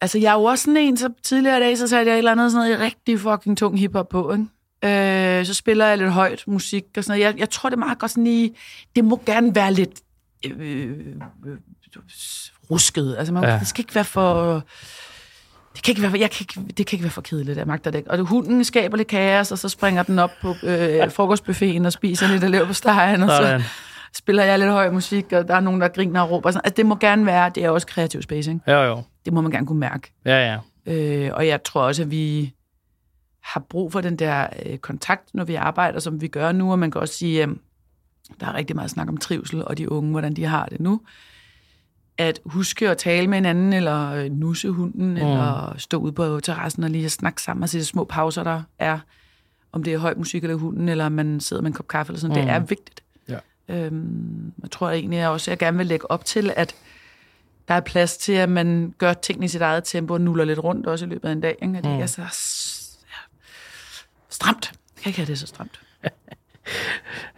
Altså, 0.00 0.18
jeg 0.18 0.30
er 0.30 0.34
jo 0.34 0.44
også 0.44 0.64
sådan 0.64 0.76
en, 0.76 0.96
så 0.96 1.08
tidligere 1.22 1.56
i 1.56 1.60
dag, 1.60 1.78
så 1.78 1.88
satte 1.88 2.08
jeg 2.10 2.14
et 2.14 2.18
eller 2.18 2.32
andet 2.32 2.52
sådan 2.52 2.68
noget 2.70 2.80
rigtig 2.80 3.20
fucking 3.20 3.58
tung 3.58 3.78
hiphop 3.78 4.08
på, 4.08 4.32
ikke? 4.32 5.38
Øh, 5.38 5.46
så 5.46 5.54
spiller 5.54 5.86
jeg 5.86 5.98
lidt 5.98 6.10
højt 6.12 6.44
musik 6.46 6.84
og 6.96 7.04
sådan 7.04 7.18
noget. 7.20 7.32
Jeg, 7.32 7.40
jeg 7.40 7.50
tror, 7.50 7.68
det 7.68 7.76
er 7.76 7.78
meget 7.80 7.98
godt 7.98 8.10
sådan 8.10 8.26
i... 8.26 8.56
Det 8.96 9.04
må 9.04 9.22
gerne 9.26 9.54
være 9.54 9.72
lidt... 9.72 9.90
Øh, 10.46 10.60
øh, 10.60 11.56
rusket. 12.70 13.16
Altså, 13.18 13.32
man, 13.34 13.44
Ja. 13.44 13.58
det 13.58 13.68
skal 13.68 13.82
ikke 13.82 13.94
være 13.94 14.04
for... 14.04 14.62
Det 15.74 15.82
kan 15.84 15.92
ikke 15.92 16.02
være, 16.02 16.20
jeg 16.20 16.30
kan 16.30 16.46
ikke, 16.56 16.72
det 16.76 16.86
kan 16.86 16.96
ikke 16.96 17.02
være 17.04 17.10
for 17.10 17.20
kedeligt, 17.20 17.58
jeg 17.58 17.66
magter 17.66 17.90
det 17.90 17.98
ikke. 17.98 18.10
Og 18.10 18.18
det, 18.18 18.26
hunden 18.26 18.64
skaber 18.64 18.96
lidt 18.96 19.08
kaos, 19.08 19.52
og 19.52 19.58
så 19.58 19.68
springer 19.68 20.02
den 20.02 20.18
op 20.18 20.30
på 20.42 20.54
øh, 20.62 21.10
frokostbuffeten 21.12 21.86
og 21.86 21.92
spiser 21.92 22.28
lidt 22.28 22.44
af 22.44 22.50
lever 22.50 22.66
på 22.66 22.72
stegen, 22.72 23.22
og 23.22 23.28
så. 23.30 23.62
Spiller 24.18 24.44
jeg 24.44 24.58
lidt 24.58 24.70
høj 24.70 24.90
musik, 24.90 25.32
og 25.32 25.48
der 25.48 25.54
er 25.54 25.60
nogen, 25.60 25.80
der 25.80 25.88
griner 25.88 26.20
og 26.20 26.30
råber. 26.30 26.50
Sådan. 26.50 26.60
Altså, 26.64 26.76
det 26.76 26.86
må 26.86 26.96
gerne 26.96 27.26
være, 27.26 27.50
det 27.54 27.64
er 27.64 27.70
også 27.70 27.86
kreativ 27.86 28.22
space, 28.22 28.50
ikke? 28.50 28.72
Jo, 28.72 28.82
jo. 28.82 29.02
Det 29.24 29.32
må 29.32 29.40
man 29.40 29.50
gerne 29.50 29.66
kunne 29.66 29.80
mærke. 29.80 30.12
Ja, 30.24 30.52
ja. 30.52 30.58
Øh, 30.86 31.30
og 31.34 31.46
jeg 31.46 31.62
tror 31.62 31.82
også, 31.82 32.02
at 32.02 32.10
vi 32.10 32.54
har 33.42 33.60
brug 33.60 33.92
for 33.92 34.00
den 34.00 34.16
der 34.16 34.46
øh, 34.66 34.78
kontakt, 34.78 35.34
når 35.34 35.44
vi 35.44 35.54
arbejder, 35.54 36.00
som 36.00 36.20
vi 36.20 36.28
gør 36.28 36.52
nu, 36.52 36.72
og 36.72 36.78
man 36.78 36.90
kan 36.90 37.00
også 37.00 37.14
sige, 37.14 37.46
øh, 37.46 37.48
der 38.40 38.46
er 38.46 38.54
rigtig 38.54 38.76
meget 38.76 38.90
snak 38.90 39.08
om 39.08 39.16
trivsel, 39.16 39.64
og 39.64 39.78
de 39.78 39.92
unge, 39.92 40.10
hvordan 40.10 40.34
de 40.34 40.44
har 40.44 40.66
det 40.66 40.80
nu. 40.80 41.00
At 42.18 42.40
huske 42.44 42.90
at 42.90 42.98
tale 42.98 43.26
med 43.26 43.36
hinanden, 43.36 43.72
eller 43.72 44.12
øh, 44.12 44.30
nusse 44.30 44.70
hunden, 44.70 45.10
mm. 45.10 45.16
eller 45.16 45.74
stå 45.76 45.98
ude 45.98 46.12
på 46.12 46.40
terrassen 46.40 46.84
og 46.84 46.90
lige 46.90 47.10
snakke 47.10 47.42
sammen 47.42 47.62
og 47.62 47.68
se 47.68 47.78
de 47.78 47.84
små 47.84 48.04
pauser, 48.04 48.44
der 48.44 48.62
er, 48.78 48.98
om 49.72 49.82
det 49.82 49.92
er 49.92 49.98
høj 49.98 50.14
musik 50.16 50.44
eller 50.44 50.56
hunden, 50.56 50.88
eller 50.88 51.08
man 51.08 51.40
sidder 51.40 51.62
med 51.62 51.70
en 51.70 51.74
kop 51.74 51.88
kaffe 51.88 52.10
eller 52.10 52.20
sådan. 52.20 52.36
Mm. 52.36 52.42
Det 52.42 52.54
er 52.54 52.58
vigtigt. 52.58 53.02
Øhm, 53.68 54.52
jeg 54.62 54.70
tror 54.70 54.90
egentlig 54.90 55.28
også, 55.28 55.50
at 55.50 55.52
jeg 55.52 55.58
gerne 55.58 55.76
vil 55.76 55.86
lægge 55.86 56.10
op 56.10 56.24
til, 56.24 56.52
at 56.56 56.74
der 57.68 57.74
er 57.74 57.80
plads 57.80 58.16
til, 58.16 58.32
at 58.32 58.48
man 58.48 58.94
gør 58.98 59.12
tingene 59.12 59.44
i 59.44 59.48
sit 59.48 59.60
eget 59.60 59.84
tempo 59.84 60.14
og 60.14 60.20
nuller 60.20 60.44
lidt 60.44 60.58
rundt 60.64 60.86
også 60.86 61.04
i 61.04 61.08
løbet 61.08 61.28
af 61.28 61.32
en 61.32 61.40
dag. 61.40 61.56
Ikke? 61.62 61.74
Det 61.74 61.84
Mm. 61.84 61.90
er 62.00 62.06
så 62.06 62.22
s- 62.32 62.98
ja, 63.10 63.36
stramt. 64.30 64.72
Jeg 64.96 65.02
kan 65.02 65.10
ikke 65.10 65.18
have 65.20 65.26
det 65.26 65.38
så 65.38 65.46
stramt. 65.46 65.80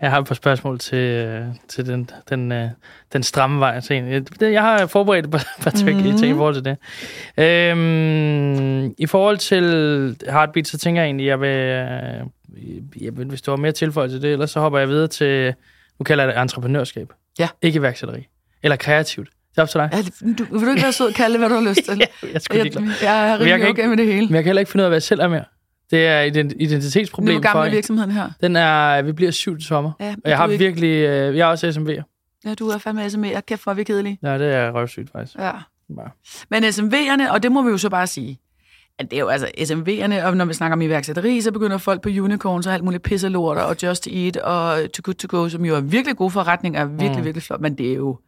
Jeg 0.01 0.11
har 0.11 0.19
et 0.21 0.27
par 0.27 0.35
spørgsmål 0.35 0.79
til, 0.79 0.99
øh, 0.99 1.47
til 1.69 1.87
den, 1.87 2.11
den, 2.31 2.53
øh, 2.53 2.69
den 3.13 3.23
stramme 3.23 3.61
vej 3.61 3.81
til 3.81 3.97
en. 3.97 4.27
Jeg 4.41 4.63
har 4.63 4.87
forberedt 4.87 5.25
et 5.27 5.31
par, 5.31 5.45
Mhm. 5.85 5.97
mm. 6.11 6.17
ting 6.19 6.31
i 6.31 6.35
forhold 6.35 6.55
til 6.55 6.65
det. 6.65 6.77
Øhm, 7.71 8.95
I 8.99 9.07
forhold 9.07 9.39
til 9.39 9.65
Heartbeat, 10.31 10.67
så 10.67 10.79
tænker 10.79 11.01
jeg 11.03 11.07
egentlig, 11.07 11.27
jeg 11.27 11.41
vil, 11.41 11.49
øh, 11.49 12.27
jeg 13.01 13.17
vil 13.17 13.27
hvis 13.27 13.43
du 13.43 13.51
har 13.51 13.57
mere 13.57 13.73
tilføjelse 13.73 14.17
til 14.17 14.23
det, 14.23 14.33
ellers 14.33 14.51
så 14.51 14.61
hopper 14.61 14.79
jeg 14.79 14.89
videre 14.89 15.09
til, 15.09 15.55
nu 16.01 16.05
kalder 16.05 16.25
jeg 16.25 16.35
det 16.35 16.43
entreprenørskab. 16.43 17.13
Ja. 17.39 17.49
Ikke 17.63 17.77
iværksætteri. 17.77 18.29
Eller 18.63 18.77
kreativt. 18.77 19.29
Det 19.51 19.59
er 19.59 19.63
op 19.63 19.69
til 19.69 19.81
dig. 19.81 19.91
Ja, 19.93 19.99
du, 20.33 20.45
vil 20.59 20.61
du 20.67 20.71
ikke 20.71 20.83
være 20.83 20.93
sød 20.93 21.07
og 21.09 21.15
kalde 21.15 21.33
det, 21.33 21.41
hvad 21.41 21.49
du 21.49 21.55
har 21.65 21.71
lyst 21.71 21.85
til? 21.89 21.99
Ja, 22.23 22.29
jeg, 22.33 22.43
skulle 22.43 22.59
jeg, 22.59 22.65
ligeglad. 22.65 22.95
jeg 23.03 23.23
er 23.23 23.27
jeg 23.27 23.39
rimelig 23.41 23.55
okay 23.55 23.69
ikke- 23.69 23.87
med 23.89 23.97
det 23.97 24.07
hele. 24.07 24.27
Men 24.27 24.35
jeg 24.35 24.43
kan 24.43 24.49
heller 24.49 24.61
ikke 24.61 24.71
finde 24.73 24.83
ud 24.83 24.85
af, 24.85 24.91
hvad 24.91 24.97
jeg 24.97 25.03
selv 25.03 25.21
er 25.21 25.29
mere. 25.29 25.45
Det 25.91 26.07
er 26.07 26.21
et 26.21 26.37
ident- 26.37 26.49
Nu 26.49 26.55
identitetsproblem 26.65 27.37
er 27.37 27.41
gammel 27.41 27.53
for 27.53 27.61
er 27.63 27.67
en. 27.67 27.73
virksomheden 27.73 28.11
her. 28.11 28.31
Den 28.41 28.57
er, 28.57 29.03
vi 29.03 29.13
bliver 29.13 29.31
syv 29.31 29.57
til 29.59 29.67
sommer. 29.67 29.93
Ja, 30.01 30.15
Og 30.25 30.31
jeg 30.31 30.37
har 30.37 30.47
du 30.47 30.51
er 30.51 30.53
ikke- 30.53 30.65
virkelig, 30.65 30.89
øh, 30.89 31.37
jeg 31.37 31.43
er 31.47 31.51
også 31.51 31.67
SMV'er. 31.71 32.03
Ja, 32.45 32.55
du 32.55 32.69
er 32.69 32.79
fandme 32.79 33.07
SMV'er. 33.07 33.41
Kæft, 33.41 33.63
hvor 33.63 33.73
er 33.73 33.77
vi 33.77 33.85
kedelige. 33.85 34.19
Ja, 34.23 34.39
det 34.39 34.55
er 34.55 34.71
røvsygt 34.71 35.11
faktisk. 35.13 35.39
Ja. 35.39 35.51
Bare. 35.97 36.11
Men 36.51 36.65
SMV'erne, 36.65 37.31
og 37.33 37.43
det 37.43 37.53
må 37.53 37.63
vi 37.63 37.71
jo 37.71 37.79
så 37.79 37.89
bare 37.91 38.07
sige, 38.07 38.41
det 39.01 39.13
er 39.13 39.21
jo 39.21 39.29
altså 39.29 39.47
SMV'erne, 39.59 40.25
og 40.27 40.37
når 40.37 40.45
vi 40.45 40.55
snakker 40.55 40.73
om 40.77 40.83
iværksætteri, 40.83 41.41
så 41.41 41.53
begynder 41.53 41.79
folk 41.79 42.03
på 42.03 42.09
unicorns 42.09 42.67
og 42.67 42.75
alt 42.75 42.85
muligt 42.85 43.03
pisselorter, 43.03 43.63
og 43.63 43.77
Just 43.83 44.07
Eat 44.07 44.37
og 44.37 44.77
Too 44.93 45.03
Good 45.05 45.15
To 45.15 45.29
Go, 45.31 45.49
som 45.49 45.65
jo 45.65 45.77
er 45.77 45.81
virkelig 45.81 46.17
gode 46.17 46.31
forretninger, 46.31 46.81
er 46.81 46.85
virkelig, 46.85 47.19
Mm. 47.19 47.25
virkelig 47.25 47.43
flot, 47.43 47.61
men 47.61 47.79
det 47.79 47.91
er 47.91 47.95
jo 47.95 48.19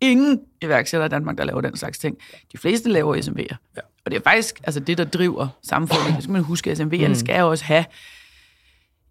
ingen 0.00 0.40
iværksættere 0.62 1.06
i 1.06 1.08
Danmark, 1.08 1.38
der 1.38 1.44
laver 1.44 1.60
den 1.60 1.76
slags 1.76 1.98
ting. 1.98 2.16
De 2.52 2.58
fleste 2.58 2.88
laver 2.90 3.16
SMV'er. 3.16 3.56
Ja. 3.76 3.80
Og 4.04 4.10
det 4.10 4.16
er 4.16 4.20
faktisk 4.24 4.60
altså 4.64 4.80
det, 4.80 4.98
der 4.98 5.04
driver 5.04 5.48
samfundet. 5.62 6.14
Det 6.14 6.22
skal 6.22 6.32
man 6.32 6.42
huske, 6.42 6.70
at 6.70 6.80
SMV'erne 6.80 7.08
Mm. 7.08 7.14
skal 7.14 7.40
jo 7.40 7.50
også 7.50 7.64
have 7.64 7.84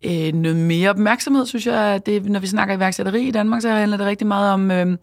øh, 0.05 0.33
noget 0.33 0.57
mere 0.57 0.89
opmærksomhed, 0.89 1.45
synes 1.45 1.67
jeg. 1.67 2.01
Det, 2.05 2.25
når 2.25 2.39
vi 2.39 2.47
snakker 2.47 2.75
iværksætteri 2.75 3.21
i 3.27 3.31
Danmark, 3.31 3.61
så 3.61 3.69
handler 3.69 3.97
det 3.97 4.05
rigtig 4.05 4.27
meget 4.27 4.53
om 4.53 4.71
øh, 4.71 4.97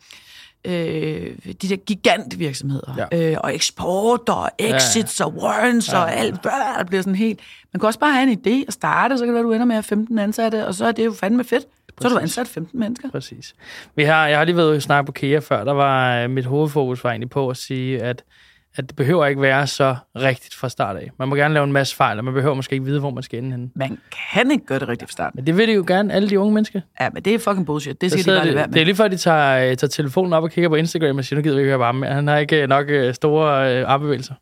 øh, 0.65 1.37
de 1.63 1.69
der 1.69 1.77
gigantvirksomheder. 1.77 3.07
Ja. 3.13 3.31
Øh, 3.33 3.37
og 3.41 3.55
eksport 3.55 4.29
og 4.29 4.51
exits 4.59 5.21
og 5.21 5.35
warrants 5.35 5.93
Ja. 5.93 5.99
og 5.99 6.15
alt. 6.17 6.43
Blah, 6.43 6.55
der 6.79 6.85
bliver 6.85 7.03
sådan 7.03 7.15
helt... 7.15 7.41
Man 7.73 7.81
kan 7.81 7.87
også 7.87 7.99
bare 7.99 8.13
have 8.13 8.33
en 8.33 8.39
idé 8.47 8.65
og 8.67 8.73
starte, 8.73 9.19
så 9.19 9.25
kan 9.25 9.29
det 9.29 9.35
være, 9.35 9.45
du 9.45 9.53
ender 9.53 9.67
med 9.67 9.75
at 9.77 9.77
have 9.77 9.83
15 9.89 10.19
ansatte, 10.19 10.67
og 10.67 10.75
så 10.75 10.87
er 10.87 10.93
det 10.93 11.05
jo 11.05 11.13
fandme 11.13 11.45
fedt. 11.45 11.63
Så 12.01 12.09
har 12.09 12.15
du 12.15 12.21
Præcis. 12.21 12.39
ansat 12.39 12.49
15 12.55 12.81
mennesker. 12.81 13.11
Præcis. 13.11 13.55
Vi 13.97 14.05
har, 14.05 14.27
jeg 14.29 14.39
har 14.39 14.45
lige 14.45 14.57
været 14.57 14.75
og 14.77 14.83
snakke 14.83 15.07
på 15.07 15.13
KEA 15.13 15.39
før. 15.39 15.65
Der 15.65 15.73
var 15.73 16.17
øh, 16.23 16.31
mit 16.31 16.45
hovedfokus 16.45 17.05
var 17.05 17.11
egentlig 17.11 17.31
på 17.31 17.49
at 17.49 17.57
sige, 17.57 18.03
at, 18.03 18.23
at 18.77 18.89
det 18.89 18.97
behøver 18.97 19.27
ikke 19.27 19.43
være 19.43 19.67
så 19.67 19.97
rigtigt 20.17 20.55
fra 20.55 20.69
start 20.69 20.97
af. 20.97 21.11
Man 21.19 21.29
må 21.29 21.35
gerne 21.35 21.55
lave 21.55 21.65
en 21.65 21.73
masse 21.73 21.97
fejl, 21.97 22.19
og 22.19 22.25
man 22.25 22.35
behøver 22.35 22.55
måske 22.55 22.73
ikke 22.73 22.85
vide, 22.85 23.01
hvor 23.01 23.11
man 23.11 23.23
skal 23.23 23.39
ende 23.39 23.51
henne. 23.51 23.71
Man 23.75 23.99
kan 24.35 24.51
ikke 24.51 24.67
gøre 24.67 24.79
det 24.79 24.89
rigtigt 24.89 25.11
fra 25.11 25.13
starten. 25.13 25.39
Men 25.39 25.47
det 25.47 25.57
vil 25.57 25.69
de 25.69 25.73
jo 25.73 25.85
gerne, 25.87 26.13
alle 26.13 26.31
de 26.31 26.39
unge 26.39 26.55
mennesker. 26.55 26.81
Ja, 27.01 27.09
men 27.11 27.23
det 27.23 27.35
er 27.35 27.39
fucking 27.39 27.67
bullshit. 27.67 28.01
Det 28.01 28.11
skal 28.11 28.25
de 28.25 28.29
bare 28.31 28.37
lade 28.37 28.49
de, 28.51 28.55
være 28.55 28.67
det 28.67 28.75
er 28.75 28.79
med. 28.79 28.85
lige 28.85 28.97
før, 28.97 29.09
de 29.09 29.17
tager, 29.17 29.71
øh, 29.71 29.77
tager 29.77 29.89
telefonen 29.89 30.33
op 30.33 30.43
og 30.43 30.51
kigger 30.51 30.69
på 30.69 30.75
Instagram 30.75 31.19
og 31.19 31.25
siger, 31.25 31.37
nu 31.37 31.43
gider 31.43 31.57
vi 31.57 31.61
ikke 31.61 31.71
høre 31.71 31.79
bare 31.79 31.93
med. 31.95 32.09
Han 32.09 32.27
har 32.27 32.37
ikke 32.37 32.63
øh, 32.63 32.69
nok 32.69 32.89
øh, 32.89 33.15
store 33.15 33.79
øh, 33.79 33.89
armbevægelser. 33.89 34.35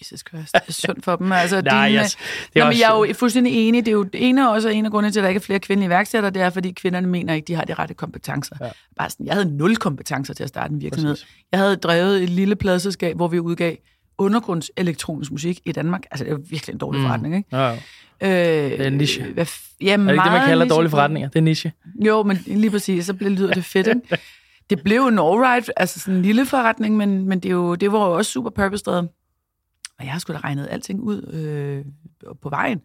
Jesus 0.00 0.20
Christ, 0.28 0.52
det 0.54 0.60
er 0.68 0.72
synd 0.72 1.02
for 1.02 1.16
dem. 1.16 1.32
Altså, 1.32 1.60
Nej, 1.64 1.88
dine, 1.88 2.00
yes. 2.02 2.16
det 2.54 2.60
er 2.60 2.64
Nå, 2.64 2.70
men 2.70 2.78
jeg 2.80 2.90
er 2.90 3.06
jo 3.06 3.14
fuldstændig 3.14 3.68
enig. 3.68 3.86
Det 3.86 3.90
er 3.90 3.96
jo 3.96 4.02
det 4.02 4.28
ene 4.28 4.48
og 4.48 4.54
også 4.54 4.68
en 4.68 4.84
af 4.84 4.90
grundene 4.90 5.12
til, 5.12 5.20
at 5.20 5.22
der 5.22 5.28
ikke 5.28 5.38
er 5.38 5.42
flere 5.42 5.58
kvindelige 5.58 5.86
iværksættere, 5.86 6.30
det 6.32 6.42
er, 6.42 6.50
fordi 6.50 6.70
kvinderne 6.70 7.06
mener 7.06 7.34
ikke, 7.34 7.46
de 7.46 7.54
har 7.54 7.64
de 7.64 7.74
rette 7.74 7.94
kompetencer. 7.94 8.56
Ja. 8.60 8.68
Bare 8.98 9.10
sådan, 9.10 9.26
jeg 9.26 9.34
havde 9.34 9.56
nul 9.56 9.76
kompetencer 9.76 10.34
til 10.34 10.42
at 10.42 10.48
starte 10.48 10.72
en 10.74 10.80
virksomhed. 10.80 11.12
Præcis. 11.14 11.28
Jeg 11.52 11.60
havde 11.60 11.76
drevet 11.76 12.22
et 12.22 12.30
lille 12.30 12.56
pladselskab, 12.56 13.16
hvor 13.16 13.28
vi 13.28 13.38
udgav 13.40 13.76
undergrundselektronisk 14.18 15.30
musik 15.32 15.60
i 15.64 15.72
Danmark. 15.72 16.02
Altså, 16.10 16.24
det 16.24 16.32
er 16.32 16.36
virkelig 16.36 16.72
en 16.72 16.78
dårlig 16.78 17.00
Mm. 17.00 17.06
forretning, 17.06 17.36
ikke? 17.36 17.48
Ja, 17.56 17.68
jo. 17.68 17.74
Øh, 18.22 18.28
er 18.30 18.86
en 18.86 18.92
niche. 18.92 19.24
Hvad, 19.34 19.46
f- 19.46 19.76
ja, 19.80 19.92
Er 19.92 19.96
det 19.96 20.10
ikke 20.10 20.22
det, 20.24 20.32
man 20.32 20.46
kalder 20.46 20.64
niche. 20.64 20.76
dårlige 20.76 20.90
forretninger? 20.90 21.28
Det 21.28 21.38
er 21.38 21.42
niche. 21.42 21.72
Jo, 22.06 22.22
men 22.22 22.38
lige 22.46 22.70
præcis, 22.70 23.06
så 23.06 23.14
blev, 23.14 23.30
lyder 23.30 23.54
det 23.54 23.64
fedt, 23.64 23.86
ikke? 23.86 24.00
Det 24.70 24.82
blev 24.82 25.00
en 25.06 25.18
alright, 25.18 25.70
altså 25.76 26.00
sådan 26.00 26.14
en 26.14 26.22
lille 26.22 26.46
forretning, 26.46 26.96
men, 26.96 27.28
men 27.28 27.40
det, 27.40 27.48
er 27.48 27.52
jo, 27.52 27.74
det 27.74 27.92
var 27.92 28.06
jo 28.06 28.12
også 28.16 28.30
super 28.30 28.50
purpose-drevet. 28.50 29.08
Og 30.00 30.06
jeg 30.06 30.12
har 30.12 30.18
sgu 30.18 30.32
da 30.32 30.38
regnet 30.38 30.68
alting 30.70 31.00
ud 31.00 31.22
øh, 31.32 31.84
på 32.42 32.48
vejen. 32.48 32.78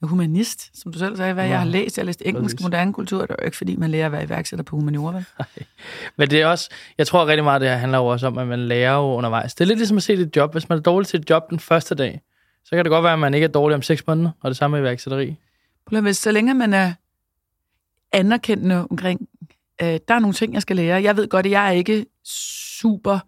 Jeg 0.00 0.06
er 0.06 0.08
humanist, 0.10 0.80
som 0.82 0.92
du 0.92 0.98
selv 0.98 1.16
sagde, 1.16 1.32
hvad 1.34 1.44
Ja. 1.44 1.50
jeg 1.50 1.58
har 1.58 1.66
læst. 1.66 1.96
Jeg 1.96 2.02
har 2.02 2.06
læst 2.06 2.22
engelsk 2.24 2.60
moderne 2.62 2.92
kultur. 2.92 3.20
Det 3.20 3.30
er 3.30 3.36
jo 3.40 3.44
ikke, 3.44 3.56
fordi 3.56 3.76
man 3.76 3.90
lærer 3.90 4.06
at 4.06 4.12
være 4.12 4.24
iværksætter 4.24 4.62
på 4.62 4.76
humaniora, 4.76 5.12
vel? 5.12 5.24
Men 6.18 6.30
det 6.30 6.40
er 6.42 6.46
også, 6.46 6.70
jeg 6.98 7.06
tror 7.06 7.26
rigtig 7.26 7.44
meget, 7.44 7.60
det 7.60 7.68
her 7.70 7.76
handler 7.76 7.98
jo 7.98 8.06
også 8.06 8.26
om, 8.26 8.38
at 8.38 8.46
man 8.46 8.58
lærer 8.58 8.94
jo 8.94 9.02
undervejs. 9.02 9.54
Det 9.54 9.64
er 9.64 9.66
lidt 9.66 9.78
ligesom 9.78 9.96
at 9.96 10.02
se 10.02 10.12
et 10.12 10.36
job. 10.36 10.52
Hvis 10.52 10.68
man 10.68 10.78
er 10.78 10.82
dårlig 10.82 11.06
til 11.08 11.20
et 11.20 11.30
job 11.30 11.50
den 11.50 11.58
første 11.60 11.94
dag, 11.94 12.20
så 12.64 12.70
kan 12.70 12.84
det 12.84 12.90
godt 12.90 13.02
være, 13.04 13.12
at 13.12 13.18
man 13.18 13.34
ikke 13.34 13.44
er 13.44 13.48
dårlig 13.48 13.74
om 13.74 13.82
seks 13.82 14.06
måneder, 14.06 14.30
og 14.40 14.50
det 14.50 14.56
samme 14.56 14.74
med 14.76 14.80
iværksætteri. 14.82 15.36
Høre, 15.90 16.14
så 16.14 16.30
længe 16.30 16.54
man 16.54 16.74
er 16.74 16.92
anerkendende 18.12 18.86
omkring, 18.90 19.28
øh, 19.82 19.88
der 20.08 20.14
er 20.14 20.18
nogle 20.18 20.34
ting, 20.34 20.54
jeg 20.54 20.62
skal 20.62 20.76
lære. 20.76 21.02
Jeg 21.02 21.16
ved 21.16 21.28
godt, 21.28 21.46
at 21.46 21.52
jeg 21.52 21.66
er 21.66 21.70
ikke 21.72 22.06
super 22.24 23.18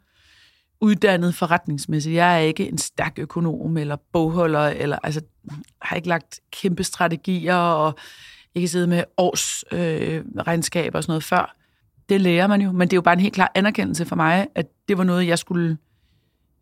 uddannet 0.80 1.34
forretningsmæssigt. 1.34 2.14
Jeg 2.14 2.34
er 2.34 2.38
ikke 2.38 2.68
en 2.68 2.78
stærk 2.78 3.18
økonom 3.18 3.76
eller 3.76 3.96
bogholder, 4.12 4.60
eller 4.60 4.98
altså, 5.02 5.20
har 5.82 5.96
ikke 5.96 6.08
lagt 6.08 6.40
kæmpe 6.52 6.84
strategier 6.84 7.54
og 7.54 7.98
ikke 8.54 8.68
siddet 8.68 8.88
med 8.88 9.04
års 9.16 9.64
øh, 9.72 10.24
regnskaber 10.46 10.98
og 10.98 11.02
sådan 11.02 11.10
noget 11.10 11.24
før. 11.24 11.54
Det 12.08 12.20
lærer 12.20 12.46
man 12.46 12.60
jo, 12.60 12.72
men 12.72 12.88
det 12.88 12.92
er 12.92 12.96
jo 12.96 13.02
bare 13.02 13.14
en 13.14 13.20
helt 13.20 13.34
klar 13.34 13.52
anerkendelse 13.54 14.06
for 14.06 14.16
mig, 14.16 14.46
at 14.54 14.66
det 14.88 14.98
var 14.98 15.04
noget, 15.04 15.26
jeg 15.26 15.38
skulle 15.38 15.76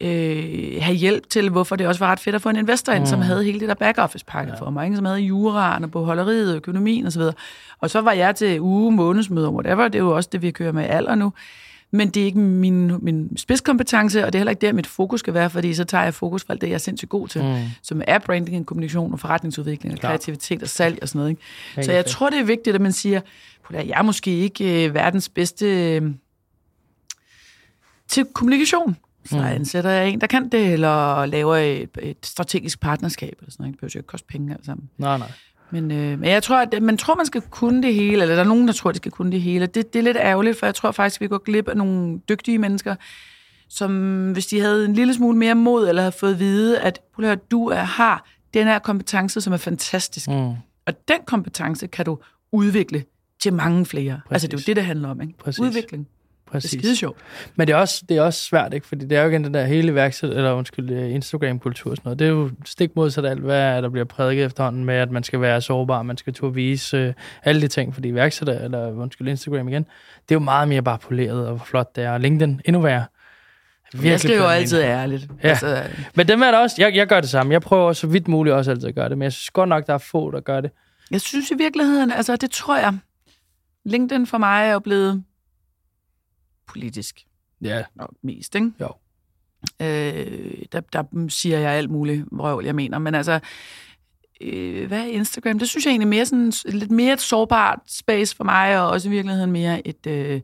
øh, 0.01 0.79
have 0.81 0.97
hjælp 0.97 1.29
til, 1.31 1.51
hvorfor 1.51 1.77
det 1.77 1.87
også 1.87 1.99
var 1.99 2.13
ret 2.13 2.21
fedt 2.21 2.35
at 2.35 2.43
få 2.43 2.49
en 2.49 2.57
investor 2.57 2.93
ind, 2.93 3.03
mm. 3.03 3.07
som 3.07 3.21
havde 3.21 3.45
hele 3.45 3.61
det 3.61 3.69
der 3.69 3.75
back-office-pakke 3.75 4.53
ja. 4.53 4.59
for 4.59 4.71
mig, 4.71 4.85
ikke? 4.85 4.97
som 4.97 5.05
havde 5.05 5.21
juraen 5.21 5.85
og 5.85 5.91
bogholderiet, 5.91 6.57
økonomien 6.57 7.07
osv. 7.07 7.23
Og 7.81 7.91
så 7.91 8.01
var 8.01 8.13
jeg 8.13 8.37
til 8.37 8.61
uge, 8.61 8.93
månedsmøder, 8.93 9.51
whatever, 9.51 9.89
det 9.89 9.99
er 9.99 10.03
jo 10.03 10.17
også 10.17 10.29
det, 10.33 10.43
vi 10.43 10.51
kører 10.51 10.73
med 10.73 10.85
alder 10.85 11.15
nu. 11.15 11.33
Men 11.91 12.09
det 12.11 12.21
er 12.21 12.25
ikke 12.25 12.39
min, 12.39 13.05
min 13.05 13.37
spidskompetence, 13.37 14.25
og 14.27 14.33
det 14.33 14.39
er 14.39 14.41
heller 14.41 14.51
ikke 14.51 14.67
der, 14.67 14.73
mit 14.73 14.87
fokus 14.87 15.21
skal 15.21 15.35
være, 15.35 15.51
fordi 15.51 15.75
så 15.75 15.85
tager 15.85 16.05
jeg 16.05 16.15
fokus 16.15 16.45
for 16.45 16.53
alt 16.53 16.61
det, 16.61 16.67
jeg 16.69 16.75
er 16.75 16.79
sindssygt 16.79 17.09
god 17.09 17.29
til, 17.29 17.43
mm. 17.45 17.57
som 17.83 18.03
er 18.07 18.19
branding, 18.19 18.67
kommunikation 18.67 19.13
og 19.13 19.21
forretningsudvikling, 19.21 19.95
og 19.95 20.01
Klart. 20.01 20.11
kreativitet 20.11 20.63
og 20.63 20.69
salg 20.69 20.99
og 21.03 21.09
sådan 21.09 21.19
noget. 21.19 21.31
Ikke? 21.31 21.43
Helt 21.77 21.87
Så 21.87 21.93
jeg 21.93 22.05
fedt. 22.05 22.11
tror, 22.13 22.31
det 22.31 22.39
er 22.39 22.45
vigtigt, 22.45 22.75
at 22.75 22.81
man 22.81 22.93
siger, 22.93 23.21
"Prøv 23.65 23.79
at 23.81 23.87
jeg 23.89 23.99
er 23.99 24.03
måske 24.03 24.31
ikke 24.31 24.85
øh, 24.87 24.95
verdens 24.95 25.29
bedste 25.29 25.67
øh, 25.97 26.03
til 28.09 28.25
kommunikation. 28.35 28.97
Så 29.25 29.37
Mm. 29.37 29.45
ansætter 29.45 29.91
jeg 29.91 30.09
en, 30.09 30.21
der 30.21 30.27
kan 30.27 30.49
det, 30.49 30.73
eller 30.73 31.27
laver 31.27 31.57
et, 31.57 31.89
et 32.03 32.17
strategisk 32.23 32.81
partnerskab, 32.81 33.35
eller 33.41 33.51
sådan 33.53 33.63
noget. 33.63 33.73
Det 33.73 33.81
behøver 33.81 33.91
jo 33.95 33.99
ikke 33.99 34.07
koste 34.07 34.27
penge 34.27 34.55
alt 34.55 34.67
sammen. 34.67 34.91
Nej, 34.99 35.19
nej. 35.19 35.33
Men, 35.71 35.91
øh, 35.91 36.19
men 36.21 36.31
jeg 36.31 36.43
tror, 36.43 36.57
at 36.57 36.83
man 36.83 36.97
tror, 36.97 37.15
man 37.15 37.27
skal 37.27 37.43
kunne 37.51 37.83
det 37.83 37.95
hele, 37.95 38.23
eller 38.23 38.35
der 38.35 38.43
er 38.43 38.49
nogen, 38.49 38.67
der 38.69 38.75
tror, 38.75 38.93
de 38.93 38.97
skal 38.97 39.13
kunne 39.13 39.33
det 39.33 39.41
hele. 39.41 39.67
Det, 39.67 39.93
det 39.93 39.99
er 39.99 40.03
lidt 40.03 40.17
ærgerligt, 40.17 40.59
for 40.59 40.67
jeg 40.67 40.75
tror 40.75 40.91
faktisk, 40.91 41.21
vi 41.21 41.29
går 41.29 41.39
glip 41.39 41.69
af 41.69 41.77
nogle 41.77 42.19
dygtige 42.29 42.59
mennesker, 42.59 42.95
som 43.69 44.33
hvis 44.33 44.47
de 44.47 44.61
havde 44.61 44.85
en 44.85 44.93
lille 44.93 45.15
smule 45.15 45.39
mere 45.39 45.55
mod, 45.55 45.89
eller 45.89 46.03
havde 46.03 46.13
fået 46.21 46.33
at 46.33 46.39
vide, 46.39 46.81
at 46.81 47.01
prøv 47.15 47.25
at 47.25 47.29
høre, 47.29 47.39
du 47.51 47.67
er, 47.69 47.77
har 47.83 48.27
den 48.55 48.67
her 48.67 48.79
kompetence, 48.79 49.41
som 49.41 49.53
er 49.53 49.57
fantastisk. 49.57 50.29
Mm, 50.29 50.51
Og 50.87 51.09
den 51.09 51.19
kompetence 51.27 51.87
kan 51.87 52.05
du 52.05 52.19
udvikle 52.53 53.05
til 53.41 53.53
mange 53.53 53.87
flere. 53.87 54.21
Præcis. 54.29 54.33
Altså, 54.33 54.47
det 54.47 54.55
er 54.55 54.59
jo 54.59 54.65
det, 54.67 54.77
det 54.77 54.85
handler 54.85 55.09
om, 55.09 55.21
ikke? 55.21 55.35
Præcis. 55.39 55.61
Udvikling. 55.61 56.09
Det 56.47 56.51
er 56.51 56.53
præcis. 56.53 56.81
skide 56.81 56.97
sjovt. 56.97 57.19
Men 57.57 57.67
det 57.67 57.73
er, 57.73 57.77
også, 57.77 58.05
det 58.09 58.17
er 58.17 58.23
også 58.23 58.43
svært, 58.43 58.75
ikke? 58.75 58.87
Fordi 58.87 59.07
det 59.07 59.19
er 59.19 59.23
jo 59.23 59.29
igen 59.29 59.45
den 59.45 59.55
der 59.55 59.65
hele 59.65 59.95
værksæt, 59.95 60.31
eller 60.31 60.53
undskyld, 60.53 60.91
øh, 60.91 61.15
Instagram-kultur 61.15 61.91
og 61.91 61.97
sådan 61.97 62.09
noget. 62.09 62.19
Det 62.19 62.25
er 62.25 62.31
jo 62.31 62.51
stik 62.65 62.97
modsat 62.97 63.27
alt, 63.27 63.41
hvad 63.41 63.83
der 63.83 63.89
bliver 63.89 64.05
prædiket 64.05 64.45
efterhånden 64.45 64.85
med, 64.85 64.95
at 64.95 65.11
man 65.11 65.23
skal 65.23 65.41
være 65.41 65.61
sårbar, 65.61 66.03
man 66.03 66.17
skal 66.17 66.35
turde 66.35 66.55
vise 66.55 66.97
øh, 66.97 67.13
alle 67.45 67.61
de 67.61 67.69
ting, 67.69 67.95
fordi 67.95 68.11
værksætter, 68.15 68.59
eller 68.59 68.93
undskyld, 68.93 69.29
Instagram 69.29 69.69
igen, 69.69 69.83
det 70.29 70.35
er 70.35 70.35
jo 70.35 70.39
meget 70.39 70.69
mere 70.69 70.83
bare 70.83 70.99
poleret 70.99 71.47
og 71.49 71.57
hvor 71.57 71.65
flot 71.65 71.97
det 71.97 72.05
er. 72.05 72.11
Og 72.11 72.21
LinkedIn 72.21 72.61
endnu 72.65 72.83
værre. 72.83 73.05
Jeg 74.05 74.21
skriver 74.21 74.45
altid 74.45 74.81
ærligt. 74.81 75.27
Ja. 75.43 75.49
Altså, 75.49 75.83
Men 76.15 76.29
dem 76.29 76.43
er 76.43 76.51
der 76.51 76.59
også, 76.59 76.77
jeg, 76.79 76.95
jeg 76.95 77.07
gør 77.07 77.21
det 77.21 77.31
samme. 77.31 77.53
Jeg 77.53 77.61
prøver 77.61 77.93
så 77.93 78.07
vidt 78.07 78.29
muligt 78.29 78.55
også 78.55 78.71
altid 78.71 78.89
at 78.89 78.95
gøre 78.95 79.09
det, 79.09 79.19
men 79.19 79.23
jeg 79.23 79.33
synes 79.33 79.51
godt 79.51 79.69
nok, 79.69 79.87
der 79.87 79.95
er 79.95 79.99
få, 79.99 80.31
der 80.31 80.41
gør 80.41 80.61
det. 80.61 80.71
jeg 81.11 81.21
synes 81.21 81.51
i 81.51 81.55
virkeligheden, 81.59 82.13
altså 82.13 82.37
det 82.37 82.51
tror 82.51 82.79
jeg, 82.79 82.99
LinkedIn 83.85 84.27
for 84.27 84.39
mig 84.39 84.69
er 84.69 84.73
jo 84.73 84.79
blevet 84.79 85.25
politisk. 86.69 87.27
Ja, 87.63 87.85
nok 87.95 88.11
mest, 88.23 88.55
ikke? 88.55 88.73
Jo. 88.81 88.89
Øh, 89.81 90.63
der, 90.73 90.81
der 90.81 91.29
siger 91.29 91.59
jeg 91.59 91.73
alt 91.73 91.91
muligt 91.91 92.25
vrøvl, 92.33 92.65
jeg 92.65 92.75
mener. 92.75 92.99
Men 92.99 93.15
altså, 93.15 93.41
øh, 94.41 94.87
hvad 94.87 95.01
er 95.01 95.05
Instagram? 95.05 95.59
Det 95.59 95.69
synes 95.69 95.85
jeg 95.85 95.91
egentlig 95.91 96.09
mere 96.09 96.27
sådan, 96.27 96.53
lidt 96.65 96.91
mere 96.91 97.13
et 97.13 97.21
sårbart 97.21 97.79
space 97.87 98.37
for 98.37 98.45
mig, 98.45 98.81
og 98.81 98.89
også 98.89 99.09
i 99.09 99.11
virkeligheden 99.11 99.53
mere 99.53 99.87
et, 99.87 100.07
øh, 100.07 100.41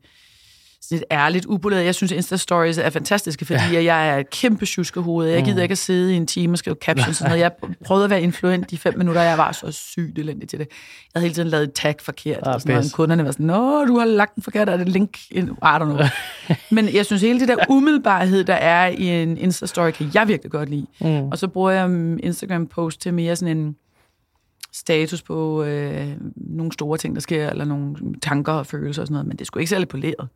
sådan 0.82 0.98
et 0.98 1.04
ærligt, 1.10 1.46
upoleret. 1.48 1.84
Jeg 1.84 1.94
synes, 1.94 2.12
Insta-stories 2.12 2.80
er 2.80 2.90
fantastiske, 2.90 3.44
fordi 3.44 3.60
ja. 3.72 3.84
jeg 3.84 4.08
er 4.08 4.16
et 4.18 4.30
kæmpe 4.30 4.66
tjuskehoved. 4.66 5.28
Jeg 5.28 5.42
gider 5.44 5.56
Mm. 5.56 5.62
ikke 5.62 5.72
at 5.72 5.78
sidde 5.78 6.12
i 6.14 6.16
en 6.16 6.26
time 6.26 6.54
og 6.54 6.58
skrive 6.58 6.76
captions 6.80 7.08
og 7.08 7.14
sådan 7.14 7.30
noget. 7.30 7.40
Jeg 7.42 7.52
prøvede 7.84 8.04
at 8.04 8.10
være 8.10 8.22
influent 8.22 8.72
i 8.72 8.76
fem 8.76 8.98
minutter, 8.98 9.20
og 9.20 9.26
jeg 9.26 9.38
var 9.38 9.52
så 9.52 9.72
sygt 9.72 10.18
elendig 10.18 10.48
til 10.48 10.58
det. 10.58 10.68
Jeg 10.68 11.20
havde 11.20 11.24
hele 11.24 11.34
tiden 11.34 11.48
lavet 11.48 11.64
et 11.64 11.72
tag 11.72 11.94
forkert, 12.00 12.38
Ah, 12.42 12.54
og 12.54 12.60
sådan 12.60 12.74
noget. 12.74 12.86
Og 12.92 12.96
kunderne 12.96 13.24
var 13.24 13.30
sådan, 13.30 13.46
Nå, 13.46 13.84
du 13.84 13.98
har 13.98 14.04
lagt 14.06 14.34
den 14.34 14.42
forkert, 14.42 14.68
er 14.68 14.76
det 14.76 14.88
link? 14.88 15.18
In? 15.30 15.44
I 15.48 15.50
don't 15.62 15.78
know. 15.84 15.98
Men 16.70 16.94
jeg 16.94 17.06
synes, 17.06 17.22
hele 17.22 17.40
det 17.40 17.48
der 17.48 17.56
umiddelbarhed, 17.68 18.44
der 18.44 18.54
er 18.54 18.86
i 18.88 19.22
en 19.22 19.38
Insta-story, 19.38 19.90
kan 19.90 20.10
jeg 20.14 20.28
virkelig 20.28 20.52
godt 20.52 20.68
lide. 20.68 20.86
Mm. 21.00 21.28
Og 21.28 21.38
så 21.38 21.48
bruger 21.48 21.70
jeg 21.70 21.84
Instagram-post 22.22 23.00
til 23.00 23.14
mere 23.14 23.36
sådan 23.36 23.56
en 23.56 23.76
status 24.72 25.22
på 25.22 25.62
øh, 25.64 26.06
nogle 26.36 26.72
store 26.72 26.98
ting, 26.98 27.14
der 27.14 27.20
sker, 27.20 27.50
eller 27.50 27.64
nogle 27.64 27.96
tanker 28.22 28.52
og 28.52 28.66
følelser 28.66 29.02
og 29.02 29.06
sådan 29.06 29.12
noget, 29.14 29.26
men 29.26 29.36
det 29.36 29.46
skulle 29.46 29.62
ikke 29.62 29.70
særlig 29.70 29.88
poleret. 29.88 30.28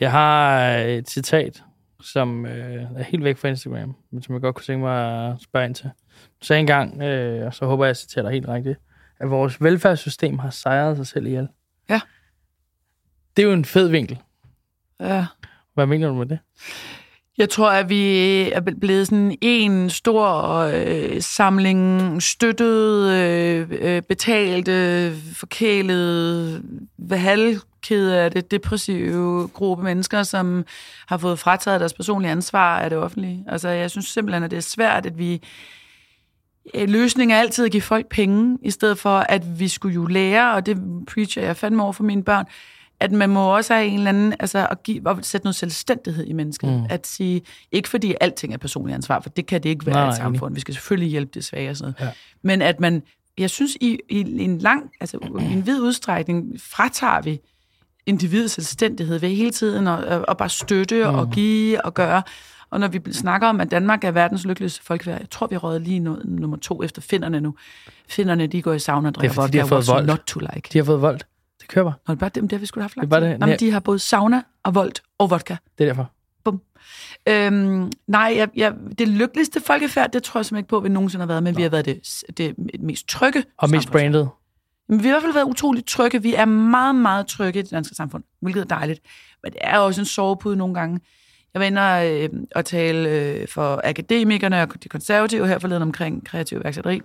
Jeg 0.00 0.10
har 0.10 0.68
et 0.76 1.10
citat, 1.10 1.62
som 2.00 2.46
øh, 2.46 2.82
er 2.96 3.02
helt 3.02 3.24
væk 3.24 3.36
fra 3.36 3.48
Instagram, 3.48 3.96
men 4.10 4.22
som 4.22 4.34
jeg 4.34 4.42
godt 4.42 4.54
kunne 4.54 4.64
tænke 4.64 4.84
mig 4.84 5.28
at 5.28 5.42
spørge 5.42 5.66
ind 5.66 5.74
til. 5.74 5.90
Du 6.40 6.46
sagde 6.46 6.60
engang, 6.60 7.02
øh, 7.02 7.46
og 7.46 7.54
så 7.54 7.66
håber 7.66 7.84
jeg, 7.84 7.90
at 7.90 7.96
jeg 7.96 7.96
citerer 7.96 8.22
dig 8.22 8.32
helt 8.32 8.48
rigtigt, 8.48 8.78
at 9.20 9.30
vores 9.30 9.62
velfærdssystem 9.62 10.38
har 10.38 10.50
sejret 10.50 10.96
sig 10.96 11.06
selv 11.06 11.26
ihjel. 11.26 11.48
Ja. 11.90 12.00
Det 13.36 13.42
er 13.42 13.46
jo 13.46 13.52
en 13.52 13.64
fed 13.64 13.88
vinkel. 13.88 14.18
Ja. 15.00 15.26
Hvad 15.74 15.86
mener 15.86 16.08
du 16.08 16.14
med 16.14 16.26
det? 16.26 16.38
Jeg 17.38 17.48
tror, 17.48 17.70
at 17.70 17.88
vi 17.88 18.42
er 18.50 18.60
blevet 18.80 19.06
sådan 19.06 19.38
en 19.40 19.90
stor 19.90 20.54
øh, 20.74 21.22
samling 21.22 22.22
støttede, 22.22 23.16
øh, 23.16 23.68
øh, 23.70 24.02
betalte, 24.02 25.12
forkælede, 25.34 26.62
halvkede 27.10 28.18
af 28.18 28.30
det 28.30 28.50
depressive 28.50 29.48
gruppe 29.48 29.84
mennesker, 29.84 30.22
som 30.22 30.64
har 31.06 31.18
fået 31.18 31.38
frataget 31.38 31.80
deres 31.80 31.94
personlige 31.94 32.30
ansvar 32.30 32.78
af 32.80 32.90
det 32.90 32.98
offentlige. 32.98 33.44
Altså, 33.48 33.68
jeg 33.68 33.90
synes 33.90 34.06
simpelthen, 34.06 34.42
at 34.42 34.50
det 34.50 34.56
er 34.56 34.60
svært, 34.60 35.06
at 35.06 35.18
vi... 35.18 35.42
Øh, 36.74 36.88
løsningen 36.88 37.36
er 37.36 37.40
altid 37.40 37.64
at 37.64 37.70
give 37.70 37.82
folk 37.82 38.08
penge, 38.08 38.58
i 38.62 38.70
stedet 38.70 38.98
for, 38.98 39.18
at 39.18 39.60
vi 39.60 39.68
skulle 39.68 39.94
jo 39.94 40.06
lære, 40.06 40.54
og 40.54 40.66
det 40.66 40.78
preacher 41.06 41.42
jeg 41.42 41.56
fandme 41.56 41.82
over 41.82 41.92
for 41.92 42.04
mine 42.04 42.24
børn, 42.24 42.46
at 43.00 43.12
man 43.12 43.30
må 43.30 43.56
også 43.56 43.74
have 43.74 43.86
en 43.86 43.94
eller 43.94 44.08
anden, 44.08 44.34
altså 44.40 44.66
at, 44.70 44.82
give, 44.82 45.10
at 45.10 45.16
sætte 45.26 45.44
noget 45.44 45.56
selvstændighed 45.56 46.24
i 46.24 46.32
mennesket. 46.32 46.70
Mm. 46.70 46.86
At 46.90 47.06
sige, 47.06 47.42
ikke 47.72 47.88
fordi 47.88 48.14
alting 48.20 48.52
er 48.52 48.56
personligt 48.58 48.94
ansvar, 48.94 49.20
for 49.20 49.30
det 49.30 49.46
kan 49.46 49.62
det 49.62 49.68
ikke 49.68 49.86
være 49.86 49.94
Nej, 49.94 50.06
i 50.06 50.08
et 50.08 50.16
samfund. 50.16 50.54
Vi 50.54 50.60
skal 50.60 50.74
selvfølgelig 50.74 51.10
hjælpe 51.10 51.30
det 51.34 51.44
svage 51.44 51.70
og 51.70 51.76
sådan 51.76 51.94
noget. 51.98 52.08
Ja. 52.08 52.14
Men 52.42 52.62
at 52.62 52.80
man, 52.80 53.02
jeg 53.38 53.50
synes, 53.50 53.76
i, 53.80 53.98
i 54.08 54.20
en 54.44 54.58
lang, 54.58 54.90
altså 55.00 55.18
i 55.40 55.52
en 55.52 55.66
vid 55.66 55.80
udstrækning, 55.80 56.60
fratager 56.60 57.20
vi 57.22 57.40
individets 58.06 58.54
selvstændighed 58.54 59.18
ved 59.18 59.28
hele 59.28 59.50
tiden 59.50 59.86
at, 59.86 60.24
at 60.28 60.36
bare 60.36 60.48
støtte 60.48 61.04
mm. 61.04 61.14
og 61.14 61.30
give 61.30 61.84
og 61.84 61.94
gøre. 61.94 62.22
Og 62.70 62.80
når 62.80 62.88
vi 62.88 63.00
snakker 63.12 63.48
om, 63.48 63.60
at 63.60 63.70
Danmark 63.70 64.04
er 64.04 64.10
verdens 64.10 64.46
lykkeligste 64.46 64.82
folkeværd, 64.82 65.20
jeg 65.20 65.30
tror, 65.30 65.46
vi 65.46 65.56
råder 65.56 65.78
lige 65.78 66.00
nu, 66.00 66.18
nummer 66.24 66.56
to 66.56 66.82
efter 66.82 67.02
finnerne 67.02 67.40
nu. 67.40 67.54
Finnerne, 68.08 68.46
de 68.46 68.62
går 68.62 68.72
i 68.72 68.78
sauna 68.78 69.08
og 69.08 69.14
Det 69.14 69.18
er, 69.18 69.20
drikker 69.20 69.34
fordi 69.42 69.52
de 69.52 69.58
har 69.58 69.64
vodka, 69.64 69.76
fået 69.76 69.96
vold. 69.96 70.06
not 70.06 70.20
to 70.26 70.40
like. 70.40 70.68
De 70.72 70.78
har 70.78 70.84
fået 70.84 71.02
voldt. 71.02 71.26
Det 71.68 71.74
kører 71.74 71.84
bare. 71.84 71.94
Nå, 72.06 72.14
det 72.14 72.18
er 72.18 72.20
bare 72.20 72.30
dem, 72.34 72.48
det 72.48 72.56
har 72.56 72.60
vi 72.60 72.66
skulle 72.66 72.82
have 72.82 72.88
haft 72.88 72.94
Det 72.94 73.02
er 73.02 73.20
bare 73.20 73.30
det. 73.30 73.40
Nå, 73.40 73.46
men 73.46 73.48
Nej. 73.48 73.56
de 73.56 73.70
har 73.70 73.80
både 73.80 73.98
sauna 73.98 74.42
og 74.62 74.74
volt 74.74 75.02
og 75.18 75.30
vodka. 75.30 75.56
Det 75.78 75.84
er 75.84 75.88
derfor. 75.88 76.10
Øhm, 77.28 77.92
nej, 78.06 78.34
jeg, 78.36 78.48
jeg, 78.56 78.74
det 78.98 79.08
lykkeligste 79.08 79.60
folkefærd, 79.60 80.10
det 80.10 80.22
tror 80.22 80.40
jeg 80.40 80.46
simpelthen 80.46 80.62
ikke 80.62 80.68
på, 80.68 80.76
at 80.76 80.84
vi 80.84 80.88
nogensinde 80.88 81.22
har 81.22 81.26
været, 81.26 81.42
men 81.42 81.56
vi 81.56 81.62
har 81.62 81.68
været 81.68 81.84
det, 81.84 82.22
det 82.36 82.54
mest 82.80 83.08
trygge 83.08 83.44
Og 83.58 83.70
mest 83.70 83.90
branded. 83.90 84.26
Men 84.88 85.02
vi 85.02 85.08
har 85.08 85.08
i 85.08 85.14
hvert 85.14 85.22
fald 85.22 85.32
været 85.32 85.44
utroligt 85.44 85.86
trygge. 85.86 86.22
Vi 86.22 86.34
er 86.34 86.44
meget, 86.44 86.94
meget 86.94 87.26
trygge 87.26 87.58
i 87.58 87.62
det 87.62 87.70
danske 87.70 87.94
samfund, 87.94 88.24
hvilket 88.40 88.60
er 88.60 88.64
dejligt. 88.64 89.00
Men 89.42 89.52
det 89.52 89.60
er 89.64 89.78
også 89.78 90.00
en 90.00 90.04
sovepude 90.04 90.56
nogle 90.56 90.74
gange. 90.74 91.00
Jeg 91.54 91.60
var 91.60 91.66
inde 91.66 91.80
og, 91.80 92.12
øh, 92.12 92.28
og 92.54 92.64
tale 92.64 93.08
øh, 93.08 93.48
for 93.48 93.80
akademikerne 93.84 94.62
og 94.62 94.82
de 94.82 94.88
konservative 94.88 95.48
her 95.48 95.58
forleden 95.58 95.82
omkring 95.82 96.26
kreativ 96.26 96.64
værksætteri. 96.64 97.00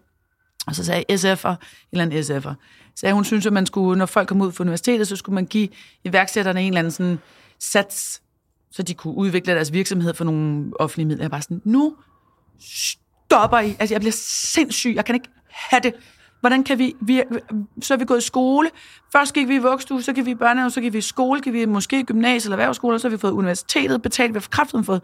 Og 0.67 0.75
så 0.75 0.85
sagde 0.85 1.03
SF'er, 1.11 1.49
en 1.49 1.57
eller 1.91 2.05
anden 2.05 2.19
SF'er, 2.19 2.53
sagde 2.95 3.13
hun 3.13 3.23
synes, 3.23 3.45
at 3.45 3.53
man 3.53 3.65
skulle, 3.65 3.97
når 3.97 4.05
folk 4.05 4.27
kom 4.27 4.41
ud 4.41 4.51
fra 4.51 4.63
universitetet, 4.63 5.07
så 5.07 5.15
skulle 5.15 5.33
man 5.33 5.45
give 5.45 5.67
iværksætterne 6.03 6.61
en 6.61 6.67
eller 6.67 6.79
anden 6.79 6.91
sådan 6.91 7.19
sats, 7.59 8.21
så 8.71 8.83
de 8.83 8.93
kunne 8.93 9.13
udvikle 9.13 9.53
deres 9.53 9.73
virksomhed 9.73 10.13
for 10.13 10.23
nogle 10.23 10.71
offentlige 10.79 11.07
midler. 11.07 11.23
Jeg 11.23 11.31
var 11.31 11.39
sådan, 11.39 11.61
nu 11.65 11.95
stopper 12.59 13.59
I. 13.59 13.75
Altså, 13.79 13.93
jeg 13.93 14.01
bliver 14.01 14.13
sindssyg. 14.17 14.93
Jeg 14.95 15.05
kan 15.05 15.15
ikke 15.15 15.29
have 15.49 15.79
det. 15.83 15.93
Hvordan 16.39 16.63
kan 16.63 16.79
vi, 16.79 16.95
vi... 17.01 17.21
Så 17.81 17.93
er 17.93 17.97
vi 17.97 18.05
gået 18.05 18.17
i 18.17 18.25
skole. 18.25 18.69
Først 19.11 19.33
gik 19.33 19.47
vi 19.47 19.55
i 19.55 19.57
vuggestue, 19.57 20.01
så 20.01 20.13
gik 20.13 20.25
vi 20.25 20.31
i 20.31 20.35
børnehave, 20.35 20.71
så 20.71 20.81
gik 20.81 20.93
vi 20.93 20.97
i 20.97 21.01
skole, 21.01 21.41
gik 21.41 21.53
vi 21.53 21.65
måske 21.65 21.99
i 21.99 22.03
gymnasiet 22.03 22.45
eller 22.45 22.57
erhvervsskole, 22.57 22.95
og 22.95 23.01
så 23.01 23.07
har 23.07 23.15
vi 23.15 23.19
fået 23.19 23.31
universitetet 23.31 24.01
betalt, 24.01 24.33
vi 24.33 24.39
har 24.39 24.47
kraften 24.51 24.83
fået 24.83 25.01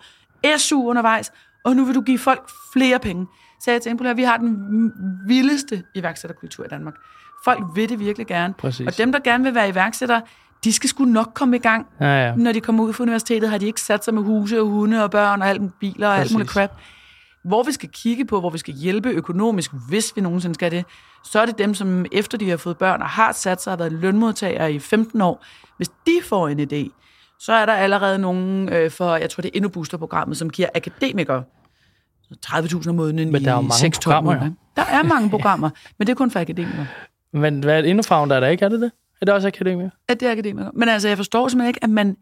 SU 0.58 0.90
undervejs, 0.90 1.32
og 1.66 1.76
nu 1.76 1.86
vil 1.86 1.96
du 1.96 2.02
give 2.02 2.20
folk 2.20 2.50
flere 2.74 3.00
penge. 3.00 3.28
Så 3.60 3.72
jeg 3.72 3.98
på, 3.98 4.04
at 4.04 4.18
vi 4.18 4.24
har 4.24 4.38
den 4.38 4.92
vildeste 5.28 5.84
iværksætterkultur 5.96 6.66
i 6.66 6.68
Danmark. 6.68 6.94
Folk 7.44 7.64
vil 7.76 7.90
det 7.90 8.00
virkelig 8.00 8.28
gerne. 8.28 8.54
Præcis. 8.54 8.88
Og 8.88 8.98
dem, 8.98 9.12
der 9.12 9.20
gerne 9.20 9.44
vil 9.44 9.56
være 9.56 9.70
iværksættere, 9.70 10.22
de 10.64 10.74
skal 10.74 10.90
sgu 10.90 11.06
nok 11.06 11.32
komme 11.34 11.56
i 11.56 11.60
gang. 11.60 11.88
Ja, 12.00 12.28
ja. 12.28 12.36
Når 12.36 12.52
de 12.52 12.62
kommer 12.62 12.84
ud 12.84 12.94
fra 12.94 13.02
universitetet, 13.04 13.50
har 13.50 13.58
de 13.58 13.66
ikke 13.66 13.82
sat 13.82 14.06
sig 14.06 14.14
med 14.14 14.24
huse 14.24 14.62
og 14.62 14.68
hunde 14.68 15.04
og 15.04 15.12
børn 15.12 15.42
og 15.42 15.48
alt 15.50 15.62
med 15.62 15.70
biler 15.80 16.08
og 16.08 16.14
alt 16.14 16.22
Præcis. 16.22 16.34
muligt 16.34 16.50
crap. 16.50 16.72
Hvor 17.44 17.64
vi 17.64 17.72
skal 17.72 17.90
kigge 17.90 18.26
på, 18.26 18.40
hvor 18.40 18.50
vi 18.50 18.58
skal 18.58 18.74
hjælpe 18.74 19.10
økonomisk, 19.10 19.72
hvis 19.90 20.16
vi 20.16 20.22
nogensinde 20.22 20.56
skal 20.56 20.72
det, 20.72 20.86
så 21.24 21.40
er 21.40 21.46
det 21.46 21.58
dem, 21.58 21.74
som 21.74 22.06
efter 22.12 22.38
de 22.38 22.50
har 22.50 22.58
fået 22.58 22.78
børn 22.78 23.02
og 23.02 23.10
har 23.10 23.32
sat 23.32 23.62
sig 23.62 23.74
og 23.74 23.80
været 23.80 23.92
lønmodtagere 23.92 24.74
i 24.74 24.80
15 24.80 25.22
år. 25.22 25.46
Hvis 25.78 25.90
de 25.90 26.20
får 26.24 26.48
en 26.48 26.60
idé, 26.60 26.96
så 27.40 27.54
er 27.54 27.66
der 27.66 27.74
allerede 27.74 28.20
nogen 28.20 28.70
øh, 28.74 28.92
for, 28.92 29.16
jeg 29.16 29.30
tror 29.30 29.42
det 29.42 29.50
er 29.50 29.58
endnu 29.58 29.70
booster-programmet, 29.70 30.38
som 30.38 30.50
giver 30.50 30.70
akademikere 30.76 31.44
30.000 32.46 32.90
om 32.90 32.96
måneden 32.96 33.32
Men 33.32 33.46
der 33.46 33.52
er 33.52 33.56
jo 33.56 33.62
i 33.62 33.64
mange 33.64 33.88
6-12 33.88 34.02
programmer, 34.02 34.34
måneder. 34.34 34.52
Der 34.76 34.86
er 34.86 35.04
mange 35.04 35.30
programmer, 35.30 35.70
men 35.98 36.08
det 36.08 36.14
er 36.14 36.16
kun 36.16 36.32
for 36.32 36.40
akademikere. 36.40 36.88
Men 37.34 37.60
hvad 37.60 37.78
er 37.78 37.82
det 37.82 38.06
founder, 38.06 38.36
er 38.36 38.40
der 38.40 38.48
ikke? 38.48 38.66
Er 38.66 38.70
det 38.70 38.82
det? 38.82 38.92
Er 39.22 39.26
det 39.26 39.34
også 39.34 39.48
akademiker? 39.48 39.90
at 40.08 40.20
det 40.20 40.28
er 40.28 40.32
akademikere. 40.32 40.72
Men 40.74 40.90
altså, 40.90 41.08
jeg 41.08 41.18
forstår 41.18 41.48
simpelthen 41.48 41.70
ikke, 41.70 41.84
at 41.84 41.90
man... 41.90 42.18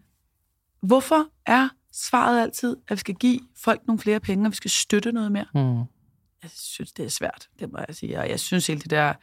Hvorfor 0.81 1.25
er 1.45 1.69
svaret 1.93 2.41
altid, 2.41 2.77
at 2.87 2.95
vi 2.95 2.99
skal 2.99 3.15
give 3.15 3.39
folk 3.57 3.81
nogle 3.87 3.99
flere 3.99 4.19
penge, 4.19 4.47
og 4.47 4.51
vi 4.51 4.55
skal 4.55 4.71
støtte 4.71 5.11
noget 5.11 5.31
mere? 5.31 5.45
Hmm. 5.53 5.77
Jeg 6.43 6.51
synes, 6.55 6.91
det 6.91 7.05
er 7.05 7.09
svært, 7.09 7.47
det 7.59 7.71
må 7.71 7.79
jeg 7.87 7.95
sige. 7.95 8.19
Og 8.19 8.29
jeg 8.29 8.39
synes 8.39 8.67
helt 8.67 8.83
det 8.83 8.91
der 8.91 9.13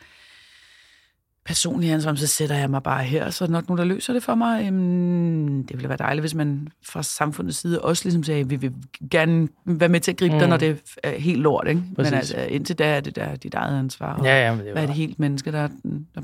personlige 1.47 1.95
ansvar, 1.95 2.15
så 2.15 2.27
sætter 2.27 2.57
jeg 2.57 2.71
mig 2.71 2.83
bare 2.83 3.03
her, 3.05 3.31
så 3.31 3.45
er 3.45 3.47
der 3.47 3.53
nok 3.53 3.69
nogen, 3.69 3.79
der 3.79 3.85
løser 3.85 4.13
det 4.13 4.23
for 4.23 4.35
mig. 4.35 4.67
Øhm, 4.67 5.67
det 5.67 5.77
ville 5.77 5.89
være 5.89 5.99
dejligt, 5.99 6.23
hvis 6.23 6.35
man 6.35 6.69
fra 6.87 7.03
samfundets 7.03 7.59
side 7.59 7.81
også 7.81 8.05
ligesom 8.05 8.23
sagde, 8.23 8.49
vi 8.49 8.57
vil 8.57 8.73
gerne 9.11 9.49
være 9.65 9.89
med 9.89 10.01
til 10.01 10.11
at 10.11 10.17
gribe 10.17 10.35
mm. 10.35 10.39
dig, 10.39 10.49
når 10.49 10.57
det 10.57 10.79
er 11.03 11.19
helt 11.19 11.41
lort. 11.41 11.69
Ikke? 11.69 11.81
Men 11.81 11.97
Præcis. 11.97 12.13
altså, 12.13 12.37
indtil 12.37 12.79
da 12.79 12.97
er 12.97 13.01
det 13.01 13.17
der 13.17 13.37
dit 13.37 13.55
eget 13.55 13.79
ansvar. 13.79 14.15
Og 14.15 14.25
Ja, 14.25 14.45
ja, 14.45 14.51
men 14.55 14.65
det, 14.65 14.73
Hvad 14.73 14.83
er 14.83 14.87
var, 14.87 14.93
det 14.95 14.97
helt 14.97 15.19
menneske, 15.19 15.53
der, 15.53 15.69
der 16.15 16.21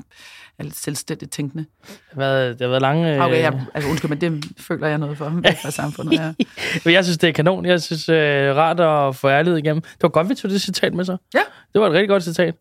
er 0.59 0.63
lidt 0.63 0.77
selvstændigt 0.77 1.33
tænkende? 1.33 1.65
det, 1.87 1.99
har 2.13 2.21
været, 2.21 2.59
det 2.59 2.65
har 2.65 2.69
været 2.69 2.83
lange... 2.83 3.15
øh, 3.15 3.25
Okay, 3.25 3.41
jeg, 3.43 3.61
altså 3.75 3.91
undskyld, 3.91 4.09
men 4.09 4.21
det 4.21 4.45
føler 4.59 4.87
jeg 4.89 4.99
noget 4.99 5.19
for, 5.19 5.41
for 5.63 5.71
samfundet. 5.71 6.13
Ja. 6.13 6.33
Men 6.85 6.95
jeg 6.95 7.05
synes, 7.05 7.19
det 7.19 7.29
er 7.29 7.33
kanon. 7.33 7.67
Jeg 7.67 7.83
synes, 7.83 8.09
øh, 8.09 8.57
rart 8.57 8.81
at 8.81 9.17
få 9.17 9.29
ærlighed 9.29 9.59
igennem. 9.59 9.81
Det 9.81 10.03
var 10.03 10.09
godt, 10.09 10.29
vi 10.29 10.35
tog 10.35 10.51
det 10.51 10.63
citat 10.63 10.95
med 10.95 11.05
så. 11.05 11.17
Ja. 11.35 11.41
Det 11.73 11.81
var 11.81 11.87
et 11.87 11.93
rigtig 11.93 12.09
godt 12.09 12.23
citat. 12.23 12.55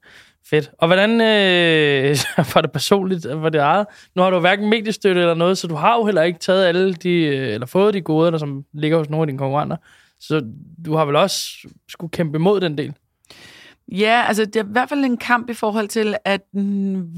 Fedt. 0.49 0.71
Og 0.79 0.87
hvordan 0.87 1.09
øh, 1.11 2.17
var 2.53 2.61
det 2.61 2.71
personligt? 2.71 3.27
Var 3.29 3.49
det 3.49 3.61
eget? 3.61 3.85
Nu 4.15 4.21
har 4.21 4.29
du 4.29 4.39
hverken 4.39 4.69
mediestøtte 4.69 5.21
eller 5.21 5.33
noget, 5.33 5.57
så 5.57 5.67
du 5.67 5.75
har 5.75 5.95
jo 5.95 6.05
heller 6.05 6.21
ikke 6.21 6.39
taget 6.39 6.65
alle 6.65 6.93
de, 6.93 7.09
øh, 7.09 7.53
eller 7.53 7.67
fået 7.67 7.93
de 7.93 8.01
goder, 8.01 8.31
der 8.31 8.37
som 8.37 8.63
ligger 8.73 8.97
hos 8.97 9.09
nogle 9.09 9.23
af 9.23 9.27
dine 9.27 9.37
konkurrenter. 9.37 9.77
Så 10.19 10.41
du 10.85 10.95
har 10.95 11.05
vel 11.05 11.15
også 11.15 11.67
skulle 11.89 12.11
kæmpe 12.11 12.37
imod 12.37 12.61
den 12.61 12.77
del. 12.77 12.93
ja, 13.91 14.23
altså 14.27 14.45
det 14.45 14.55
er 14.55 14.63
i 14.63 14.67
hvert 14.71 14.89
fald 14.89 15.05
en 15.05 15.17
kamp 15.17 15.49
i 15.49 15.53
forhold 15.53 15.87
til, 15.87 16.15
at 16.25 16.41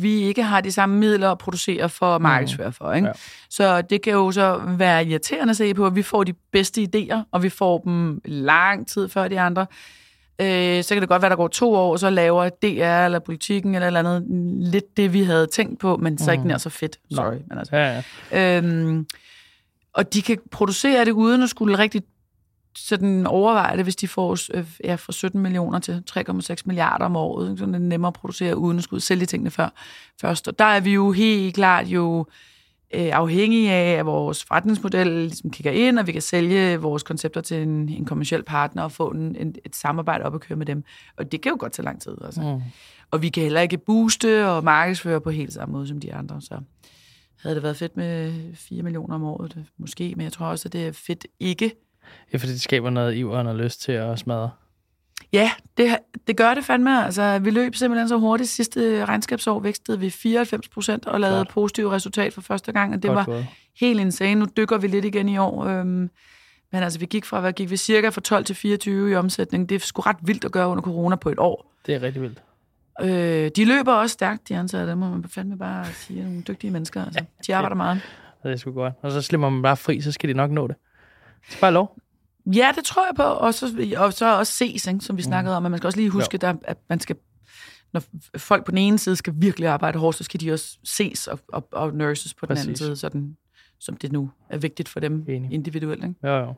vi 0.02 0.22
ikke 0.22 0.44
har 0.44 0.62
de 0.62 0.72
samme 0.72 0.98
midler 1.00 1.32
at 1.32 1.38
producere 1.38 1.90
for 1.90 2.06
og 2.06 2.22
markedsføre 2.22 2.72
for. 2.72 2.94
Ikke? 2.94 3.08
Ja. 3.08 3.14
Så 3.50 3.82
det 3.82 4.02
kan 4.02 4.14
jo 4.14 4.32
så 4.32 4.62
være 4.68 5.06
irriterende 5.06 5.52
at 5.52 5.58
se 5.58 5.74
på, 5.74 5.86
at 5.86 5.96
vi 5.96 6.02
får 6.02 6.24
de 6.24 6.34
bedste 6.52 6.88
idéer, 6.96 7.18
og 7.32 7.44
vi 7.44 7.50
får 7.50 7.78
dem 7.78 8.22
lang 8.26 8.88
tid 8.88 9.10
før 9.10 9.28
de 9.28 9.40
andre. 9.40 9.66
Øh, 10.42 10.84
så 10.84 10.96
kan 10.96 11.02
det 11.02 11.10
godt 11.10 11.22
være, 11.22 11.30
der 11.30 11.36
går 11.36 11.48
to 11.48 11.74
år, 11.74 11.92
og 11.92 12.00
så 12.00 12.10
laver 12.10 12.50
DR 12.50 13.06
eller 13.06 13.20
politikken 13.20 13.76
eller 13.76 13.88
eller 13.88 14.00
andet 14.00 14.24
lidt 14.72 14.98
det, 14.98 15.14
vi 15.14 15.24
havde 15.24 15.48
tænkt 15.48 15.80
på, 15.80 15.98
men 15.98 16.18
så 16.18 16.32
ikke 16.32 16.48
nær 16.48 16.58
så 16.58 16.70
fedt. 16.70 17.00
Sorry. 17.12 17.36
Men 17.48 17.58
altså, 17.58 17.76
Ja, 17.76 18.02
ja. 18.32 18.58
Øhm, 18.58 19.08
og 19.94 20.14
de 20.14 20.22
kan 20.22 20.38
producere 20.52 21.06
det 21.06 21.12
uden 21.12 21.44
at 21.44 21.50
skulle 21.50 21.78
rigtig 21.78 22.04
sådan 22.76 23.28
overveje 23.28 23.78
det, 23.78 23.86
hvis 23.86 23.96
de 23.96 24.08
får 24.08 24.38
øh, 24.54 24.66
ja, 24.84 24.96
fra 24.96 25.14
17 25.14 25.42
millioner 25.42 25.80
til 25.80 26.04
3,6 26.12 26.56
milliarder 26.66 27.06
om 27.06 27.16
året. 27.16 27.50
ikke? 27.50 27.60
Så 27.60 27.66
er 27.66 27.70
det 27.72 27.82
nemmere 27.82 28.08
at 28.08 28.14
producere 28.14 28.58
uden 28.58 28.78
at 28.78 28.84
skulle 28.84 29.02
sælge 29.02 29.26
tingene 29.26 29.52
før, 29.52 29.70
først. 30.22 30.48
Og 30.48 30.60
der 30.60 30.66
er 30.66 30.80
vi 30.80 30.94
jo 30.94 31.12
helt 31.12 31.56
klart 31.56 31.88
jo 31.88 32.26
øh, 32.94 33.10
afhængige 33.14 33.72
af, 33.72 34.00
at 34.00 34.06
vores 34.06 34.44
forretningsmodel 34.44 35.08
ligesom 35.08 35.50
kigger 35.50 35.72
ind, 35.72 36.00
og 36.00 36.08
vi 36.08 36.12
kan 36.12 36.22
sælge 36.22 36.78
vores 36.78 37.04
koncepter 37.04 37.42
til 37.42 37.58
en, 37.58 37.90
en 37.90 38.06
kommersiel 38.06 38.44
partner 38.44 38.84
og 38.84 38.92
få 38.92 39.08
en, 39.08 39.36
en, 39.36 39.56
et 39.66 39.76
samarbejde 39.76 40.24
op 40.24 40.36
at 40.36 40.42
køre 40.42 40.56
med 40.56 40.66
dem. 40.66 40.84
Og 41.18 41.32
det 41.32 41.42
kan 41.42 41.50
jo 41.50 41.58
godt 41.60 41.74
tage 41.74 41.86
lang 41.86 42.02
tid. 42.02 42.18
Altså. 42.26 42.42
Mm. 42.42 42.62
Og 43.12 43.22
vi 43.22 43.30
kan 43.30 43.44
heller 43.44 43.62
ikke 43.62 43.78
booste 43.78 44.48
og 44.48 44.64
markedsføre 44.64 45.22
på 45.22 45.30
helt 45.30 45.54
samme 45.54 45.74
måde 45.74 45.88
som 45.88 46.00
de 46.00 46.14
andre. 46.14 46.42
Så 46.42 46.60
havde 47.42 47.56
det 47.56 47.64
været 47.64 47.78
fedt 47.78 47.98
med 47.98 48.34
4 48.56 48.84
millioner 48.84 49.16
om 49.16 49.24
året, 49.24 49.66
måske, 49.78 50.14
men 50.18 50.24
jeg 50.24 50.34
tror 50.34 50.46
også, 50.46 50.68
at 50.68 50.74
det 50.74 50.88
er 50.88 50.92
fedt 50.92 51.28
ikke. 51.40 51.76
Ja, 52.34 52.38
fordi 52.38 52.52
det 52.52 52.62
skaber 52.62 52.90
noget 52.90 53.16
iver 53.16 53.38
og 53.38 53.44
noget 53.44 53.60
lyst 53.60 53.82
til 53.82 53.92
at 53.92 54.20
smadre. 54.20 54.50
Ja, 55.34 55.52
det, 55.78 55.98
det 56.28 56.38
gør 56.38 56.54
det 56.54 56.66
fandme. 56.66 57.06
Altså, 57.06 57.40
vi 57.40 57.50
løb 57.52 57.76
simpelthen 57.76 58.08
så 58.10 58.18
hurtigt. 58.18 58.50
Sidste 58.50 59.06
regnskabsår 59.06 59.60
vækstede 59.60 60.00
vi 60.00 60.10
94 60.10 60.68
procent 60.68 61.06
og 61.06 61.20
lavede 61.20 61.38
Klart. 61.38 61.48
positive 61.54 61.92
resultat 61.92 62.34
for 62.34 62.42
første 62.42 62.72
gang, 62.72 62.94
og 62.94 63.04
det 63.04 63.10
Godt 63.10 63.16
var 63.16 63.26
gået. 63.26 63.48
helt 63.80 64.00
insane. 64.00 64.40
Nu 64.40 64.48
dykker 64.58 64.78
vi 64.78 64.88
lidt 64.88 65.06
igen 65.06 65.30
i 65.30 65.38
år. 65.38 65.66
Øhm, 65.66 66.10
men 66.72 66.84
altså, 66.84 67.00
vi 67.00 67.06
gik 67.06 67.26
fra, 67.26 67.40
hvad 67.40 67.54
gik 67.54 67.70
vi 67.70 67.78
cirka 67.78 68.10
fra 68.10 68.22
12 68.22 68.46
til 68.46 68.56
24 68.56 69.12
i 69.12 69.16
omsætning. 69.16 69.70
Det 69.70 69.76
er 69.76 69.80
sgu 69.80 70.02
ret 70.02 70.18
vildt 70.22 70.46
at 70.46 70.52
gøre 70.52 70.68
under 70.68 70.84
corona 70.84 71.16
på 71.16 71.30
et 71.30 71.40
år. 71.40 71.74
Det 71.86 71.96
er 71.96 72.02
rigtig 72.02 72.22
vildt. 72.22 72.42
Øh, 73.02 73.52
de 73.56 73.66
løber 73.66 73.94
også 73.94 74.14
stærkt, 74.14 74.50
de 74.50 74.56
ansatte. 74.58 74.90
Det 74.90 74.98
må 74.98 75.10
man 75.10 75.24
fandme 75.30 75.58
bare 75.58 75.86
sige. 75.94 76.24
Nogle 76.24 76.42
dygtige 76.42 76.72
mennesker. 76.72 77.06
Altså. 77.06 77.26
De 77.48 77.56
arbejder 77.56 77.76
meget. 77.76 78.02
Det 78.44 78.52
er 78.52 78.56
sgu 78.56 78.72
godt. 78.72 78.94
Og 79.02 79.12
så 79.12 79.22
slipper 79.22 79.50
man 79.50 79.62
bare 79.62 79.78
fri, 79.78 80.02
så 80.02 80.12
skal 80.12 80.30
de 80.30 80.34
nok 80.34 80.52
nå 80.52 80.68
det. 80.68 80.76
Det 81.50 81.56
er 81.56 81.60
bare 81.62 81.72
lov. 81.72 81.98
Ja, 82.46 82.72
det 82.76 82.84
tror 82.84 83.06
jeg 83.06 83.16
på. 83.16 83.24
Og 83.24 83.54
så, 83.54 83.94
og 83.98 84.14
så 84.14 84.38
også 84.38 84.54
ses, 84.54 84.88
ikke, 84.88 85.00
som 85.00 85.18
vi 85.18 85.22
snakkede 85.22 85.58
om. 85.58 85.66
At 85.66 85.72
man 85.72 85.78
skal 85.78 85.88
også 85.88 86.00
lige 86.00 86.10
huske, 86.10 86.38
der, 86.38 86.54
at 86.64 86.78
man 86.90 87.00
skal 87.00 87.16
når 87.94 88.04
folk 88.38 88.66
på 88.66 88.72
den 88.72 88.78
ene 88.78 88.98
side 89.00 89.16
skal 89.16 89.34
virkelig 89.38 89.70
arbejde 89.70 90.00
hårdt, 90.00 90.18
så 90.18 90.24
skal 90.24 90.40
de 90.40 90.52
også 90.52 90.78
ses 90.84 91.28
og, 91.28 91.40
og, 91.48 91.68
og 91.72 91.94
nurses 91.94 92.34
på 92.34 92.46
Præcis. 92.46 92.62
den 92.62 92.70
anden 92.70 92.78
side, 92.78 92.96
sådan, 92.96 93.38
som 93.80 93.98
det 93.98 94.12
nu 94.12 94.32
er 94.50 94.58
vigtigt 94.58 94.90
for 94.90 95.00
dem 95.00 95.26
Enig. 95.30 95.52
individuelt. 95.54 96.04
Ikke? 96.04 96.16
Jo, 96.28 96.34
jo. 96.34 96.54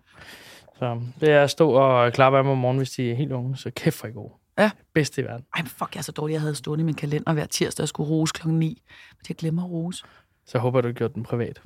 Så 0.75 1.01
det 1.19 1.29
er 1.29 1.43
at 1.43 1.49
stå 1.49 1.71
og 1.71 2.13
klappe 2.13 2.37
af 2.37 2.43
mig 2.43 2.51
om 2.51 2.57
morgenen, 2.57 2.77
hvis 2.79 2.91
de 2.91 3.11
er 3.11 3.15
helt 3.15 3.31
unge, 3.31 3.57
så 3.57 3.71
kæft 3.75 3.95
for 3.95 4.07
i 4.07 4.11
går. 4.11 4.39
Ja. 4.57 4.71
Bedste 4.93 5.21
i 5.21 5.25
verden. 5.25 5.45
Ej, 5.55 5.65
fuck, 5.65 5.95
jeg 5.95 5.99
er 5.99 6.03
så 6.03 6.11
dårlig. 6.11 6.33
Jeg 6.33 6.41
havde 6.41 6.55
stået 6.55 6.79
i 6.79 6.83
min 6.83 6.95
kalender 6.95 7.33
hver 7.33 7.45
tirsdag, 7.45 7.83
og 7.83 7.87
skulle 7.87 8.09
rose 8.09 8.33
klokken 8.33 8.59
9. 8.59 8.81
Men 9.11 9.25
jeg 9.29 9.35
glemmer 9.37 9.63
at 9.63 9.69
rose. 9.69 10.03
Så 10.45 10.59
håber, 10.59 10.81
du 10.81 10.87
har 10.87 10.93
gjort 10.93 11.15
den 11.15 11.23
privat. 11.23 11.61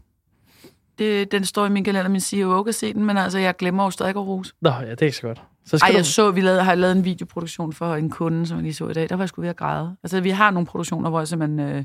Det, 0.97 1.31
den 1.31 1.45
står 1.45 1.65
i 1.65 1.69
min 1.69 1.83
kalender, 1.83 2.09
min 2.09 2.21
CEO 2.21 2.63
kan 2.63 2.73
se 2.73 2.93
den, 2.93 3.05
men 3.05 3.17
altså, 3.17 3.39
jeg 3.39 3.55
glemmer 3.55 3.83
jo 3.83 3.89
stadig 3.89 4.09
at 4.09 4.15
rose. 4.15 4.53
Nå, 4.61 4.69
ja, 4.69 4.91
det 4.91 5.01
er 5.01 5.05
ikke 5.05 5.17
så 5.17 5.21
godt. 5.21 5.41
Så 5.65 5.77
skal 5.77 5.91
Ej, 5.91 5.95
jeg 5.95 6.05
du... 6.05 6.09
så, 6.09 6.31
vi 6.31 6.41
lavede, 6.41 6.63
har 6.63 6.75
lavet 6.75 6.95
en 6.97 7.05
videoproduktion 7.05 7.73
for 7.73 7.95
en 7.95 8.09
kunde, 8.09 8.47
som 8.47 8.57
jeg 8.57 8.63
lige 8.63 8.73
så 8.73 8.87
i 8.87 8.93
dag. 8.93 9.09
Der 9.09 9.15
var 9.15 9.23
jeg 9.23 9.29
sgu 9.29 9.41
ved 9.41 9.49
at 9.49 9.55
græde. 9.55 9.95
Altså, 10.03 10.21
vi 10.21 10.29
har 10.29 10.51
nogle 10.51 10.65
produktioner, 10.65 11.09
hvor 11.09 11.19
jeg 11.19 11.27
simpelthen... 11.27 11.59
Øh, 11.59 11.83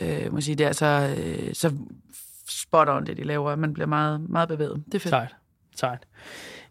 øh, 0.00 0.32
må 0.32 0.40
sige, 0.40 0.54
det 0.54 0.66
er 0.66 0.72
så, 0.72 1.14
øh, 1.18 1.54
så 1.54 1.72
spot 2.48 2.88
on, 2.88 3.06
det 3.06 3.16
de 3.16 3.24
laver. 3.24 3.56
Man 3.56 3.74
bliver 3.74 3.86
meget, 3.86 4.30
meget 4.30 4.48
bevæget. 4.48 4.82
Det 4.86 4.94
er 4.94 4.98
fedt. 4.98 5.10
Sejt. 5.10 5.34
Sejt. 5.76 6.06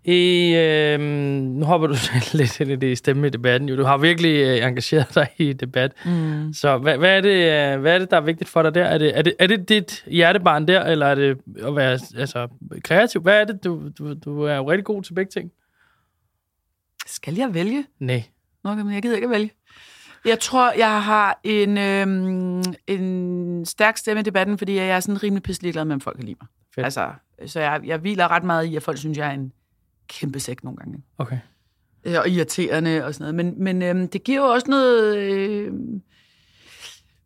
I, 0.07 0.53
øh, 0.55 0.99
nu 0.99 1.65
hopper 1.65 1.87
du 1.87 1.95
lidt 2.33 2.59
ind 2.59 2.71
i 2.71 2.75
det 2.75 2.97
stemme 2.97 3.27
i 3.27 3.29
debatten. 3.29 3.69
Jo. 3.69 3.77
Du 3.77 3.83
har 3.83 3.97
virkelig 3.97 4.35
øh, 4.35 4.67
engageret 4.67 5.15
dig 5.15 5.27
i 5.37 5.53
debat. 5.53 5.91
Mm. 6.05 6.53
Så 6.53 6.77
hvad, 6.77 6.97
hvad, 6.97 7.17
er 7.17 7.21
det, 7.21 7.73
øh, 7.75 7.81
hvad 7.81 7.95
er 7.95 7.99
det, 7.99 8.11
der 8.11 8.17
er 8.17 8.21
vigtigt 8.21 8.49
for 8.49 8.63
dig 8.63 8.75
der? 8.75 8.85
Er 8.85 8.97
det, 8.97 9.17
er, 9.17 9.21
det, 9.21 9.33
er 9.39 9.47
det 9.47 9.69
dit 9.69 10.03
hjertebarn 10.07 10.67
der, 10.67 10.83
eller 10.83 11.05
er 11.05 11.15
det 11.15 11.37
at 11.63 11.75
være 11.75 11.99
altså, 12.17 12.47
kreativ? 12.83 13.21
Hvad 13.21 13.41
er 13.41 13.45
det? 13.45 13.63
Du, 13.63 13.89
du, 13.97 14.13
du 14.13 14.41
er 14.41 14.55
jo 14.55 14.71
rigtig 14.71 14.85
god 14.85 15.03
til 15.03 15.13
begge 15.13 15.29
ting. 15.29 15.51
Skal 17.05 17.35
jeg 17.35 17.53
vælge? 17.53 17.85
Nej. 17.99 18.23
Nå, 18.63 18.75
men 18.75 18.93
jeg 18.93 19.01
gider 19.01 19.15
ikke 19.15 19.25
at 19.25 19.31
vælge. 19.31 19.51
Jeg 20.25 20.39
tror, 20.39 20.71
jeg 20.77 21.03
har 21.03 21.39
en, 21.43 21.77
øhm, 21.77 22.63
en 22.87 23.65
stærk 23.65 23.97
stemme 23.97 24.19
i 24.19 24.23
debatten, 24.23 24.57
fordi 24.57 24.75
jeg 24.75 24.89
er 24.89 24.99
sådan 24.99 25.23
rimelig 25.23 25.43
pisselig 25.43 25.73
glad 25.73 25.85
med, 25.85 25.93
om 25.93 26.01
folk 26.01 26.15
kan 26.15 26.25
lide 26.25 26.37
mig. 26.41 26.47
Fedt. 26.75 26.85
Altså, 26.85 27.11
så 27.45 27.59
jeg, 27.59 27.81
jeg 27.85 27.97
hviler 27.97 28.31
ret 28.31 28.43
meget 28.43 28.65
i, 28.65 28.75
at 28.75 28.83
folk 28.83 28.97
synes, 28.97 29.17
jeg 29.17 29.27
er 29.27 29.31
en 29.31 29.51
kæmpe 30.07 30.39
sæk 30.39 30.63
nogle 30.63 30.77
gange. 30.77 31.03
Okay. 31.17 31.37
Øh, 32.05 32.15
og 32.19 32.29
irriterende 32.29 33.05
og 33.05 33.13
sådan 33.13 33.35
noget. 33.35 33.35
Men, 33.35 33.63
men 33.63 33.81
øhm, 33.81 34.07
det 34.07 34.23
giver 34.23 34.41
jo 34.41 34.45
også 34.45 34.67
noget... 34.69 35.17
Øh, 35.17 35.73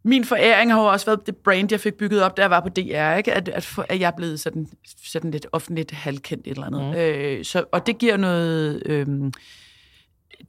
min 0.03 0.25
foræring 0.25 0.73
har 0.73 0.81
jo 0.81 0.87
også 0.87 1.05
været 1.05 1.25
det 1.25 1.35
brand, 1.35 1.67
jeg 1.71 1.79
fik 1.79 1.93
bygget 1.93 2.23
op, 2.23 2.37
da 2.37 2.41
jeg 2.41 2.49
var 2.49 2.59
på 2.59 2.69
DR, 2.69 3.13
ikke? 3.13 3.33
At, 3.33 3.49
at, 3.49 3.65
for, 3.65 3.85
at 3.89 3.99
jeg 3.99 4.07
er 4.07 4.15
blevet 4.17 4.39
sådan, 4.39 4.67
sådan 5.03 5.31
lidt 5.31 5.47
offentligt 5.51 5.91
halvkendt 5.91 6.47
et 6.47 6.51
eller 6.51 6.65
andet. 6.65 6.81
Mm. 6.81 6.93
Øh, 6.93 7.45
så, 7.45 7.63
og 7.71 7.87
det 7.87 7.97
giver 7.97 8.17
noget... 8.17 8.83
Øh, 8.85 9.31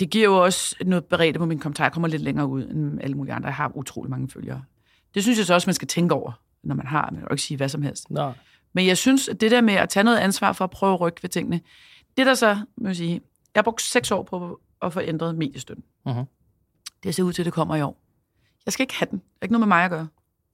det 0.01 0.11
giver 0.11 0.25
jo 0.25 0.45
også 0.45 0.77
noget 0.85 1.05
beredte 1.05 1.39
på 1.39 1.47
min 1.47 1.59
kommentar. 1.59 1.85
Jeg 1.85 1.93
kommer 1.93 2.09
lidt 2.09 2.23
længere 2.23 2.47
ud 2.47 2.63
end 2.63 3.03
alle 3.03 3.17
mulige 3.17 3.35
andre. 3.35 3.47
Jeg 3.47 3.55
har 3.55 3.73
utrolig 3.75 4.11
mange 4.11 4.29
følgere. 4.29 4.63
Det 5.15 5.23
synes 5.23 5.39
jeg 5.39 5.47
så 5.47 5.55
også, 5.55 5.69
man 5.69 5.75
skal 5.75 5.89
tænke 5.89 6.15
over, 6.15 6.33
når 6.63 6.75
man 6.75 6.87
har. 6.87 7.09
Man 7.13 7.21
kan 7.21 7.29
jo 7.29 7.35
ikke 7.35 7.43
sige 7.43 7.57
hvad 7.57 7.69
som 7.69 7.83
helst. 7.83 8.11
Nej. 8.11 8.33
Men 8.73 8.87
jeg 8.87 8.97
synes, 8.97 9.29
at 9.29 9.41
det 9.41 9.51
der 9.51 9.61
med 9.61 9.75
at 9.75 9.89
tage 9.89 10.05
noget 10.05 10.19
ansvar 10.19 10.53
for 10.53 10.65
at 10.65 10.71
prøve 10.71 10.95
at 10.95 11.01
rykke 11.01 11.23
ved 11.23 11.31
tingene, 11.31 11.61
det 12.17 12.27
der 12.27 12.35
så, 12.35 12.59
må 12.77 12.89
jeg 12.89 12.97
sige, 12.97 13.13
jeg 13.55 13.61
har 13.61 13.63
brugt 13.63 13.83
seks 13.83 14.11
år 14.11 14.23
på 14.23 14.61
at 14.83 14.93
få 14.93 15.01
ændret 15.01 15.35
mediestøtten. 15.35 15.85
Uh-huh. 16.09 16.25
Det 17.03 17.15
ser 17.15 17.23
ud 17.23 17.33
til, 17.33 17.43
at 17.43 17.47
det 17.47 17.53
kommer 17.53 17.77
i 17.77 17.83
år. 17.83 18.01
Jeg 18.67 18.73
skal 18.73 18.83
ikke 18.83 18.95
have 18.95 19.09
den. 19.11 19.19
Det 19.19 19.41
er 19.41 19.45
ikke 19.45 19.53
noget 19.53 19.69
med 19.69 19.77
mig 19.77 19.85
at 19.85 19.91
gøre. 19.91 20.09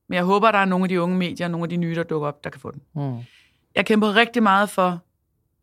Men 0.08 0.16
jeg 0.16 0.24
håber, 0.24 0.48
at 0.48 0.54
der 0.54 0.60
er 0.60 0.64
nogle 0.64 0.84
af 0.84 0.88
de 0.88 1.00
unge 1.00 1.16
medier, 1.16 1.48
nogle 1.48 1.64
af 1.64 1.68
de 1.68 1.76
nye, 1.76 1.94
der 1.94 2.02
dukker 2.02 2.28
op, 2.28 2.44
der 2.44 2.50
kan 2.50 2.60
få 2.60 2.70
den. 2.70 2.82
Uh-huh. 2.96 3.24
Jeg 3.74 3.86
kæmper 3.86 4.16
rigtig 4.16 4.42
meget 4.42 4.70
for 4.70 5.02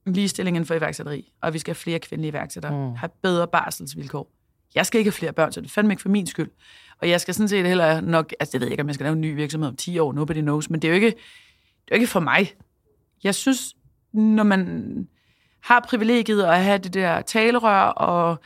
ligestillingen 0.06 0.66
for 0.66 0.76
iværksætteri, 0.76 1.34
og 1.42 1.54
vi 1.54 1.60
skal 1.60 1.72
have 1.72 1.80
flere 1.80 2.00
kvindelige 2.00 2.30
iværksættere, 2.30 2.72
uh-huh. 2.72 2.98
have 2.98 3.10
bedre 3.22 3.48
barselsvilkår. 3.48 4.32
Jeg 4.76 4.86
skal 4.86 5.00
ikke 5.00 5.10
have 5.10 5.14
flere 5.16 5.34
børn, 5.34 5.52
så 5.52 5.62
det 5.62 5.68
er 5.68 5.72
fandme 5.72 5.94
ikke 5.94 6.02
for 6.02 6.10
min 6.10 6.28
skyld. 6.28 6.52
Og 7.02 7.10
jeg 7.10 7.22
skal 7.22 7.34
sådan 7.34 7.48
set 7.48 7.68
heller 7.68 8.02
nok, 8.02 8.34
altså 8.40 8.58
jeg 8.58 8.62
ved 8.62 8.72
ikke, 8.72 8.82
om 8.82 8.88
jeg 8.88 8.96
skal 8.96 9.04
lave 9.04 9.14
en 9.14 9.22
ny 9.22 9.36
virksomhed 9.36 9.70
om 9.70 9.76
10 9.76 10.00
år, 10.00 10.14
nobody 10.14 10.42
knows, 10.42 10.70
men 10.70 10.82
det 10.82 10.88
er 10.88 10.92
jo 10.92 10.96
ikke, 10.96 11.08
det 11.08 11.92
er 11.92 11.96
jo 11.96 11.96
ikke 11.96 12.08
for 12.08 12.20
mig. 12.20 12.54
Jeg 13.24 13.36
synes, 13.36 13.76
når 14.14 14.44
man 14.44 15.08
har 15.64 15.80
privilegiet 15.80 16.44
at 16.44 16.64
have 16.64 16.78
det 16.78 16.94
der 16.94 17.22
talerør 17.22 17.86
og 17.86 18.40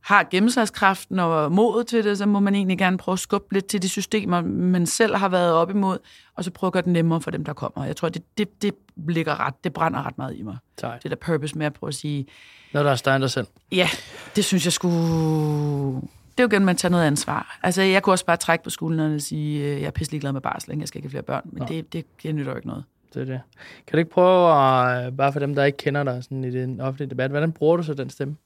har 0.00 0.26
gennemslagskraften 0.30 1.18
og 1.18 1.52
modet 1.52 1.86
til 1.86 2.04
det, 2.04 2.18
så 2.18 2.26
må 2.26 2.40
man 2.40 2.54
egentlig 2.54 2.78
gerne 2.78 2.98
prøve 2.98 3.12
at 3.12 3.18
skubbe 3.18 3.54
lidt 3.54 3.66
til 3.66 3.82
de 3.82 3.88
systemer, 3.88 4.40
man 4.42 4.86
selv 4.86 5.16
har 5.16 5.28
været 5.28 5.52
op 5.52 5.70
imod, 5.70 5.98
og 6.34 6.44
så 6.44 6.50
prøve 6.50 6.68
at 6.68 6.72
gøre 6.72 6.82
det 6.82 6.92
nemmere 6.92 7.20
for 7.20 7.30
dem, 7.30 7.44
der 7.44 7.52
kommer. 7.52 7.84
Jeg 7.86 7.96
tror, 7.96 8.08
det, 8.08 8.38
det, 8.38 8.62
det 8.62 8.74
ligger 9.08 9.40
ret, 9.46 9.54
det 9.64 9.72
brænder 9.72 10.06
ret 10.06 10.18
meget 10.18 10.36
i 10.36 10.42
mig. 10.42 10.56
Tak. 10.76 11.02
Det 11.02 11.10
der 11.10 11.16
purpose 11.16 11.58
med 11.58 11.66
at 11.66 11.72
prøve 11.72 11.88
at 11.88 11.94
sige... 11.94 12.26
Noget, 12.72 12.84
der 13.04 13.10
er 13.10 13.14
end 13.14 13.22
dig 13.22 13.30
selv. 13.30 13.46
Ja, 13.72 13.88
det 14.36 14.44
synes 14.44 14.64
jeg 14.64 14.72
skulle... 14.72 16.00
Det 16.36 16.40
er 16.40 16.42
jo 16.42 16.48
igen, 16.48 16.64
man 16.64 16.76
tager 16.76 16.90
noget 16.90 17.04
ansvar. 17.04 17.58
Altså, 17.62 17.82
jeg 17.82 18.02
kunne 18.02 18.12
også 18.12 18.26
bare 18.26 18.36
trække 18.36 18.64
på 18.64 18.70
skuldrene 18.70 19.14
og 19.14 19.20
sige, 19.20 19.64
øh, 19.64 19.80
jeg 19.80 19.86
er 19.86 19.90
pisselig 19.90 20.20
glad 20.20 20.32
med 20.32 20.40
barsel, 20.40 20.78
jeg 20.78 20.88
skal 20.88 20.98
ikke 20.98 21.06
have 21.06 21.10
flere 21.10 21.22
børn, 21.22 21.42
men 21.52 21.62
ja. 21.62 21.74
det, 21.74 21.92
det, 21.92 22.04
det 22.22 22.34
nytter 22.34 22.52
jo 22.52 22.56
ikke 22.56 22.68
noget 22.68 22.84
det 23.14 23.22
er 23.22 23.24
det. 23.24 23.40
Kan 23.86 23.92
du 23.92 23.98
ikke 23.98 24.10
prøve, 24.10 24.48
at, 24.48 25.16
bare 25.16 25.32
for 25.32 25.40
dem, 25.40 25.54
der 25.54 25.64
ikke 25.64 25.78
kender 25.78 26.04
dig 26.04 26.24
sådan 26.24 26.44
i 26.44 26.50
den 26.50 26.80
offentlige 26.80 27.10
debat, 27.10 27.30
hvordan 27.30 27.52
bruger 27.52 27.76
du 27.76 27.82
så 27.82 27.94
den 27.94 28.10
stemme? 28.10 28.36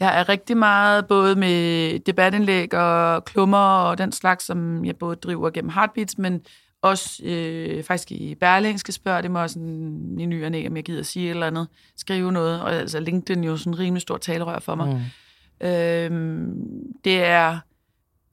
Jeg 0.00 0.20
er 0.20 0.28
rigtig 0.28 0.56
meget 0.56 1.06
både 1.06 1.36
med 1.36 1.98
debatindlæg 1.98 2.74
og 2.74 3.24
klummer 3.24 3.58
og 3.58 3.98
den 3.98 4.12
slags, 4.12 4.44
som 4.44 4.84
jeg 4.84 4.96
både 4.96 5.16
driver 5.16 5.50
gennem 5.50 5.70
Heartbeats, 5.70 6.18
men 6.18 6.40
også 6.82 7.22
øh, 7.24 7.84
faktisk 7.84 8.12
i 8.12 8.34
Berlingske 8.34 8.92
spørger 8.92 9.20
det 9.20 9.30
mig 9.30 9.50
sådan 9.50 10.16
i 10.18 10.26
ny 10.26 10.44
og 10.44 10.50
næ, 10.50 10.66
om 10.66 10.76
jeg 10.76 10.84
gider 10.84 11.02
sige 11.02 11.26
et 11.26 11.30
eller 11.30 11.46
andet, 11.46 11.68
skrive 11.96 12.32
noget, 12.32 12.62
og 12.62 12.72
altså 12.72 13.00
LinkedIn 13.00 13.44
er 13.44 13.48
jo 13.48 13.56
sådan 13.56 13.72
en 13.72 13.78
rimelig 13.78 14.02
stor 14.02 14.16
talerør 14.16 14.58
for 14.58 14.74
mig. 14.74 14.88
Mm. 15.60 15.66
Øhm, 15.66 16.54
det 17.04 17.24
er 17.24 17.58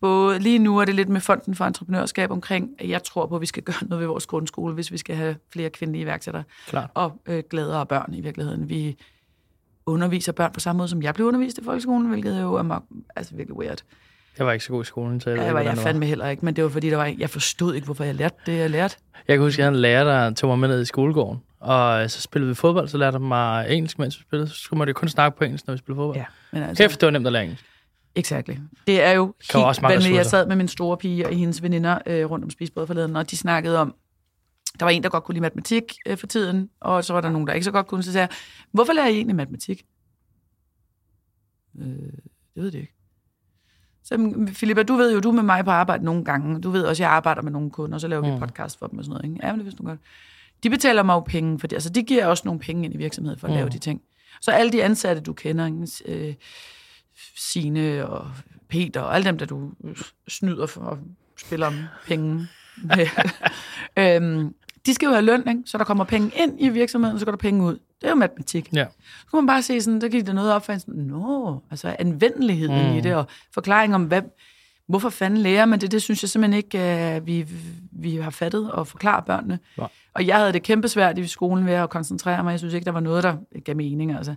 både 0.02 0.40
lige 0.40 0.60
nu 0.60 0.78
er 0.78 0.86
det 0.86 0.96
lidt 0.96 1.10
med 1.10 1.22
Fonden 1.22 1.56
for 1.56 1.66
Entreprenørskab 1.66 2.32
omkring, 2.32 2.70
at 2.80 2.90
jeg 2.90 3.04
tror 3.04 3.26
på, 3.26 3.36
at 3.36 3.42
vi 3.42 3.46
skal 3.46 3.64
gøre 3.64 3.76
noget 3.88 4.00
ved 4.00 4.08
vores 4.08 4.26
grundskole, 4.26 4.74
hvis 4.74 4.92
vi 4.92 4.98
skal 4.98 5.16
have 5.16 5.36
flere 5.54 5.70
kvindelige 5.70 6.02
iværksættere. 6.02 6.44
Klar. 6.68 6.92
Og 6.94 7.22
øh, 7.26 7.44
gladere 7.50 7.86
børn 7.86 8.14
i 8.14 8.22
virkeligheden. 8.22 8.70
Vi 8.70 8.98
underviser 9.86 10.32
børn 10.32 10.52
på 10.54 10.60
samme 10.60 10.78
måde, 10.78 10.90
som 10.90 11.02
jeg 11.02 11.14
blev 11.14 11.28
undervist 11.28 11.58
i 11.58 11.64
folkeskolen, 11.64 12.10
hvilket 12.10 12.42
jo 12.42 12.54
er 12.54 12.84
altså 13.16 13.36
virkelig 13.36 13.58
weird. 13.58 13.84
Jeg 14.38 14.46
var 14.46 14.52
ikke 14.52 14.66
så 14.66 14.72
god 14.72 14.82
i 14.82 14.86
skolen, 14.86 15.22
så 15.22 15.30
jeg 15.30 15.40
ja, 15.40 15.46
jeg 15.46 15.54
var 15.54 15.62
jeg 15.62 15.78
fandme 15.78 16.06
heller 16.06 16.28
ikke, 16.28 16.46
men 16.46 16.56
det 16.56 16.64
var 16.64 16.70
fordi, 16.70 16.90
der 16.90 16.98
var, 16.98 17.14
jeg 17.18 17.30
forstod 17.30 17.76
ikke, 17.76 17.86
hvorfor 17.86 18.04
jeg 18.04 18.16
lærte 18.16 18.36
det, 18.46 18.58
jeg 18.58 18.70
lærte. 18.70 18.96
Jeg 19.28 19.38
kan 19.38 19.44
huske, 19.44 19.56
at 19.56 19.58
jeg 19.58 19.66
havde 19.66 19.76
en 19.76 19.82
lærer, 19.82 20.04
der 20.04 20.34
tog 20.34 20.48
mig 20.50 20.60
med 20.60 20.68
ned 20.68 20.82
i 20.82 20.86
skolegården, 20.86 21.40
og 21.60 22.12
så 22.12 22.22
spillede 22.22 22.50
vi 22.50 22.56
fodbold, 22.56 22.88
så 22.88 22.98
lærte 22.98 23.16
jeg 23.16 23.22
mig 23.22 23.70
engelsk, 23.70 24.00
mens 24.00 24.18
vi 24.18 24.22
spillede. 24.22 24.50
Så 24.50 24.56
skulle 24.56 24.78
man 24.78 24.88
jo 24.88 24.94
kun 24.94 25.10
snakke 25.10 25.38
på 25.38 25.44
engelsk, 25.44 25.68
når 25.68 25.74
vi 25.74 25.78
spillede 25.78 26.00
fodbold. 26.00 26.18
Ja, 26.18 26.26
men 26.52 26.64
altså, 26.64 26.84
Kæft, 26.84 27.02
det 27.02 27.08
var 27.08 27.12
nemt 27.12 27.28
at 27.28 27.34
lære 27.34 27.44
engelsk. 27.44 27.66
Exakt. 28.16 28.50
Det 28.88 29.04
er 29.04 29.12
jo 29.12 29.34
helt 29.54 29.66
også 29.66 29.82
vanvittigt. 29.82 30.16
Jeg 30.16 30.26
sad 30.26 30.48
med 30.48 30.56
min 30.56 30.68
store 30.68 30.98
pige 30.98 31.28
og 31.28 31.34
hendes 31.34 31.64
veninder 31.64 32.00
øh, 32.06 32.30
rundt 32.30 32.46
om 32.46 32.50
spisbordet 32.50 32.88
forleden, 32.88 33.16
og 33.16 33.32
de 33.32 33.38
snakkede 33.38 33.80
om, 33.80 33.96
der 34.80 34.86
var 34.86 34.90
en, 34.90 35.04
der 35.04 35.10
godt 35.10 35.24
kunne 35.24 35.34
lide 35.34 35.42
matematik 35.42 35.84
øh, 36.06 36.18
for 36.18 36.28
tiden, 36.28 36.70
og 36.80 37.06
så 37.06 37.14
var 37.14 37.22
der 37.22 37.30
nogen, 37.30 37.48
der 37.48 37.54
ikke 37.54 37.64
så 37.64 37.72
godt 37.72 37.88
kunne. 37.88 38.04
Så 38.04 38.12
sagde 38.12 38.28
jeg, 38.30 38.38
hvorfor 38.72 38.94
lærer 38.94 39.08
I 39.08 39.16
egentlig 39.16 39.36
matematik? 39.36 39.86
Øh, 41.80 41.86
det 42.56 42.64
ved 42.64 42.72
det 42.72 42.80
ikke. 42.80 42.94
Så 44.04 44.48
Filippa, 44.54 44.84
du 44.84 44.96
ved 44.96 45.14
jo, 45.14 45.20
du 45.20 45.30
er 45.30 45.34
med 45.34 45.44
mig 45.44 45.66
på 45.66 45.72
arbejde 45.72 46.06
nogle 46.06 46.26
gange. 46.26 46.62
Du 46.62 46.70
ved 46.70 46.84
også, 46.84 47.04
jeg 47.04 47.12
arbejder 47.12 47.42
med 47.42 47.52
nogle 47.52 47.70
kunder, 47.70 47.96
og 47.96 48.02
så 48.02 48.08
laver 48.08 48.28
mm. 48.28 48.34
vi 48.34 48.40
podcast 48.40 48.80
for 48.80 48.88
dem 48.88 49.00
og 49.00 49.06
sådan 49.06 49.14
noget. 49.14 49.34
Ikke? 49.34 49.48
Ja, 49.48 49.52
men 49.52 49.60
det 49.60 49.66
vidste 49.66 49.78
du 49.84 49.88
godt. 49.88 50.00
De 50.64 50.70
betaler 50.70 51.04
mig 51.04 51.14
jo 51.14 51.20
penge 51.20 51.60
for 51.60 51.68
det. 51.68 51.76
Altså, 51.76 51.90
de 51.90 52.04
giver 52.04 52.26
også 52.26 52.44
nogle 52.46 52.60
penge 52.60 52.86
ind 52.86 52.94
i 52.94 52.98
virksomheden 52.98 53.40
for 53.40 53.48
at 53.48 53.52
mm. 53.52 53.58
lave 53.58 53.70
de 53.70 53.80
ting. 53.80 54.02
Så 54.42 54.52
alle 54.52 54.72
de 54.72 54.84
ansatte, 54.84 55.22
du 55.22 55.34
kender, 55.34 55.66
ikke? 55.66 56.28
Øh, 56.28 56.34
Sine 57.38 58.08
og 58.08 58.32
Peter 58.70 59.02
og 59.02 59.16
alle 59.16 59.26
dem, 59.26 59.38
der 59.38 59.46
du 59.46 59.72
snyder 60.28 60.66
for 60.66 60.82
at 60.82 60.98
spille 61.38 61.66
om 61.66 61.76
penge. 62.08 62.48
øhm, 64.00 64.54
de 64.86 64.94
skal 64.94 65.06
jo 65.06 65.12
have 65.12 65.26
løn, 65.26 65.48
ikke? 65.48 65.62
så 65.66 65.78
der 65.78 65.84
kommer 65.84 66.04
penge 66.04 66.32
ind 66.36 66.56
i 66.60 66.70
virksomheden, 66.70 67.14
og 67.14 67.20
så 67.20 67.26
går 67.26 67.32
der 67.32 67.38
penge 67.38 67.64
ud. 67.64 67.74
Det 67.74 68.08
er 68.08 68.10
jo 68.10 68.16
matematik. 68.16 68.70
Ja. 68.74 68.86
Så 69.20 69.28
kan 69.32 69.38
man 69.38 69.48
bare 69.48 69.62
se 69.62 69.82
sådan, 69.82 70.02
der 70.02 70.10
giver 70.10 70.24
det 70.24 70.36
noget 70.36 70.54
op 70.54 70.66
for 70.66 70.74
en 70.74 70.80
sådan, 70.80 71.04
nå, 71.04 71.64
altså 71.72 71.96
anvendeligheden 72.00 72.92
mm. 72.92 72.98
i 72.98 73.02
det, 73.02 73.16
og 73.16 73.26
forklaring 73.54 73.96
om, 73.96 74.04
hvad, 74.04 74.22
hvorfor 74.88 75.10
fanden 75.10 75.40
lærer 75.40 75.66
man 75.66 75.82
det, 75.82 75.92
det 75.92 76.02
synes 76.02 76.24
jeg 76.24 76.30
simpelthen 76.30 76.58
ikke, 76.58 77.18
uh, 77.18 77.28
vi, 77.28 77.48
vi 77.92 78.16
har 78.16 78.30
fattet 78.30 78.72
og 78.72 78.88
forklare 78.88 79.22
børnene. 79.22 79.60
Ja. 79.78 79.86
Og 80.14 80.28
jeg 80.28 80.38
havde 80.38 80.54
det 80.54 80.64
kæmpe 80.64 80.88
svært 80.88 81.18
i 81.18 81.28
skolen 81.28 81.66
ved 81.66 81.74
at 81.74 81.90
koncentrere 81.90 82.44
mig. 82.44 82.52
Jeg 82.52 82.60
synes 82.60 82.74
ikke, 82.74 82.86
der 82.86 82.92
var 82.92 83.00
noget, 83.00 83.24
der 83.24 83.36
gav 83.66 83.76
mening. 83.76 84.16
Altså. 84.16 84.36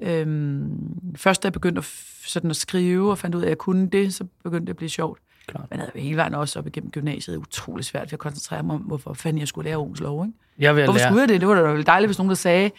Øhm, 0.00 1.16
først 1.16 1.42
da 1.42 1.46
jeg 1.46 1.52
begyndte 1.52 1.78
at, 1.78 1.84
sådan 2.26 2.50
at 2.50 2.56
skrive 2.56 3.10
og 3.10 3.18
fandt 3.18 3.36
ud 3.36 3.40
af, 3.40 3.46
at 3.46 3.48
jeg 3.48 3.58
kunne 3.58 3.88
det, 3.88 4.14
så 4.14 4.24
begyndte 4.44 4.66
det 4.66 4.70
at 4.70 4.76
blive 4.76 4.90
sjovt. 4.90 5.18
Klart. 5.46 5.66
Men 5.70 5.78
jeg 5.78 5.88
havde 5.92 6.04
hele 6.04 6.16
vejen 6.16 6.34
også 6.34 6.58
op 6.58 6.66
igennem 6.66 6.90
gymnasiet 6.90 7.36
utrolig 7.36 7.84
svært 7.84 8.06
ved 8.06 8.12
at 8.12 8.18
koncentrere 8.18 8.62
mig 8.62 8.74
om, 8.74 8.80
hvorfor 8.80 9.14
fanden 9.14 9.40
jeg 9.40 9.48
skulle 9.48 9.68
lære 9.68 9.76
Ohms 9.76 10.00
lov. 10.00 10.24
Ikke? 10.24 10.38
Jeg 10.58 10.76
vil 10.76 10.84
hvorfor 10.84 10.98
lære... 10.98 11.08
skulle 11.08 11.20
jeg 11.20 11.28
det? 11.28 11.40
Det 11.40 11.48
var 11.48 11.54
da 11.54 11.82
dejligt, 11.82 12.08
hvis 12.08 12.18
nogen 12.18 12.28
der 12.28 12.34
sagde, 12.34 12.70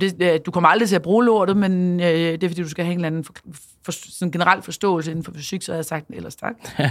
Det, 0.00 0.46
du 0.46 0.50
kommer 0.50 0.68
aldrig 0.68 0.88
til 0.88 0.96
at 0.96 1.02
bruge 1.02 1.24
lortet, 1.24 1.56
men 1.56 2.00
øh, 2.00 2.06
det 2.06 2.44
er 2.44 2.48
fordi, 2.48 2.62
du 2.62 2.68
skal 2.68 2.84
have 2.84 2.92
en 2.92 2.98
eller 2.98 3.06
anden 3.06 3.24
for, 3.24 3.34
for, 3.82 3.92
sådan 3.92 4.32
generel 4.32 4.62
forståelse 4.62 5.10
inden 5.10 5.24
for 5.24 5.32
fysik, 5.32 5.62
så 5.62 5.72
har 5.72 5.76
jeg 5.76 5.84
sagt 5.84 6.06
ellers 6.10 6.36
tak. 6.36 6.54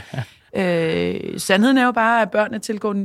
øh, 0.62 1.39
sandheden 1.39 1.77
er 1.77 1.86
jo 1.86 1.91
bare, 1.91 2.21
at 2.21 2.31
børnene 2.31 2.60
tilgår 2.60 2.95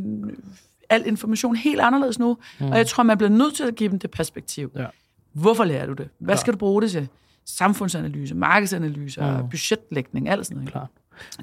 al 0.91 1.07
information 1.07 1.57
helt 1.57 1.81
anderledes 1.81 2.19
nu, 2.19 2.37
mm. 2.61 2.67
og 2.67 2.77
jeg 2.77 2.87
tror, 2.87 3.03
man 3.03 3.19
bliver 3.19 3.31
nødt 3.31 3.55
til 3.55 3.65
at 3.65 3.75
give 3.75 3.91
dem 3.91 3.99
det 3.99 4.11
perspektiv. 4.11 4.71
Ja. 4.77 4.87
Hvorfor 5.33 5.65
lærer 5.65 5.87
du 5.87 5.93
det? 5.93 6.09
Hvad 6.19 6.35
Klar. 6.35 6.41
skal 6.41 6.53
du 6.53 6.59
bruge 6.59 6.83
det 6.83 6.91
til? 6.91 7.09
Samfundsanalyse, 7.45 8.35
markedsanalyse, 8.35 9.21
mm. 9.21 9.49
budgetlægning, 9.49 10.29
alt 10.29 10.47
sådan 10.47 10.57
noget. 10.57 10.71
Klart. 10.71 10.89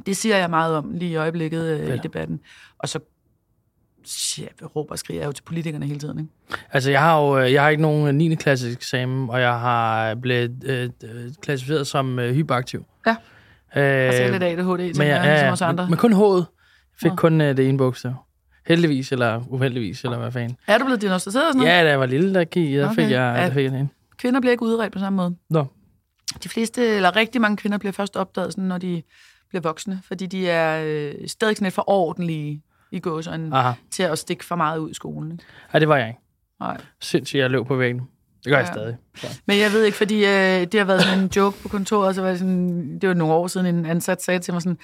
Det 0.06 0.18
siger 0.18 0.38
jeg 0.38 0.50
meget 0.50 0.76
om 0.76 0.92
lige 0.94 1.12
i 1.12 1.16
øjeblikket 1.16 1.80
øh, 1.80 1.96
i 1.96 1.98
debatten. 1.98 2.40
Og 2.80 2.90
så 2.90 3.00
ja, 4.38 4.66
råber 4.76 4.92
og 4.92 5.00
skriger 5.00 5.22
jeg 5.22 5.28
jo 5.28 5.32
til 5.32 5.44
politikerne 5.44 5.86
hele 5.86 6.00
tiden. 6.00 6.20
Ikke? 6.20 6.32
Altså, 6.72 6.92
jeg 6.92 7.02
har 7.02 7.22
jo 7.22 7.40
øh, 7.40 7.54
jeg 7.54 7.62
har 7.62 7.70
ikke 7.70 7.82
nogen 7.82 8.16
9. 8.16 8.36
klasses 8.36 8.76
eksamen, 8.76 9.30
og 9.30 9.42
jeg 9.42 9.60
har 9.60 10.16
blevet 10.16 10.64
øh, 10.66 10.90
øh, 11.04 11.32
klassificeret 11.42 11.88
som 11.88 12.20
øh, 12.20 12.34
hyperaktiv. 12.36 12.86
Ja. 13.08 13.16
Øh, 13.76 14.08
Og 14.08 14.14
så 14.14 14.28
lidt 14.32 14.44
ADHD, 14.44 14.98
men, 14.98 15.08
jeg, 15.08 15.22
ja, 15.24 15.30
ligesom 15.30 15.46
ja, 15.46 15.52
os 15.52 15.62
andre. 15.62 15.84
Men, 15.84 15.90
men 15.90 15.98
kun 15.98 16.14
H'et. 16.14 16.36
Jeg 16.38 17.02
fik 17.02 17.12
Nå. 17.12 17.16
kun 17.16 17.42
øh, 17.42 17.58
det 17.58 17.70
ene 17.70 17.78
bogstav. 17.78 18.14
Heldigvis, 18.68 19.12
eller 19.12 19.42
uheldigvis, 19.50 20.04
eller 20.04 20.18
hvad 20.18 20.32
fanden. 20.32 20.58
Er 20.68 20.78
du 20.78 20.86
blevet 20.86 21.02
diagnosticeret 21.02 21.46
og 21.48 21.54
sådan 21.54 21.60
noget? 21.60 21.78
Ja, 21.78 21.84
da 21.84 21.90
jeg 21.90 22.00
var 22.00 22.06
lille, 22.06 22.34
der 22.34 22.44
gik, 22.44 22.74
der 22.76 22.86
Okay. 22.86 22.96
fik 22.96 23.12
jeg, 23.12 23.36
der 23.38 23.54
fik 23.54 23.64
jeg 23.64 23.72
det. 23.72 23.88
Kvinder 24.18 24.40
bliver 24.40 24.52
ikke 24.52 24.64
udredt 24.64 24.94
på 24.94 25.00
samme 25.00 25.18
måde. 25.18 25.36
Nå, 25.50 25.66
De 26.44 26.50
fleste, 26.50 26.88
eller 26.88 27.16
rigtig 27.16 27.42
mange 27.42 27.58
kvinder, 27.58 27.78
bliver 27.78 27.92
først 27.94 28.16
opdaget, 28.18 28.52
sådan, 28.54 28.64
når 28.64 28.78
de 28.78 29.02
bliver 29.50 29.62
voksne, 29.62 30.02
fordi 30.08 30.26
de 30.26 30.50
er 30.50 30.84
øh, 30.86 31.14
stadig 31.28 31.56
sådan 31.58 31.66
lidt 31.66 31.74
for 31.76 31.90
ordentlige 31.90 32.62
i 32.92 33.00
gåsøjne 33.00 33.52
til 33.92 34.04
at 34.04 34.20
stikke 34.20 34.46
for 34.46 34.56
meget 34.56 34.80
ud 34.80 34.90
i 34.92 34.94
skolen. 34.94 35.32
Ikke? 35.32 35.44
Ja, 35.74 35.80
det 35.80 35.88
var 35.90 35.98
jeg 35.98 36.08
ikke. 36.08 36.20
Nej. 36.60 36.78
Sindssygt, 37.02 37.40
jeg 37.40 37.50
løb 37.50 37.66
på 37.68 37.76
væggen. 37.76 38.00
Det 38.44 38.46
gør 38.46 38.52
ja. 38.52 38.58
jeg 38.58 38.68
stadig. 38.68 38.96
Så. 39.16 39.42
Men 39.46 39.60
jeg 39.60 39.72
ved 39.72 39.84
ikke, 39.84 39.98
fordi 39.98 40.26
øh, 40.26 40.32
det 40.62 40.74
har 40.74 40.84
været 40.84 41.02
sådan 41.02 41.20
en 41.20 41.30
joke 41.36 41.58
på 41.62 41.70
kontoret, 41.70 42.16
så 42.16 42.22
var 42.22 42.30
det 42.30 42.40
sådan, 42.40 43.00
det 43.00 43.10
var 43.10 43.16
nogle 43.16 43.34
år 43.34 43.48
siden, 43.48 43.76
en 43.76 43.86
ansat 43.86 44.24
sagde 44.24 44.40
til 44.40 44.54
mig 44.54 44.62
sådan, 44.62 44.78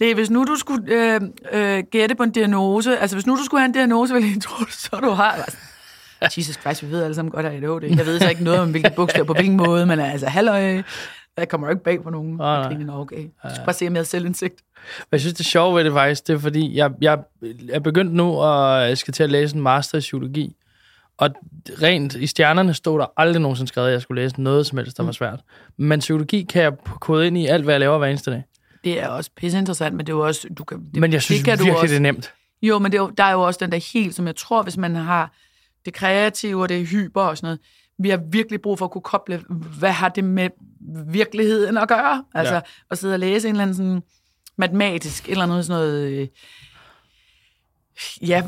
Le, 0.00 0.14
hvis 0.14 0.30
nu 0.30 0.44
du 0.44 0.56
skulle 0.56 0.84
øh, 0.94 1.20
øh, 1.52 1.82
gætte 1.90 2.14
på 2.14 2.22
en 2.22 2.30
diagnose, 2.30 2.98
altså 2.98 3.16
hvis 3.16 3.26
nu 3.26 3.36
du 3.36 3.44
skulle 3.44 3.60
have 3.60 3.66
en 3.66 3.72
diagnose, 3.72 4.14
ville 4.14 4.28
jeg 4.34 4.42
tro, 4.42 4.64
så 4.70 4.96
du 5.02 5.10
har. 5.10 5.34
Sådan, 5.36 6.30
Jesus 6.36 6.54
Christ, 6.60 6.82
vi 6.82 6.90
ved 6.90 7.02
alle 7.02 7.14
sammen 7.14 7.32
godt, 7.32 7.46
at 7.46 7.52
det 7.52 7.64
er 7.64 7.74
ADHD. 7.74 7.96
Jeg 7.96 8.06
ved 8.06 8.20
så 8.20 8.28
ikke 8.28 8.44
noget 8.44 8.60
om, 8.60 8.70
hvilke 8.70 8.90
bogstaver 8.96 9.26
på 9.26 9.32
hvilken 9.32 9.56
måde, 9.56 9.86
men 9.86 10.00
altså, 10.00 10.26
halløj, 10.26 10.82
jeg 11.36 11.48
kommer 11.48 11.66
jo 11.66 11.70
ikke 11.70 11.84
bag 11.84 12.02
på 12.02 12.10
nogen. 12.10 12.36
Nej. 12.36 12.68
tænker, 12.68 12.86
"Nå, 12.86 12.92
okay. 13.00 13.16
Jeg 13.44 13.50
skal 13.54 13.64
bare 13.64 13.74
se, 13.74 13.86
om 13.86 13.94
jeg 13.94 14.00
har 14.00 14.04
selvindsigt. 14.04 14.54
Men 14.98 15.08
jeg 15.12 15.20
synes, 15.20 15.34
det 15.34 15.46
sjove 15.46 15.76
ved 15.76 15.84
det 15.84 15.92
faktisk, 15.92 16.26
det 16.26 16.34
er 16.34 16.38
fordi, 16.38 16.76
jeg, 16.76 16.90
jeg 17.00 17.18
er 17.72 17.78
begyndt 17.80 18.12
nu 18.14 18.42
at 18.42 18.88
jeg 18.88 18.98
skal 18.98 19.14
til 19.14 19.22
at 19.22 19.30
læse 19.30 19.56
en 19.56 19.62
master 19.62 19.98
i 19.98 20.00
psykologi. 20.00 20.56
Og 21.18 21.30
rent 21.82 22.14
i 22.14 22.26
stjernerne 22.26 22.74
stod 22.74 22.98
der 22.98 23.06
aldrig 23.16 23.42
nogensinde 23.42 23.68
skrevet, 23.68 23.88
at 23.88 23.92
jeg 23.92 24.02
skulle 24.02 24.22
læse 24.22 24.42
noget 24.42 24.66
som 24.66 24.78
helst, 24.78 24.96
der 24.96 25.02
var 25.02 25.12
svært. 25.12 25.40
Men 25.76 26.00
psykologi 26.00 26.42
kan 26.42 26.62
jeg 26.62 26.72
kode 27.00 27.26
ind 27.26 27.38
i 27.38 27.46
alt, 27.46 27.64
hvad 27.64 27.74
jeg 27.74 27.80
laver 27.80 27.98
hver 27.98 28.06
eneste 28.06 28.30
dag. 28.30 28.42
Det 28.84 29.00
er 29.00 29.08
også 29.08 29.30
pisse 29.36 29.58
interessant, 29.58 29.94
men 29.96 30.06
det 30.06 30.12
er 30.12 30.16
jo 30.16 30.26
også... 30.26 30.48
Du 30.58 30.64
kan, 30.64 30.84
det, 30.94 31.00
Men 31.00 31.12
jeg 31.12 31.22
synes 31.22 31.38
det 31.38 31.44
kan 31.44 31.58
du 31.58 31.64
virkelig, 31.64 31.80
også, 31.82 31.90
det 31.92 31.96
er 31.96 32.00
nemt. 32.00 32.32
Jo, 32.62 32.78
men 32.78 32.92
det 32.92 32.98
er 32.98 33.02
jo, 33.02 33.10
der 33.10 33.24
er 33.24 33.32
jo 33.32 33.40
også 33.42 33.58
den 33.62 33.72
der 33.72 33.92
helt, 33.92 34.14
som 34.14 34.26
jeg 34.26 34.36
tror, 34.36 34.62
hvis 34.62 34.76
man 34.76 34.94
har 34.94 35.32
det 35.84 35.94
kreative 35.94 36.62
og 36.62 36.68
det 36.68 36.86
hyper 36.86 37.22
og 37.22 37.36
sådan 37.36 37.46
noget, 37.46 37.60
vi 37.98 38.10
har 38.10 38.16
virkelig 38.30 38.60
brug 38.62 38.78
for 38.78 38.84
at 38.84 38.90
kunne 38.90 39.02
koble, 39.02 39.44
hvad 39.78 39.92
har 39.92 40.08
det 40.08 40.24
med 40.24 40.50
virkeligheden 41.06 41.78
at 41.78 41.88
gøre? 41.88 42.24
Altså, 42.34 42.54
Ja. 42.54 42.60
at 42.90 42.98
sidde 42.98 43.14
og 43.14 43.18
læse 43.20 43.48
en 43.48 43.54
eller 43.54 43.62
anden 43.62 43.76
sådan 43.76 44.02
matematisk, 44.56 45.28
eller 45.28 45.46
noget 45.46 45.64
sådan 45.66 45.80
noget, 45.82 46.12
øh, 46.12 46.28
ja, 48.28 48.42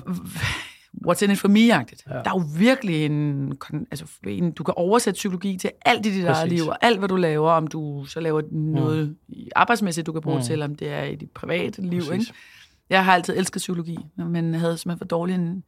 what's 1.07 1.25
in 1.25 1.31
it 1.31 1.39
for 1.39 1.49
me-agtigt. 1.49 2.03
Ja. 2.07 2.17
Ja. 2.17 2.23
Der 2.23 2.31
er 2.31 2.35
jo 2.35 2.45
virkelig 2.59 3.05
en, 3.07 3.53
altså, 3.91 4.05
en, 4.27 4.51
du 4.53 4.63
kan 4.65 4.75
oversætte 4.77 5.17
psykologi 5.19 5.57
til 5.57 5.71
alt 5.85 6.07
i 6.07 6.11
dit 6.13 6.25
eget 6.25 6.49
liv, 6.49 6.67
og 6.67 6.79
alt, 6.83 6.99
hvad 6.99 7.09
du 7.09 7.17
laver, 7.17 7.51
om 7.51 7.67
du 7.67 8.05
så 8.05 8.21
laver 8.21 8.43
noget 8.53 9.09
mm. 9.29 9.35
arbejdsmæssigt, 9.57 10.07
du 10.07 10.13
kan 10.13 10.23
bruge 10.23 10.37
Mm. 10.39 10.43
til, 10.43 10.63
om 10.63 10.75
det 10.75 10.93
er 10.93 11.03
i 11.03 11.15
dit 11.15 11.31
private 11.31 11.83
liv, 11.83 12.01
Præcis. 12.01 12.13
ikke? 12.29 12.33
Jeg 12.91 13.05
har 13.05 13.15
altid 13.15 13.37
elsket 13.37 13.61
psykologi, 13.61 13.99
men 14.17 14.55
havde 14.55 14.79
simpelthen 14.79 14.99
for 14.99 15.05
dårlig 15.05 15.35
en 15.35 15.65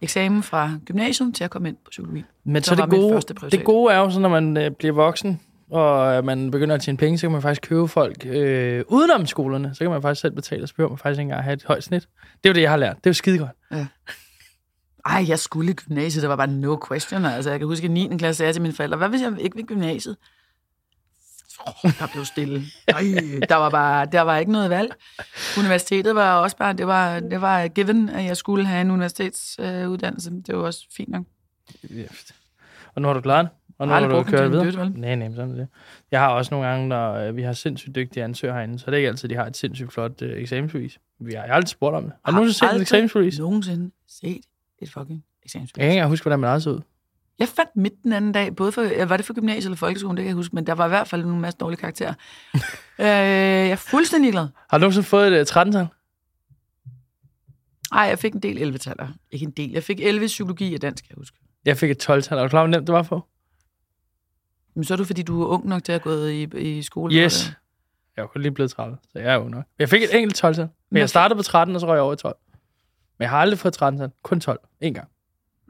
eksamen 0.00 0.42
fra 0.42 0.70
gymnasium 0.86 1.32
til 1.32 1.44
at 1.44 1.50
komme 1.50 1.68
ind 1.68 1.76
på 1.84 1.88
psykologi. 1.90 2.24
Men 2.44 2.62
Så 2.62 2.68
så, 2.68 2.74
det, 2.82 2.90
gode, 2.90 3.20
det 3.50 3.64
gode 3.64 3.94
er 3.94 3.98
jo 3.98 4.10
så, 4.10 4.20
når 4.20 4.28
man 4.28 4.56
øh, 4.56 4.70
bliver 4.70 4.92
voksen, 4.94 5.40
og 5.70 6.16
øh, 6.16 6.24
man 6.24 6.50
begynder 6.50 6.74
at 6.74 6.80
tjene 6.82 6.98
penge, 6.98 7.18
så 7.18 7.22
kan 7.26 7.32
man 7.32 7.42
faktisk 7.42 7.62
købe 7.68 7.88
folk 7.88 8.26
øh, 8.26 8.84
udenom 8.88 9.26
skolerne. 9.26 9.70
Så 9.74 9.78
kan 9.84 9.90
man 9.90 10.02
faktisk 10.02 10.20
selv 10.20 10.34
betale, 10.34 10.62
og 10.62 10.68
så 10.68 10.74
behøver 10.74 10.90
man 10.90 10.98
faktisk 10.98 11.18
ikke 11.18 11.22
engang 11.22 11.44
have 11.44 11.54
et 11.54 11.64
højt 11.66 11.84
snit. 11.84 12.02
Det 12.02 12.48
er 12.48 12.48
jo 12.48 12.54
det, 12.54 12.62
jeg 12.62 12.70
har 12.70 12.76
lært. 12.76 12.96
Det 12.96 13.06
er 13.06 13.10
jo 13.10 13.14
skide 13.14 13.38
godt. 13.38 13.50
Ej, 15.06 15.24
jeg 15.28 15.38
skulle 15.38 15.70
i 15.70 15.74
gymnasiet, 15.74 16.22
der 16.22 16.28
var 16.28 16.36
bare 16.36 16.46
no 16.46 16.78
question. 16.88 17.24
Altså, 17.24 17.50
jeg 17.50 17.58
kan 17.58 17.68
huske, 17.68 17.84
at 17.84 17.90
i 17.90 17.92
9. 17.92 18.16
klasse 18.18 18.38
sagde 18.38 18.48
jeg 18.48 18.54
til 18.54 18.62
mine 18.62 18.74
forældre, 18.74 18.96
hvad 18.96 19.08
hvis 19.08 19.22
jeg 19.22 19.32
ikke 19.40 19.56
vil 19.56 19.66
gymnasiet? 19.66 20.16
Oh, 21.66 21.90
der 21.98 22.06
blev 22.12 22.24
stille. 22.24 22.62
Øj, 22.94 23.02
der 23.48 23.56
var 23.56 23.70
bare, 23.70 24.06
der 24.06 24.20
var 24.20 24.38
ikke 24.38 24.52
noget 24.52 24.70
valg. 24.70 24.94
Universitetet 25.58 26.14
var 26.14 26.34
også 26.34 26.56
bare, 26.56 26.72
det 26.72 26.86
var, 26.86 27.20
det 27.20 27.40
var 27.40 27.68
given, 27.68 28.08
at 28.08 28.24
jeg 28.24 28.36
skulle 28.36 28.66
have 28.66 28.80
en 28.80 28.90
universitetsuddannelse. 28.90 30.30
Øh, 30.30 30.36
det 30.46 30.56
var 30.56 30.62
også 30.62 30.86
fint 30.96 31.08
nok. 31.08 31.24
Og 32.94 33.02
nu 33.02 33.08
har 33.08 33.14
du 33.14 33.20
klaret 33.20 33.44
det. 33.44 33.52
Og 33.78 33.86
nu 33.86 33.94
har 33.94 34.00
har 34.00 34.08
du 34.08 34.22
kørt 34.22 34.46
en 34.46 34.52
videre. 34.52 34.66
vel? 34.66 34.92
Nej, 34.96 35.14
nej, 35.14 35.30
sådan 35.34 35.50
er 35.50 35.54
det. 35.54 35.68
Jeg 36.10 36.20
har 36.20 36.28
også 36.28 36.54
nogle 36.54 36.66
gange, 36.66 36.88
når 36.88 37.14
øh, 37.14 37.36
vi 37.36 37.42
har 37.42 37.52
sindssygt 37.52 37.94
dygtige 37.94 38.24
ansøgere 38.24 38.56
herinde, 38.56 38.78
så 38.78 38.84
er 38.86 38.90
det 38.90 38.98
ikke 38.98 39.08
altid, 39.08 39.28
de 39.28 39.34
har 39.34 39.46
et 39.46 39.56
sindssygt 39.56 39.92
flot 39.92 40.22
øh, 40.22 40.42
eksamensbevis. 40.42 40.98
Vi 41.20 41.32
har 41.32 41.42
jeg 41.42 41.48
har 41.50 41.54
aldrig 41.54 41.68
spurgt 41.68 41.96
om 41.96 42.02
det. 42.02 42.12
Har 42.24 42.32
du 42.32 42.36
nogensinde 42.36 42.58
set 42.58 42.64
et 42.64 42.68
aldrig 42.68 42.82
eksamensbevis? 42.82 43.38
nogensinde 43.38 43.90
set 44.08 44.44
et 44.82 44.92
fucking 44.92 45.24
eksamensbevis. 45.42 45.82
Jeg 45.82 45.90
kan 45.90 45.96
ikke 45.96 46.08
huske, 46.08 46.24
hvordan 46.24 46.40
man 46.40 46.60
så 46.60 46.70
ud. 46.70 46.80
Jeg 47.38 47.48
fandt 47.48 47.70
midt 47.76 48.02
den 48.02 48.12
anden 48.12 48.32
dag, 48.32 48.56
både 48.56 48.72
for, 48.72 49.06
var 49.06 49.16
det 49.16 49.26
for 49.26 49.34
gymnasiet 49.34 49.64
eller 49.64 49.76
folkeskolen, 49.76 50.16
det 50.16 50.22
kan 50.22 50.28
jeg 50.28 50.34
huske, 50.34 50.54
men 50.54 50.66
der 50.66 50.72
var 50.72 50.86
i 50.86 50.88
hvert 50.88 51.08
fald 51.08 51.24
en 51.24 51.40
masse 51.40 51.58
dårlige 51.58 51.80
karakterer. 51.80 52.14
øh, 52.54 53.06
jeg 53.06 53.70
er 53.70 53.76
fuldstændig 53.76 54.32
glad. 54.32 54.48
Har 54.70 54.78
du 54.78 54.80
nogensinde 54.80 55.06
fået 55.06 55.40
et 55.40 55.50
uh, 55.56 55.62
13-tal? 55.62 55.86
Ej, 57.92 58.02
jeg 58.02 58.18
fik 58.18 58.34
en 58.34 58.40
del 58.40 58.74
11-taller. 58.74 59.08
Ikke 59.30 59.44
en 59.44 59.50
del. 59.50 59.70
Jeg 59.70 59.82
fik 59.82 60.00
11 60.00 60.24
i 60.24 60.26
psykologi 60.26 60.74
og 60.74 60.82
dansk, 60.82 61.04
kan 61.04 61.10
jeg 61.10 61.20
huske. 61.20 61.38
Jeg 61.64 61.76
fik 61.76 61.90
et 61.90 62.10
12-tal. 62.10 62.38
Er 62.38 62.42
du 62.42 62.48
klar, 62.48 62.60
hvor 62.60 62.66
nemt 62.66 62.86
det 62.86 62.92
var 62.92 63.02
for? 63.02 63.28
Men 64.74 64.84
så 64.84 64.94
er 64.94 64.96
du, 64.96 65.04
fordi 65.04 65.22
du 65.22 65.42
er 65.42 65.46
ung 65.46 65.66
nok 65.66 65.84
til 65.84 65.92
at 65.92 66.02
gå 66.02 66.24
i, 66.26 66.42
i 66.42 66.82
skole. 66.82 67.14
Yes. 67.14 67.52
Jeg 68.16 68.22
er 68.22 68.28
jo 68.34 68.40
lige 68.40 68.52
blevet 68.52 68.70
30, 68.70 68.96
så 69.12 69.18
jeg 69.18 69.32
er 69.32 69.34
jo 69.34 69.48
nok. 69.48 69.64
Jeg 69.78 69.88
fik 69.88 70.02
et 70.02 70.16
enkelt 70.16 70.44
12-tal. 70.44 70.68
Men 70.90 71.00
jeg 71.00 71.08
startede 71.08 71.36
på 71.36 71.42
13, 71.42 71.74
og 71.74 71.80
så 71.80 71.86
røg 71.86 71.94
jeg 71.94 72.02
over 72.02 72.12
i 72.12 72.16
12. 72.16 72.36
Men 73.18 73.22
jeg 73.22 73.30
har 73.30 73.38
aldrig 73.38 73.58
fået 73.58 73.82
13-tal. 73.82 74.10
Kun 74.22 74.40
12. 74.40 74.60
En 74.80 74.94
gang. 74.94 75.08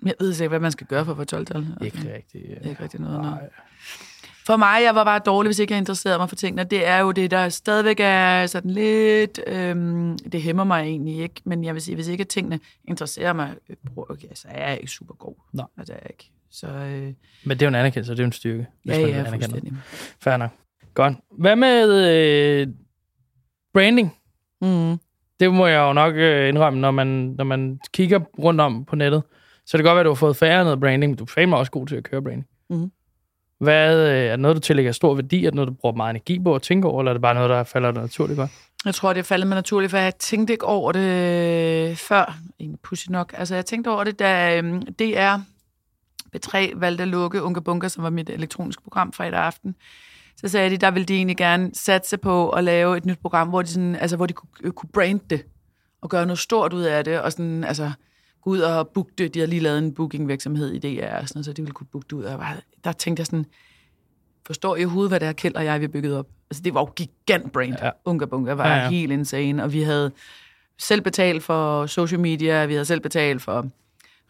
Jeg 0.06 0.14
ved 0.20 0.32
ikke, 0.32 0.48
hvad 0.48 0.60
man 0.60 0.72
skal 0.72 0.86
gøre 0.86 1.04
for 1.04 1.12
at 1.12 1.30
få 1.30 1.36
12-tal. 1.36 1.66
Ikke 1.80 2.14
rigtigt. 2.14 2.44
Er 2.50 2.68
ikke 2.68 2.82
rigtig 2.82 3.00
noget. 3.00 3.20
Nej. 3.20 3.48
For 4.46 4.56
mig, 4.56 4.82
jeg 4.84 4.94
var 4.94 5.04
bare 5.04 5.18
dårlig, 5.18 5.48
hvis 5.48 5.58
ikke 5.58 5.72
jeg 5.72 5.78
interesserede 5.78 6.18
mig 6.18 6.28
for 6.28 6.36
tingene. 6.36 6.64
Det 6.64 6.86
er 6.86 6.98
jo 6.98 7.12
det, 7.12 7.30
der 7.30 7.48
stadigvæk 7.48 7.96
er 8.00 8.46
sådan 8.46 8.70
lidt... 8.70 9.40
Øhm, 9.46 10.18
det 10.18 10.42
hæmmer 10.42 10.64
mig 10.64 10.82
egentlig 10.82 11.18
ikke, 11.18 11.40
men 11.44 11.64
jeg 11.64 11.74
vil 11.74 11.82
sige, 11.82 11.94
hvis 11.94 12.08
ikke 12.08 12.24
tingene 12.24 12.60
interesserer 12.84 13.32
mig, 13.32 13.54
øh, 13.68 13.76
okay, 13.96 14.28
så 14.34 14.48
er 14.50 14.68
jeg 14.68 14.80
ikke 14.80 14.92
super 14.92 15.14
god. 15.14 15.34
Nej. 15.52 15.66
Altså, 15.78 15.92
er 15.92 15.98
jeg 16.02 16.10
ikke. 16.10 16.30
Så 16.50 16.66
øh, 16.66 17.12
Men 17.44 17.50
det 17.50 17.62
er 17.62 17.66
jo 17.66 17.68
en 17.68 17.74
anerkendelse, 17.74 18.12
det 18.12 18.18
er 18.18 18.22
jo 18.22 18.26
en 18.26 18.32
styrke. 18.32 18.66
hvis 18.84 18.96
ja, 18.96 19.00
man 19.00 19.10
ja, 19.10 19.30
fuldstændig. 19.30 19.72
Fair 20.20 20.36
nok. 20.36 20.50
Godt. 20.94 21.16
Hvad 21.38 21.56
med 21.56 22.08
øh, 22.10 22.68
branding? 23.74 24.16
Mm. 24.60 24.98
Det 25.40 25.54
må 25.54 25.66
jeg 25.66 25.78
jo 25.78 25.92
nok 25.92 26.14
øh, 26.16 26.48
indrømme, 26.48 26.80
når 26.80 26.90
man, 26.90 27.06
når 27.38 27.44
man 27.44 27.80
kigger 27.92 28.18
rundt 28.38 28.60
om 28.60 28.84
på 28.84 28.96
nettet. 28.96 29.22
Så 29.66 29.76
det 29.76 29.84
kan 29.84 29.90
godt 29.90 29.96
være, 29.96 30.00
at 30.00 30.04
du 30.04 30.10
har 30.10 30.14
fået 30.14 30.36
færre 30.36 30.64
noget 30.64 30.80
branding, 30.80 31.10
men 31.10 31.16
du 31.16 31.24
er 31.24 31.28
fandme 31.28 31.56
også 31.56 31.72
god 31.72 31.86
til 31.86 31.96
at 31.96 32.04
køre 32.04 32.22
branding. 32.22 32.46
Mhm. 32.70 32.92
Hvad, 33.60 34.10
øh, 34.10 34.16
er 34.16 34.30
det 34.30 34.40
noget, 34.40 34.54
du 34.54 34.60
tillægger 34.60 34.92
stor 34.92 35.14
værdi? 35.14 35.44
Er 35.44 35.50
det 35.50 35.54
noget, 35.54 35.68
du 35.68 35.74
bruger 35.74 35.94
meget 35.96 36.10
energi 36.10 36.38
på 36.38 36.54
at 36.54 36.62
tænke 36.62 36.88
over, 36.88 37.00
eller 37.00 37.10
er 37.10 37.14
det 37.14 37.22
bare 37.22 37.34
noget, 37.34 37.50
der 37.50 37.64
falder 37.64 37.90
dig 37.90 38.02
naturligt 38.02 38.38
godt? 38.38 38.50
Jeg 38.84 38.94
tror, 38.94 39.12
det 39.12 39.20
er 39.20 39.24
faldet 39.24 39.46
mig 39.48 39.54
naturligt, 39.54 39.90
for 39.90 39.98
jeg 39.98 40.14
tænkte 40.16 40.52
ikke 40.52 40.66
over 40.66 40.92
det 40.92 41.98
før. 41.98 42.38
Egentlig 42.60 42.80
pussy 42.80 43.08
nok. 43.08 43.34
Altså, 43.36 43.54
jeg 43.54 43.66
tænkte 43.66 43.88
over 43.88 44.04
det, 44.04 44.18
da 44.18 44.58
øhm, 44.58 44.82
DR 44.82 45.36
B3 46.36 46.58
valgte 46.74 47.02
at 47.02 47.08
lukke 47.08 47.42
Unge 47.42 47.62
Bunker, 47.62 47.88
som 47.88 48.04
var 48.04 48.10
mit 48.10 48.30
elektroniske 48.30 48.82
program 48.82 49.12
fredag 49.12 49.40
aften. 49.40 49.74
Så 50.36 50.48
sagde 50.48 50.70
de, 50.70 50.76
der 50.76 50.90
ville 50.90 51.06
de 51.06 51.14
egentlig 51.14 51.36
gerne 51.36 51.70
satse 51.74 52.16
på 52.16 52.50
at 52.50 52.64
lave 52.64 52.96
et 52.96 53.04
nyt 53.04 53.18
program, 53.18 53.48
hvor 53.48 53.62
de, 53.62 53.68
sådan, 53.68 53.96
altså, 53.96 54.16
hvor 54.16 54.26
de 54.26 54.32
kunne, 54.32 54.48
øh, 54.62 54.72
kunne 54.72 54.90
brande 54.92 55.24
det 55.30 55.44
og 56.00 56.10
gøre 56.10 56.26
noget 56.26 56.38
stort 56.38 56.72
ud 56.72 56.82
af 56.82 57.04
det, 57.04 57.20
og 57.20 57.32
sådan, 57.32 57.64
altså, 57.64 57.92
gå 58.42 58.50
ud 58.50 58.58
og 58.58 58.88
booke 58.88 59.12
det. 59.18 59.34
De 59.34 59.38
havde 59.38 59.50
lige 59.50 59.60
lavet 59.60 59.78
en 59.78 59.94
bookingvirksomhed 59.94 60.72
i 60.72 60.78
DR, 60.78 61.06
og 61.06 61.28
sådan 61.28 61.38
noget, 61.38 61.44
så 61.44 61.52
de 61.52 61.62
ville 61.62 61.74
kunne 61.74 61.86
booke 61.92 62.04
det 62.04 62.12
ud. 62.12 62.24
Og 62.24 62.38
bare, 62.38 62.56
der 62.84 62.92
tænkte 62.92 63.20
jeg 63.20 63.26
sådan, 63.26 63.46
forstår 64.46 64.76
I 64.76 64.84
overhovedet, 64.84 65.10
hvad 65.10 65.20
det 65.20 65.28
her 65.28 65.32
Kjeld 65.32 65.54
og 65.54 65.64
jeg, 65.64 65.80
vi 65.80 65.88
bygget 65.88 66.16
op? 66.18 66.26
Altså, 66.50 66.62
det 66.62 66.74
var 66.74 66.80
jo 66.80 66.84
gigant 66.84 67.52
brand. 67.52 67.74
Ja. 67.82 67.90
Unga 68.04 68.24
Bunga 68.24 68.52
var 68.52 68.68
ja. 68.68 68.82
ja. 68.82 68.90
helt 68.90 69.12
insane, 69.12 69.62
og 69.62 69.72
vi 69.72 69.82
havde 69.82 70.12
selv 70.78 71.00
betalt 71.00 71.42
for 71.42 71.86
social 71.86 72.20
media, 72.20 72.66
vi 72.66 72.72
havde 72.72 72.84
selv 72.84 73.00
betalt 73.00 73.42
for 73.42 73.70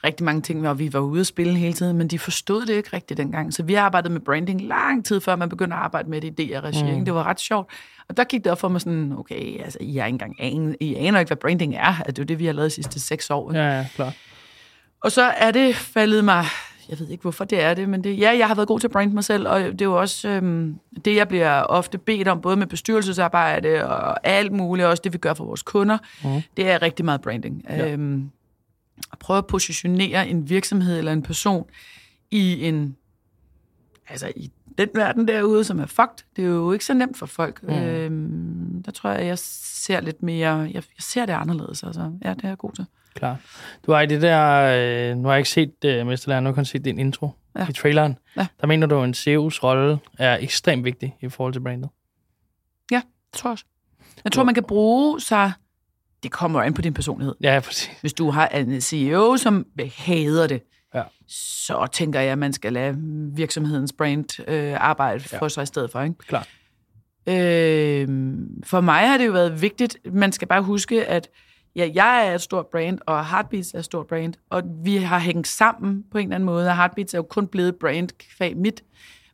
rigtig 0.04 0.24
mange 0.24 0.42
ting, 0.42 0.68
og 0.68 0.78
vi 0.78 0.92
var 0.92 1.00
ude 1.00 1.20
at 1.20 1.26
spille 1.26 1.54
hele 1.54 1.72
tiden, 1.72 1.98
men 1.98 2.08
de 2.08 2.18
forstod 2.18 2.66
det 2.66 2.74
ikke 2.74 2.90
rigtigt 2.92 3.18
dengang. 3.18 3.54
Så 3.54 3.62
vi 3.62 3.74
arbejdede 3.74 4.12
med 4.12 4.20
branding 4.20 4.60
lang 4.60 5.04
tid 5.04 5.20
før 5.20 5.36
man 5.36 5.48
begyndte 5.48 5.76
at 5.76 5.82
arbejde 5.82 6.10
med 6.10 6.20
det 6.20 6.40
i 6.40 6.46
DR-regi. 6.46 6.98
Mm. 6.98 7.04
Det 7.04 7.14
var 7.14 7.24
ret 7.24 7.40
sjovt. 7.40 7.70
Og 8.08 8.16
der 8.16 8.24
gik 8.24 8.44
det 8.44 8.52
op 8.52 8.60
for 8.60 8.68
mig 8.68 8.80
sådan, 8.80 9.12
okay, 9.18 9.60
altså, 9.60 9.78
I, 9.80 9.98
er 9.98 10.06
ikke 10.06 10.14
engang 10.14 10.36
aner, 10.38 10.74
I 10.80 10.94
aner 10.94 11.18
ikke, 11.18 11.28
hvad 11.28 11.36
branding 11.36 11.74
er. 11.74 11.98
Altså, 11.98 12.12
det 12.12 12.18
er 12.18 12.22
jo 12.22 12.26
det, 12.26 12.38
vi 12.38 12.46
har 12.46 12.52
lavet 12.52 12.70
de 12.70 12.74
sidste 12.74 13.00
seks 13.00 13.30
år. 13.30 13.54
Ja, 13.54 13.76
ja, 13.76 13.86
klar. 13.94 14.14
Og 15.00 15.12
så 15.12 15.22
er 15.22 15.50
det 15.50 15.76
faldet 15.76 16.24
mig 16.24 16.44
jeg 16.88 17.00
ved 17.00 17.08
ikke, 17.08 17.22
hvorfor 17.22 17.44
det 17.44 17.62
er 17.62 17.74
det, 17.74 17.88
men 17.88 18.04
det, 18.04 18.18
ja, 18.18 18.36
jeg 18.38 18.46
har 18.46 18.54
været 18.54 18.68
god 18.68 18.80
til 18.80 18.86
at 18.86 18.90
brande 18.92 19.14
mig 19.14 19.24
selv, 19.24 19.48
og 19.48 19.60
det 19.60 19.80
er 19.80 19.84
jo 19.84 20.00
også 20.00 20.28
øhm, 20.28 20.78
det, 21.04 21.16
jeg 21.16 21.28
bliver 21.28 21.62
ofte 21.62 21.98
bedt 21.98 22.28
om, 22.28 22.40
både 22.40 22.56
med 22.56 22.66
bestyrelsesarbejde 22.66 23.84
og 23.86 24.26
alt 24.26 24.52
muligt, 24.52 24.88
også 24.88 25.00
det, 25.04 25.12
vi 25.12 25.18
gør 25.18 25.34
for 25.34 25.44
vores 25.44 25.62
kunder. 25.62 25.98
Mm. 26.24 26.42
Det 26.56 26.70
er 26.70 26.82
rigtig 26.82 27.04
meget 27.04 27.20
branding. 27.20 27.64
Ja. 27.68 27.92
Øhm, 27.92 28.30
at 29.12 29.18
prøve 29.18 29.38
at 29.38 29.46
positionere 29.46 30.28
en 30.28 30.48
virksomhed 30.48 30.98
eller 30.98 31.12
en 31.12 31.22
person 31.22 31.66
i 32.30 32.68
en, 32.68 32.96
altså 34.08 34.32
i 34.36 34.50
den 34.78 34.88
verden 34.94 35.28
derude, 35.28 35.64
som 35.64 35.80
er 35.80 35.86
fucked, 35.86 36.24
det 36.36 36.44
er 36.44 36.48
jo 36.48 36.72
ikke 36.72 36.84
så 36.84 36.94
nemt 36.94 37.16
for 37.16 37.26
folk. 37.26 37.62
Mm. 37.62 37.74
Øhm, 37.74 38.82
der 38.82 38.92
tror 38.92 39.10
jeg, 39.10 39.26
jeg 39.26 39.38
ser 39.38 40.00
lidt 40.00 40.22
mere, 40.22 40.54
jeg, 40.56 40.74
jeg 40.74 40.82
ser 40.98 41.26
det 41.26 41.32
anderledes, 41.32 41.82
altså. 41.82 42.12
Ja, 42.24 42.34
det 42.34 42.44
er 42.44 42.48
jeg 42.48 42.58
god 42.58 42.72
til. 42.72 42.86
Klar. 43.14 43.36
Du 43.86 43.92
har 43.92 44.00
i 44.00 44.06
det 44.06 44.22
der, 44.22 44.62
øh, 45.10 45.16
nu 45.16 45.28
har 45.28 45.34
jeg 45.34 45.38
ikke 45.38 45.50
set 45.50 46.00
uh, 46.00 46.06
Mesterlærer, 46.06 46.40
nu 46.40 46.52
kan 46.52 46.64
set 46.64 46.84
din 46.84 46.98
intro 46.98 47.30
ja. 47.58 47.68
i 47.68 47.72
traileren. 47.72 48.18
Ja. 48.36 48.46
Der 48.60 48.66
mener 48.66 48.86
du, 48.86 49.00
at 49.00 49.04
en 49.04 49.14
CEO's 49.14 49.62
rolle 49.62 49.98
er 50.18 50.38
ekstremt 50.40 50.84
vigtig 50.84 51.16
i 51.20 51.28
forhold 51.28 51.52
til 51.52 51.60
brandet. 51.60 51.90
Ja, 52.90 53.02
det 53.32 53.38
tror 53.38 53.48
jeg 53.48 53.52
også. 53.52 53.64
Jeg 54.24 54.32
tror, 54.32 54.44
man 54.44 54.54
kan 54.54 54.64
bruge 54.64 55.20
sig... 55.20 55.52
Det 56.22 56.30
kommer 56.30 56.62
ind 56.62 56.74
på 56.74 56.82
din 56.82 56.94
personlighed. 56.94 57.34
Ja, 57.40 57.60
præcis. 57.64 57.90
Hvis 58.00 58.12
du 58.12 58.30
har 58.30 58.48
en 58.48 58.80
CEO, 58.80 59.36
som 59.36 59.66
hader 59.96 60.46
det, 60.46 60.62
ja. 60.94 61.02
så 61.28 61.86
tænker 61.92 62.20
jeg, 62.20 62.32
at 62.32 62.38
man 62.38 62.52
skal 62.52 62.72
lade 62.72 62.96
virksomhedens 63.34 63.92
brand 63.92 64.48
øh, 64.48 64.74
arbejde 64.76 65.20
for 65.20 65.44
ja. 65.44 65.48
sig 65.48 65.62
i 65.62 65.66
stedet 65.66 65.90
for. 65.90 66.00
Ikke? 66.00 66.14
Klar. 66.18 66.46
Øh, 67.26 68.08
for 68.64 68.80
mig 68.80 69.08
har 69.08 69.18
det 69.18 69.26
jo 69.26 69.32
været 69.32 69.62
vigtigt. 69.62 69.96
Man 70.12 70.32
skal 70.32 70.48
bare 70.48 70.62
huske, 70.62 71.06
at 71.06 71.28
ja, 71.76 71.90
jeg 71.94 72.26
er 72.28 72.34
et 72.34 72.40
stort 72.40 72.66
brand, 72.66 72.98
og 73.06 73.26
Heartbeats 73.26 73.74
er 73.74 73.78
et 73.78 73.84
stort 73.84 74.06
brand, 74.06 74.34
og 74.50 74.62
vi 74.84 74.96
har 74.96 75.18
hængt 75.18 75.48
sammen 75.48 76.04
på 76.10 76.18
en 76.18 76.24
eller 76.24 76.34
anden 76.34 76.46
måde, 76.46 76.68
og 76.68 76.76
Heartbeats 76.76 77.14
er 77.14 77.18
jo 77.18 77.22
kun 77.22 77.46
blevet 77.46 77.76
brand 77.76 78.08
kvæg 78.18 78.56
mit, 78.56 78.82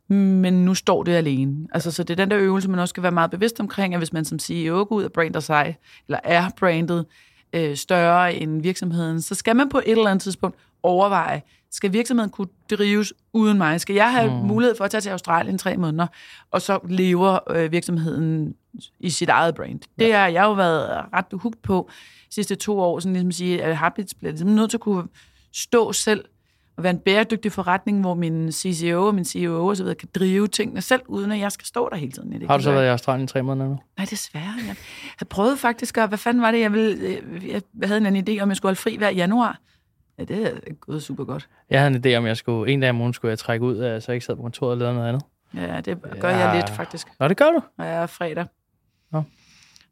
men 0.09 0.65
nu 0.65 0.75
står 0.75 1.03
det 1.03 1.11
alene. 1.11 1.67
Altså, 1.73 1.91
så 1.91 2.03
det 2.03 2.09
er 2.19 2.25
den 2.25 2.31
der 2.31 2.37
øvelse, 2.39 2.69
man 2.69 2.79
også 2.79 2.91
skal 2.91 3.03
være 3.03 3.11
meget 3.11 3.31
bevidst 3.31 3.59
omkring, 3.59 3.93
at 3.93 3.99
hvis 3.99 4.13
man 4.13 4.25
som 4.25 4.39
CEO 4.39 4.85
går 4.89 4.95
ud 4.95 5.03
og 5.03 5.11
brander 5.11 5.39
sig, 5.39 5.77
eller 6.07 6.19
er 6.23 6.49
brandet 6.57 7.05
øh, 7.53 7.75
større 7.75 8.35
end 8.35 8.61
virksomheden, 8.61 9.21
så 9.21 9.35
skal 9.35 9.55
man 9.55 9.69
på 9.69 9.77
et 9.77 9.91
eller 9.91 10.07
andet 10.07 10.23
tidspunkt 10.23 10.57
overveje, 10.83 11.41
skal 11.71 11.93
virksomheden 11.93 12.29
kunne 12.29 12.47
drives 12.69 13.13
uden 13.33 13.57
mig? 13.57 13.81
Skal 13.81 13.95
jeg 13.95 14.11
have 14.11 14.41
mm. 14.41 14.47
mulighed 14.47 14.75
for 14.75 14.85
at 14.85 14.91
tage 14.91 15.01
til 15.01 15.09
Australien 15.09 15.57
tre 15.57 15.77
måneder, 15.77 16.07
og 16.51 16.61
så 16.61 16.79
lever 16.89 17.51
øh, 17.51 17.71
virksomheden 17.71 18.55
i 18.99 19.09
sit 19.09 19.29
eget 19.29 19.55
brand? 19.55 19.79
Ja. 19.99 20.05
Det 20.05 20.13
har 20.13 20.27
jeg 20.27 20.43
jo 20.43 20.53
været 20.53 21.05
ret 21.13 21.25
hugt 21.33 21.61
på 21.61 21.89
sidste 22.29 22.55
to 22.55 22.79
år, 22.79 22.99
sådan 22.99 23.13
ligesom 23.13 23.31
sige, 23.31 23.63
at 23.63 23.77
Habits 23.77 24.13
bliver 24.13 24.31
ligesom 24.31 24.49
nødt 24.49 24.69
til 24.69 24.77
at 24.77 24.81
kunne 24.81 25.07
stå 25.53 25.93
selv 25.93 26.25
og 26.79 26.83
være 26.83 26.93
en 26.93 26.99
bæredygtig 26.99 27.51
forretning, 27.51 28.01
hvor 28.01 28.13
min 28.13 28.51
CCO 28.51 29.05
og 29.07 29.15
min 29.15 29.25
CEO 29.25 29.67
og 29.67 29.77
så 29.77 29.83
videre 29.83 29.95
kan 29.95 30.09
drive 30.15 30.47
tingene 30.47 30.81
selv, 30.81 31.01
uden 31.07 31.31
at 31.31 31.39
jeg 31.39 31.51
skal 31.51 31.65
stå 31.65 31.89
der 31.89 31.95
hele 31.95 32.11
tiden. 32.11 32.31
Det 32.31 32.47
har 32.47 32.57
du 32.57 32.63
så 32.63 32.71
været 32.71 32.85
i 32.85 32.87
Australien 32.87 33.27
tre 33.27 33.43
måneder 33.43 33.69
nu? 33.69 33.79
Nej, 33.97 34.07
desværre. 34.09 34.43
Jeg 34.43 34.75
havde 35.19 35.29
prøvet 35.29 35.59
faktisk 35.59 35.97
at, 35.97 36.09
hvad 36.09 36.17
fanden 36.17 36.43
var 36.43 36.51
det, 36.51 36.59
jeg 36.59 36.73
ville, 36.73 37.21
jeg 37.51 37.61
havde 37.83 38.07
en 38.07 38.29
idé 38.29 38.41
om, 38.41 38.49
jeg 38.49 38.57
skulle 38.57 38.69
holde 38.69 38.79
fri 38.79 38.95
hver 38.95 39.09
januar. 39.09 39.59
Ja, 40.19 40.23
det 40.23 40.47
er 40.47 40.73
gået 40.73 41.03
super 41.03 41.23
godt. 41.23 41.49
Jeg 41.69 41.79
havde 41.81 41.95
en 41.95 42.05
idé 42.05 42.17
om, 42.17 42.25
jeg 42.25 42.37
skulle, 42.37 42.73
en 42.73 42.79
dag 42.79 42.89
om 42.89 43.01
ugen 43.01 43.13
skulle 43.13 43.29
jeg 43.29 43.39
trække 43.39 43.65
ud, 43.65 43.75
så 43.75 44.05
jeg 44.07 44.15
ikke 44.15 44.25
sad 44.25 44.35
på 44.35 44.41
kontoret 44.41 44.71
og 44.71 44.77
lavede 44.77 44.95
noget 44.95 45.07
andet. 45.07 45.23
Ja, 45.55 45.81
det 45.81 45.97
gør 46.19 46.29
ja. 46.29 46.37
jeg 46.37 46.55
lidt, 46.55 46.69
faktisk. 46.69 47.07
Nå, 47.19 47.27
det 47.27 47.37
gør 47.37 47.51
du? 47.51 47.61
Og 47.77 47.85
jeg 47.85 48.01
er 48.03 48.07
fredag. 48.07 48.45
Nå. 49.11 49.23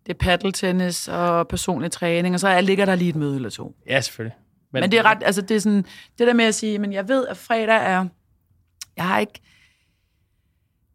Det 0.06 0.14
er 0.14 0.18
paddeltennis 0.18 1.08
og 1.08 1.48
personlig 1.48 1.92
træning, 1.92 2.34
og 2.34 2.40
så 2.40 2.48
jeg 2.48 2.64
ligger 2.64 2.86
der 2.86 2.96
lige 2.96 3.10
et 3.10 3.16
møde 3.16 3.36
eller 3.36 3.50
to. 3.50 3.76
Ja, 3.88 4.02
selvfølgelig. 4.02 4.36
Men, 4.72 4.82
men 4.82 4.92
det 4.92 5.00
er 5.00 5.04
ret, 5.04 5.18
altså 5.26 5.42
det 5.42 5.56
er 5.56 5.60
sådan, 5.60 5.86
det 6.18 6.28
der 6.28 6.34
med 6.34 6.46
at 6.46 6.56
sige, 6.56 6.80
men 6.80 6.94
jeg 6.94 7.08
ved, 7.08 7.28
at 7.28 7.38
fredag 7.38 7.86
er, 7.86 8.06
jeg 8.98 9.08
har 9.08 9.20
ikke, 9.20 9.42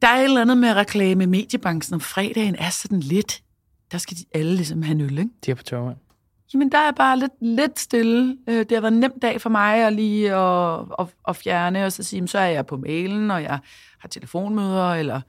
der 0.03 0.09
er 0.09 0.17
et 0.17 0.25
eller 0.25 0.41
andet 0.41 0.59
med 0.59 0.69
at 0.69 0.77
reklame 0.77 1.27
mediebranchen, 1.27 1.95
om 1.95 2.01
fredagen 2.01 2.57
er 2.59 2.71
sådan 2.71 3.01
lidt, 3.01 3.43
der 3.93 3.99
skal 3.99 4.17
de 4.17 4.25
alle 4.35 4.55
ligesom 4.55 4.83
have 4.83 4.95
en 4.95 5.01
øl, 5.01 5.19
ikke? 5.19 5.31
De 5.47 5.51
er 5.51 5.55
på 5.55 5.63
tørmand. 5.63 5.97
Jamen, 6.55 6.73
der 6.73 6.79
er 6.79 6.93
bare 6.93 7.19
lidt, 7.19 7.33
lidt 7.41 7.81
stille. 7.81 8.37
Øh, 8.49 8.59
det 8.59 8.73
har 8.73 8.81
været 8.81 8.93
en 8.93 9.01
nem 9.01 9.21
dag 9.23 9.41
for 9.41 9.51
mig 9.51 9.87
at 9.87 9.93
lige 9.93 10.35
at, 10.35 10.81
at, 10.99 11.07
at 11.29 11.37
fjerne, 11.37 11.87
og 11.87 11.93
så 11.93 12.03
sige, 12.03 12.29
så 12.29 12.39
er 12.39 12.47
jeg 12.47 12.67
på 12.67 12.77
mailen, 12.77 13.31
og 13.31 13.43
jeg 13.43 13.59
har 13.99 14.09
telefonmøder, 14.09 14.95
eller 14.95 15.21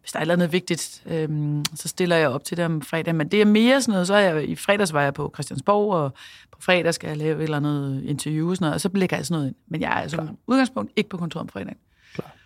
hvis 0.00 0.12
der 0.12 0.20
er 0.20 0.24
noget 0.24 0.52
vigtigt, 0.52 1.02
øhm, 1.06 1.64
så 1.74 1.88
stiller 1.88 2.16
jeg 2.16 2.28
op 2.28 2.44
til 2.44 2.56
det 2.56 2.64
om 2.64 2.82
fredag. 2.82 3.14
Men 3.14 3.28
det 3.28 3.40
er 3.40 3.44
mere 3.44 3.82
sådan 3.82 3.92
noget, 3.92 4.06
så 4.06 4.14
er 4.14 4.20
jeg, 4.20 4.48
i 4.48 4.56
fredags 4.56 4.92
var 4.92 5.02
jeg 5.02 5.14
på 5.14 5.30
Christiansborg, 5.34 5.92
og 5.92 6.12
på 6.50 6.60
fredag 6.60 6.94
skal 6.94 7.08
jeg 7.08 7.16
lave 7.16 7.38
et 7.38 7.42
eller 7.42 7.56
andet 7.56 8.04
interview 8.04 8.50
og 8.50 8.56
sådan 8.56 8.64
noget, 8.64 8.74
og 8.74 8.80
så 8.80 8.90
lægger 8.94 9.16
jeg 9.16 9.26
sådan 9.26 9.38
noget 9.38 9.48
ind. 9.48 9.56
Men 9.66 9.80
jeg 9.80 9.88
er 9.88 9.94
altså 9.94 10.28
udgangspunkt 10.46 10.92
ikke 10.96 11.10
på 11.10 11.16
kontoret 11.16 11.42
om 11.42 11.48
fredag. 11.48 11.76
Klar. 12.14 12.36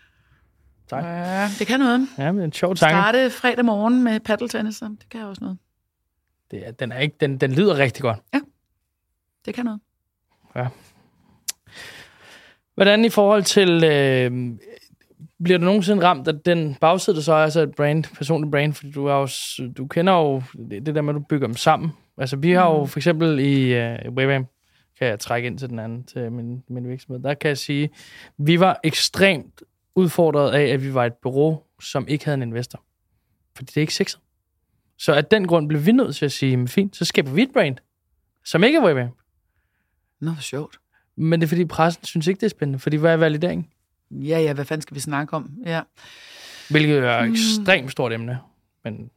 Tak. 0.88 1.04
Ja, 1.04 1.48
det 1.58 1.66
kan 1.66 1.80
noget. 1.80 2.08
Ja, 2.18 2.32
men 2.32 2.44
en 2.44 2.52
sjov 2.52 2.74
tanke. 2.74 2.92
Starte 2.92 3.30
fredag 3.30 3.64
morgen 3.64 4.04
med 4.04 4.20
paddeltennis, 4.20 4.78
det 4.78 5.08
kan 5.10 5.20
jeg 5.20 5.28
også 5.28 5.44
noget. 5.44 5.58
Det 6.50 6.66
er, 6.66 6.70
den, 6.70 6.92
er 6.92 6.98
ikke, 6.98 7.16
den, 7.20 7.38
den 7.38 7.52
lyder 7.52 7.78
rigtig 7.78 8.02
godt. 8.02 8.18
Ja, 8.34 8.40
det 9.44 9.54
kan 9.54 9.64
noget. 9.64 9.80
Ja. 10.56 10.66
Hvordan 12.74 13.04
i 13.04 13.08
forhold 13.08 13.42
til, 13.42 13.84
øh, 13.84 14.58
bliver 15.42 15.58
du 15.58 15.64
nogensinde 15.64 16.02
ramt 16.02 16.28
af 16.28 16.34
den 16.44 16.74
bagside, 16.74 17.16
der 17.16 17.22
så 17.22 17.32
er 17.32 17.44
altså 17.44 17.60
et 17.60 17.74
brand, 17.74 18.04
personligt 18.16 18.50
brand, 18.50 18.72
fordi 18.72 18.90
du, 18.90 19.06
er 19.06 19.14
jo, 19.14 19.28
du 19.72 19.86
kender 19.86 20.12
jo 20.12 20.42
det, 20.70 20.94
der 20.94 21.02
med, 21.02 21.14
at 21.14 21.20
du 21.20 21.24
bygger 21.28 21.46
dem 21.46 21.56
sammen. 21.56 21.90
Altså 22.18 22.36
vi 22.36 22.52
har 22.52 22.70
jo 22.70 22.80
mm. 22.80 22.88
for 22.88 22.98
eksempel 22.98 23.38
i 23.38 23.78
uh, 23.78 24.14
Webam, 24.14 24.46
kan 24.98 25.08
jeg 25.08 25.20
trække 25.20 25.46
ind 25.46 25.58
til 25.58 25.68
den 25.68 25.78
anden, 25.78 26.04
til 26.04 26.32
min, 26.32 26.62
min 26.68 26.88
virksomhed, 26.88 27.22
der 27.22 27.34
kan 27.34 27.48
jeg 27.48 27.58
sige, 27.58 27.90
vi 28.38 28.60
var 28.60 28.80
ekstremt 28.84 29.62
udfordret 29.94 30.54
af, 30.54 30.64
at 30.64 30.82
vi 30.82 30.94
var 30.94 31.04
et 31.04 31.14
bureau, 31.22 31.62
som 31.80 32.08
ikke 32.08 32.24
havde 32.24 32.34
en 32.34 32.42
investor. 32.42 32.82
Fordi 33.56 33.66
det 33.66 33.76
er 33.76 33.80
ikke 33.80 33.94
sexet. 33.94 34.20
Så 34.98 35.12
af 35.12 35.24
den 35.24 35.46
grund 35.46 35.68
blev 35.68 35.86
vi 35.86 35.92
nødt 35.92 36.16
til 36.16 36.24
at 36.24 36.32
sige, 36.32 36.56
men 36.56 36.68
fint, 36.68 36.96
så 36.96 37.04
skaber 37.04 37.30
vi 37.30 37.42
et 37.42 37.52
brand, 37.52 37.76
som 38.44 38.64
ikke 38.64 38.78
er 38.78 38.84
Webam. 38.84 39.08
Nå, 40.20 40.30
hvor 40.30 40.42
sjovt. 40.42 40.78
Men 41.16 41.40
det 41.40 41.46
er 41.46 41.48
fordi 41.48 41.64
pressen 41.64 42.04
synes 42.04 42.26
ikke, 42.26 42.40
det 42.40 42.46
er 42.46 42.50
spændende, 42.50 42.78
fordi 42.78 42.96
hvad 42.96 43.12
er 43.12 43.16
validering? 43.16 43.73
Ja, 44.14 44.38
ja, 44.38 44.52
hvad 44.52 44.64
fanden 44.64 44.82
skal 44.82 44.94
vi 44.94 45.00
snakke 45.00 45.36
om? 45.36 45.50
Ja. 45.66 45.80
Hvilket 46.70 46.98
er 46.98 47.18
et 47.18 47.24
hmm. 47.24 47.32
ekstremt 47.32 47.92
stort 47.92 48.12
emne. 48.12 48.38
Men 48.84 49.10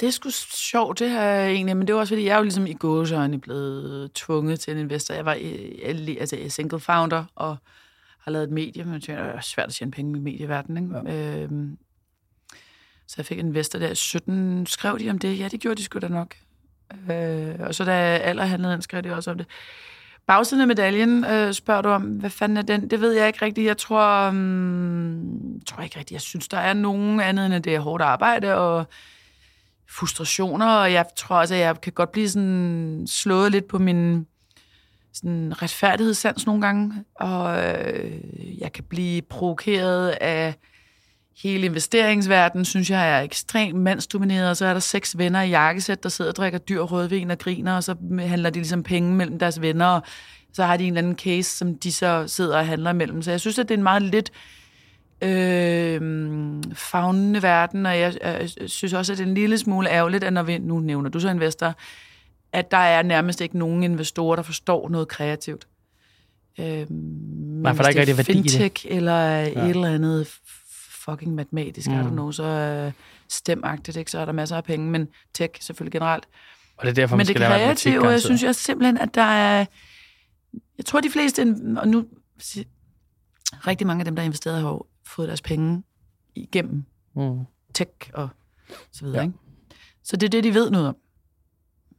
det 0.00 0.06
er 0.06 0.10
sgu 0.10 0.30
sjovt, 0.30 0.98
det 0.98 1.10
her 1.10 1.46
egentlig, 1.46 1.76
men 1.76 1.86
det 1.86 1.94
var 1.94 2.00
også, 2.00 2.14
fordi 2.14 2.24
jeg 2.24 2.32
er 2.32 2.36
jo 2.36 2.42
ligesom 2.42 2.66
i 2.66 2.72
gåsøjne 2.72 3.40
blevet 3.40 4.12
tvunget 4.12 4.60
til 4.60 4.72
en 4.72 4.78
investor. 4.78 5.14
Jeg 5.14 5.24
var 5.24 5.32
altså 6.20 6.36
single 6.48 6.80
founder 6.80 7.24
og 7.34 7.56
har 8.20 8.30
lavet 8.30 8.44
et 8.44 8.50
medie, 8.50 8.84
men 8.84 9.00
det 9.00 9.08
er 9.08 9.40
svært 9.40 9.66
at 9.66 9.74
tjene 9.74 9.90
penge 9.90 10.18
i 10.18 10.20
medieverdenen. 10.20 10.84
Ikke? 10.84 11.16
Ja. 11.16 11.42
Øhm, 11.42 11.78
så 13.06 13.14
jeg 13.18 13.26
fik 13.26 13.38
en 13.38 13.46
investor 13.46 13.78
der 13.78 13.90
i 13.90 13.94
17. 13.94 14.66
Skrev 14.66 14.98
de 14.98 15.10
om 15.10 15.18
det? 15.18 15.38
Ja, 15.38 15.48
det 15.48 15.60
gjorde 15.60 15.76
de 15.76 15.84
sgu 15.84 15.98
da 15.98 16.08
nok. 16.08 16.34
Øh, 17.10 17.54
og 17.60 17.74
så 17.74 17.84
da 17.84 17.92
alder 18.16 18.44
handlede 18.44 18.82
skrev 18.82 19.02
de 19.02 19.14
også 19.14 19.30
om 19.30 19.38
det. 19.38 19.46
Bagsiden 20.26 20.60
af 20.60 20.66
medaljen 20.66 21.24
øh, 21.24 21.52
spørger 21.52 21.82
du 21.82 21.88
om, 21.88 22.02
hvad 22.02 22.30
fanden 22.30 22.56
er 22.56 22.62
den? 22.62 22.90
Det 22.90 23.00
ved 23.00 23.12
jeg 23.12 23.26
ikke 23.26 23.44
rigtigt. 23.44 23.66
Jeg 23.66 23.76
tror, 23.76 24.28
um, 24.28 25.60
tror 25.66 25.82
ikke 25.82 25.98
rigtigt. 25.98 26.12
Jeg 26.12 26.20
synes, 26.20 26.48
der 26.48 26.58
er 26.58 26.72
nogen 26.72 27.20
andet 27.20 27.46
end, 27.46 27.54
at 27.54 27.64
det 27.64 27.74
er 27.74 27.80
hårdt 27.80 28.02
arbejde 28.02 28.54
og 28.54 28.86
frustrationer, 29.90 30.66
og 30.66 30.92
jeg 30.92 31.06
tror 31.16 31.36
også, 31.36 31.54
at 31.54 31.60
jeg 31.60 31.80
kan 31.80 31.92
godt 31.92 32.12
blive 32.12 32.28
sådan 32.28 33.06
slået 33.06 33.52
lidt 33.52 33.68
på 33.68 33.78
min 33.78 34.26
sådan 35.12 35.62
retfærdighedssans 35.62 36.46
nogle 36.46 36.62
gange, 36.62 37.04
og 37.14 37.64
øh, 37.64 38.60
jeg 38.60 38.72
kan 38.72 38.84
blive 38.84 39.22
provokeret 39.22 40.08
af 40.08 40.54
hele 41.42 41.66
investeringsverdenen, 41.66 42.64
synes 42.64 42.90
jeg 42.90 43.18
er 43.18 43.20
ekstremt 43.20 43.80
mandsdomineret, 43.80 44.50
og 44.50 44.56
så 44.56 44.66
er 44.66 44.72
der 44.72 44.80
seks 44.80 45.18
venner 45.18 45.42
i 45.42 45.48
jakkesæt, 45.48 46.02
der 46.02 46.08
sidder 46.08 46.30
og 46.30 46.36
drikker 46.36 46.58
dyr 46.58 46.80
rødvin 46.80 47.30
og 47.30 47.38
griner, 47.38 47.76
og 47.76 47.84
så 47.84 47.94
handler 48.18 48.50
de 48.50 48.58
ligesom 48.58 48.82
penge 48.82 49.14
mellem 49.14 49.38
deres 49.38 49.60
venner, 49.60 49.86
og 49.86 50.02
så 50.52 50.64
har 50.64 50.76
de 50.76 50.84
en 50.84 50.92
eller 50.92 50.98
anden 50.98 51.18
case, 51.18 51.56
som 51.56 51.78
de 51.78 51.92
så 51.92 52.24
sidder 52.26 52.58
og 52.58 52.66
handler 52.66 52.90
imellem. 52.90 53.22
Så 53.22 53.30
jeg 53.30 53.40
synes, 53.40 53.58
at 53.58 53.68
det 53.68 53.74
er 53.74 53.78
en 53.78 53.82
meget 53.82 54.02
lidt 54.02 54.32
øh, 55.22 56.00
fagnende 56.74 57.42
verden, 57.42 57.86
og 57.86 57.98
jeg, 57.98 58.14
jeg 58.22 58.50
synes 58.66 58.92
også, 58.92 59.12
at 59.12 59.18
det 59.18 59.24
er 59.24 59.28
en 59.28 59.34
lille 59.34 59.58
smule 59.58 59.90
ærgerligt, 59.90 60.24
at 60.24 60.32
når 60.32 60.42
vi, 60.42 60.58
nu 60.58 60.78
nævner 60.80 61.10
du 61.10 61.20
så 61.20 61.30
investor, 61.30 61.74
at 62.52 62.70
der 62.70 62.76
er 62.76 63.02
nærmest 63.02 63.40
ikke 63.40 63.58
nogen 63.58 63.82
investorer, 63.82 64.36
der 64.36 64.42
forstår 64.42 64.88
noget 64.88 65.08
kreativt. 65.08 65.66
Øh, 66.60 66.86
Nej, 66.90 67.74
for 67.74 67.82
der 67.82 67.84
er 67.84 67.88
ikke 67.88 68.00
rigtig 68.00 68.16
værdi 68.16 68.32
fintech, 68.32 68.86
eller 68.88 69.28
ja. 69.30 69.64
et 69.64 69.70
eller 69.70 69.88
andet 69.88 70.28
fucking 71.10 71.34
matematisk, 71.34 71.88
mm. 71.88 71.94
er 71.94 72.02
du 72.02 72.08
know, 72.08 72.30
så 72.30 72.86
uh, 72.86 72.92
stemagtigt, 73.28 73.96
ikke? 73.96 74.10
så 74.10 74.18
er 74.18 74.24
der 74.24 74.32
masser 74.32 74.56
af 74.56 74.64
penge, 74.64 74.90
men 74.90 75.08
tech 75.34 75.62
selvfølgelig 75.62 75.92
generelt. 75.92 76.28
Og 76.76 76.82
det 76.84 76.90
er 76.90 76.94
derfor, 76.94 77.16
men 77.16 77.18
man 77.18 77.26
skal 77.26 77.40
det 77.40 77.48
kreative, 77.48 78.06
jeg 78.06 78.20
synes 78.20 78.42
jeg 78.42 78.54
simpelthen, 78.54 78.98
at 78.98 79.14
der 79.14 79.22
er... 79.22 79.66
Jeg 80.78 80.84
tror, 80.84 81.00
de 81.00 81.10
fleste, 81.10 81.56
og 81.76 81.88
nu 81.88 82.06
rigtig 83.66 83.86
mange 83.86 84.00
af 84.00 84.04
dem, 84.04 84.16
der 84.16 84.22
investeret, 84.22 84.60
har 84.60 84.80
fået 85.06 85.28
deres 85.28 85.42
penge 85.42 85.82
igennem 86.34 86.84
mm. 87.16 87.44
tech 87.74 87.90
og 88.14 88.28
så 88.92 89.04
videre. 89.04 89.20
Ja. 89.20 89.26
Ikke? 89.26 89.38
Så 90.02 90.16
det 90.16 90.26
er 90.26 90.30
det, 90.30 90.44
de 90.44 90.54
ved 90.54 90.70
noget 90.70 90.88
om. 90.88 90.96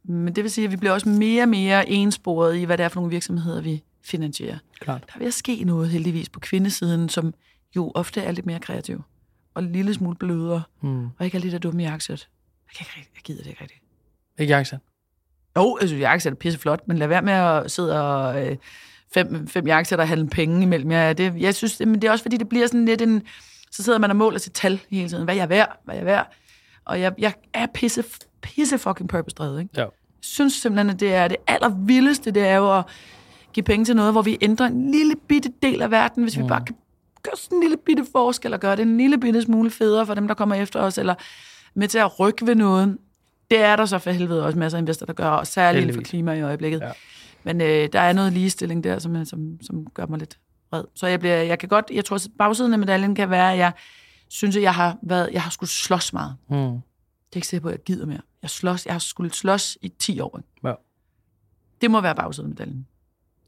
Men 0.04 0.34
det 0.34 0.44
vil 0.44 0.50
sige, 0.50 0.64
at 0.64 0.70
vi 0.70 0.76
bliver 0.76 0.92
også 0.92 1.08
mere 1.08 1.42
og 1.42 1.48
mere 1.48 1.88
ensporet 1.88 2.56
i, 2.56 2.64
hvad 2.64 2.78
det 2.78 2.84
er 2.84 2.88
for 2.88 3.00
nogle 3.00 3.10
virksomheder, 3.10 3.60
vi 3.60 3.82
finansiere. 4.04 4.58
Klart. 4.80 5.04
Der 5.14 5.24
er 5.24 5.26
at 5.26 5.34
ske 5.34 5.64
noget 5.64 5.88
heldigvis 5.88 6.28
på 6.28 6.40
kvindesiden, 6.40 7.08
som 7.08 7.34
jo 7.76 7.92
ofte 7.94 8.20
er 8.20 8.32
lidt 8.32 8.46
mere 8.46 8.60
kreativ. 8.60 9.02
Og 9.54 9.62
en 9.62 9.72
lille 9.72 9.94
smule 9.94 10.16
blødere. 10.16 10.62
Mm. 10.80 11.06
Og 11.18 11.24
ikke 11.24 11.36
er 11.36 11.42
lidt 11.42 11.54
af 11.54 11.60
dumme 11.60 11.82
jakkesæt. 11.82 12.28
Jeg, 12.66 12.86
kan 12.86 12.86
ikke 12.96 13.10
jeg 13.14 13.22
gider 13.22 13.42
det 13.42 13.50
ikke 13.50 13.62
rigtigt. 13.62 13.82
Ikke 14.38 14.54
jakkesæt. 14.54 14.78
Jo, 15.56 15.78
jeg 15.80 15.88
synes, 15.88 16.00
jakkesæt 16.00 16.32
er 16.32 16.36
pisseflot, 16.36 16.88
men 16.88 16.98
lad 16.98 17.06
være 17.08 17.22
med 17.22 17.32
at 17.32 17.70
sidde 17.70 18.02
og 18.02 18.46
øh, 18.46 18.56
fem, 19.14 19.48
fem 19.48 19.66
jakkesæt 19.66 20.00
og 20.00 20.08
handle 20.08 20.28
penge 20.28 20.62
imellem 20.62 20.90
jer. 20.90 21.12
Det, 21.12 21.34
jeg 21.36 21.54
synes, 21.54 21.76
det, 21.76 21.88
men 21.88 22.02
det 22.02 22.08
er 22.08 22.12
også 22.12 22.24
fordi, 22.24 22.36
det 22.36 22.48
bliver 22.48 22.66
sådan 22.66 22.84
lidt 22.84 23.02
en... 23.02 23.22
Så 23.70 23.82
sidder 23.82 23.98
man 23.98 24.10
og 24.10 24.16
måler 24.16 24.38
sit 24.38 24.52
tal 24.52 24.80
hele 24.90 25.08
tiden. 25.08 25.24
Hvad 25.24 25.34
er 25.34 25.38
jeg 25.38 25.48
værd? 25.48 25.80
Hvad 25.84 25.94
er 25.94 25.98
jeg 25.98 26.06
værd? 26.06 26.32
Og 26.84 27.00
jeg, 27.00 27.12
jeg 27.18 27.34
er 27.54 27.66
pisse, 27.74 28.04
pisse 28.42 28.78
fucking 28.78 29.08
purpose-drevet, 29.08 29.60
ikke? 29.60 29.70
Ja. 29.76 29.82
Jeg 29.82 29.90
synes 30.22 30.52
simpelthen, 30.52 30.90
at 30.90 31.00
det 31.00 31.14
er 31.14 31.28
det 31.28 31.36
allervildeste, 31.46 32.30
det 32.30 32.46
er 32.46 32.56
jo 32.56 32.78
at 32.78 32.84
give 33.52 33.64
penge 33.64 33.84
til 33.84 33.96
noget, 33.96 34.12
hvor 34.12 34.22
vi 34.22 34.38
ændrer 34.40 34.66
en 34.66 34.90
lille 34.90 35.14
bitte 35.28 35.52
del 35.62 35.82
af 35.82 35.90
verden, 35.90 36.22
hvis 36.22 36.36
mm. 36.36 36.42
vi 36.42 36.48
bare 36.48 36.64
kan 36.64 36.76
gøre 37.22 37.36
sådan 37.36 37.56
en 37.56 37.62
lille 37.62 37.76
bitte 37.76 38.06
forskel 38.12 38.54
og 38.54 38.60
gøre 38.60 38.76
det 38.76 38.82
en 38.82 38.96
lille 38.96 39.18
bitte 39.18 39.42
smule 39.42 39.70
federe 39.70 40.06
for 40.06 40.14
dem, 40.14 40.28
der 40.28 40.34
kommer 40.34 40.54
efter 40.54 40.80
os, 40.80 40.98
eller 40.98 41.14
med 41.74 41.88
til 41.88 41.98
at 41.98 42.20
rykke 42.20 42.46
ved 42.46 42.54
noget. 42.54 42.98
Det 43.50 43.60
er 43.60 43.76
der 43.76 43.86
så 43.86 43.98
for 43.98 44.10
helvede 44.10 44.44
også 44.44 44.58
masser 44.58 44.78
af 44.78 44.82
investorer, 44.82 45.06
der 45.06 45.12
gør, 45.12 45.28
og 45.28 45.46
særligt 45.46 45.82
inden 45.82 45.94
for 45.94 45.98
Heldigvis. 45.98 46.10
klima 46.10 46.32
i 46.32 46.42
øjeblikket. 46.42 46.80
Ja. 46.80 46.90
Men 47.44 47.60
øh, 47.60 47.88
der 47.92 48.00
er 48.00 48.12
noget 48.12 48.32
ligestilling 48.32 48.84
der, 48.84 48.98
som, 48.98 49.24
som, 49.24 49.58
som 49.62 49.86
gør 49.86 50.06
mig 50.06 50.18
lidt 50.18 50.38
vred. 50.70 50.84
Så 50.94 51.06
jeg, 51.06 51.20
bliver, 51.20 51.36
jeg 51.36 51.58
kan 51.58 51.68
godt, 51.68 51.90
jeg 51.92 52.04
tror, 52.04 52.16
at 52.16 52.28
bagsiden 52.38 52.72
af 52.72 52.78
medaljen 52.78 53.14
kan 53.14 53.30
være, 53.30 53.52
at 53.52 53.58
jeg 53.58 53.72
synes, 54.28 54.56
at 54.56 54.62
jeg 54.62 54.74
har, 54.74 54.98
været, 55.02 55.28
jeg 55.32 55.42
har 55.42 55.50
skulle 55.50 55.70
slås 55.70 56.12
meget. 56.12 56.36
Mm. 56.50 56.56
Det 56.56 57.32
er 57.32 57.36
ikke 57.36 57.46
sikkert 57.46 57.62
på, 57.62 57.68
at 57.68 57.72
jeg 57.72 57.84
gider 57.84 58.06
mere. 58.06 58.20
Jeg, 58.42 58.50
slås, 58.50 58.86
jeg 58.86 58.94
har 58.94 58.98
skulle 58.98 59.32
slås 59.34 59.78
i 59.82 59.88
10 59.88 60.20
år. 60.20 60.40
Ja. 60.64 60.72
Det 61.80 61.90
må 61.90 62.00
være 62.00 62.14
bagsiden 62.14 62.46
af 62.46 62.48
medaljen. 62.48 62.86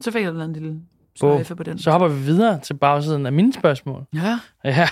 Så 0.01 0.11
fik 0.11 0.23
jeg 0.23 0.33
lavet 0.33 0.45
en 0.45 0.53
lille. 0.53 0.81
Sløjfe 1.19 1.57
på 1.57 1.63
den. 1.63 1.79
Så 1.79 1.91
hopper 1.91 2.09
vi 2.09 2.21
videre 2.21 2.61
til 2.61 2.75
bagsiden 2.75 3.27
af 3.27 3.33
mine 3.33 3.53
spørgsmål. 3.53 4.07
Ja. 4.15 4.39
Ja. 4.65 4.89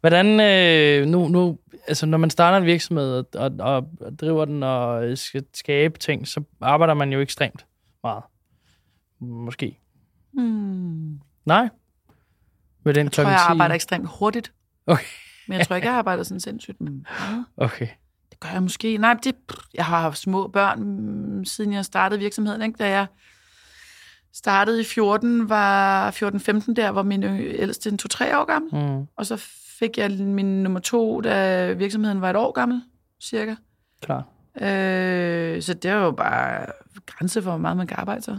Hvordan, 0.00 0.40
øh, 0.40 1.06
nu, 1.06 1.28
nu, 1.28 1.58
altså 1.88 2.06
når 2.06 2.18
man 2.18 2.30
starter 2.30 2.58
en 2.58 2.64
virksomhed 2.64 3.24
og, 3.34 3.52
og, 3.58 3.86
og 4.00 4.18
driver 4.20 4.44
den 4.44 4.62
og 4.62 5.18
skal 5.18 5.44
skabe 5.54 5.98
ting, 5.98 6.28
så 6.28 6.42
arbejder 6.60 6.94
man 6.94 7.12
jo 7.12 7.20
ekstremt 7.20 7.66
meget. 8.02 8.22
Måske. 9.20 9.78
Hmm. 10.32 11.20
Nej? 11.44 11.68
Med 12.84 12.94
den 12.94 13.04
Jeg 13.04 13.12
tror, 13.12 13.24
jeg 13.24 13.38
10? 13.48 13.50
arbejder 13.50 13.74
ekstremt 13.74 14.08
hurtigt. 14.18 14.52
Okay. 14.86 15.04
Men 15.48 15.58
jeg 15.58 15.66
tror 15.66 15.76
ikke, 15.76 15.88
jeg 15.88 15.96
arbejder 15.96 16.22
sådan 16.22 16.40
sindssygt 16.40 16.80
meget. 16.80 17.44
Okay. 17.56 17.88
Det 18.30 18.40
gør 18.40 18.48
jeg 18.48 18.62
måske. 18.62 18.98
Nej, 18.98 19.16
det, 19.24 19.34
jeg 19.74 19.84
har 19.84 20.00
haft 20.00 20.18
små 20.18 20.48
børn, 20.48 20.82
mm, 20.82 21.44
siden 21.44 21.72
jeg 21.72 21.84
startede 21.84 22.20
virksomheden. 22.20 22.62
Ikke? 22.62 22.76
Da 22.78 22.88
jeg 22.88 23.06
startede 24.34 24.80
i 24.80 24.84
14, 24.84 25.48
var 25.48 26.10
14-15 26.10 26.74
der, 26.74 26.88
var 26.88 27.02
min 27.02 27.22
ældste 27.22 27.90
en 27.90 27.98
2-3 28.14 28.36
år 28.36 28.44
gammel. 28.44 28.74
Mm. 28.74 29.06
Og 29.16 29.26
så 29.26 29.36
fik 29.78 29.98
jeg 29.98 30.10
min 30.10 30.62
nummer 30.62 30.80
to, 30.80 31.20
da 31.20 31.72
virksomheden 31.72 32.20
var 32.20 32.30
et 32.30 32.36
år 32.36 32.52
gammel, 32.52 32.82
cirka. 33.20 33.54
Klar. 34.02 34.24
Øh, 34.60 35.62
så 35.62 35.74
det 35.74 35.84
er 35.84 35.94
jo 35.94 36.10
bare 36.10 36.66
grænse 37.06 37.42
for, 37.42 37.50
hvor 37.50 37.58
meget 37.58 37.76
man 37.76 37.86
kan 37.86 37.96
arbejde 38.00 38.22
så. 38.22 38.38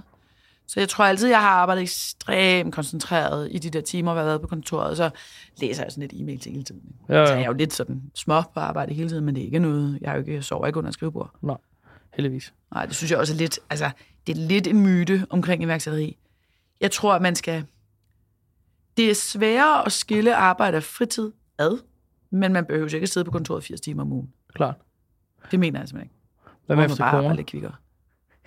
Så 0.68 0.80
jeg 0.80 0.90
tror 0.90 1.06
altid, 1.06 1.28
jeg 1.28 1.42
har 1.42 1.50
arbejdet 1.50 1.82
ekstremt 1.82 2.74
koncentreret 2.74 3.48
i 3.52 3.58
de 3.58 3.70
der 3.70 3.82
timer, 3.82 4.12
hvor 4.12 4.22
jeg 4.22 4.26
har 4.26 4.30
været 4.30 4.42
på 4.42 4.48
kontoret. 4.48 4.98
Så 4.98 5.10
læser 5.58 5.84
jeg 5.84 5.92
sådan 5.92 6.02
lidt 6.02 6.22
e-mail 6.22 6.40
til 6.40 6.52
hele 6.52 6.64
tiden. 6.64 6.82
Ja, 7.10 7.14
Så 7.14 7.32
jeg 7.34 7.34
er 7.34 7.40
ja. 7.40 7.46
jo 7.46 7.54
lidt 7.54 7.74
sådan 7.74 8.02
små 8.16 8.42
på 8.42 8.60
arbejde 8.60 8.94
hele 8.94 9.10
tiden, 9.10 9.26
men 9.26 9.36
det 9.36 9.42
er 9.42 9.46
ikke 9.46 9.60
noget. 9.60 9.98
Jeg, 10.02 10.10
er 10.10 10.14
jo 10.14 10.20
ikke, 10.20 10.34
jeg 10.34 10.44
sover 10.44 10.68
ikke 10.68 10.80
under 10.80 10.92
skrivebord. 10.92 11.32
Nå, 11.42 11.58
heldigvis. 12.14 12.54
Nej, 12.74 12.86
det 12.86 12.96
synes 12.96 13.12
jeg 13.12 13.20
også 13.20 13.34
er 13.34 13.38
lidt, 13.38 13.60
altså, 13.70 13.90
det 14.28 14.38
er 14.38 14.48
lidt 14.48 14.68
en 14.68 14.80
myte 14.80 15.28
omkring 15.30 15.64
iværksætteri. 15.64 16.18
Jeg 16.82 16.92
tror, 16.92 17.14
at 17.14 17.22
man 17.22 17.36
skal... 17.36 17.66
Det 18.98 19.10
er 19.10 19.16
sværere 19.16 19.86
at 19.86 19.92
skille 19.92 20.36
arbejde 20.36 20.78
og 20.78 20.84
fritid 20.84 21.32
ad, 21.58 21.80
men 22.30 22.54
man 22.54 22.66
behøver 22.66 22.94
ikke 22.94 23.04
at 23.04 23.10
sidde 23.10 23.26
på 23.26 23.32
kontoret 23.32 23.64
80 23.64 23.82
timer 23.82 24.02
om 24.02 24.12
ugen. 24.12 24.34
Klart. 24.54 24.76
Det 25.52 25.60
mener 25.60 25.80
jeg 25.80 25.90
simpelthen 25.90 26.06
ikke. 26.06 26.16
Hvad 26.66 26.76
med 26.76 26.86
efter 26.86 26.98
bare 26.98 27.12
corona? 27.12 27.34
lidt 27.36 27.48
kvikkere. 27.48 27.76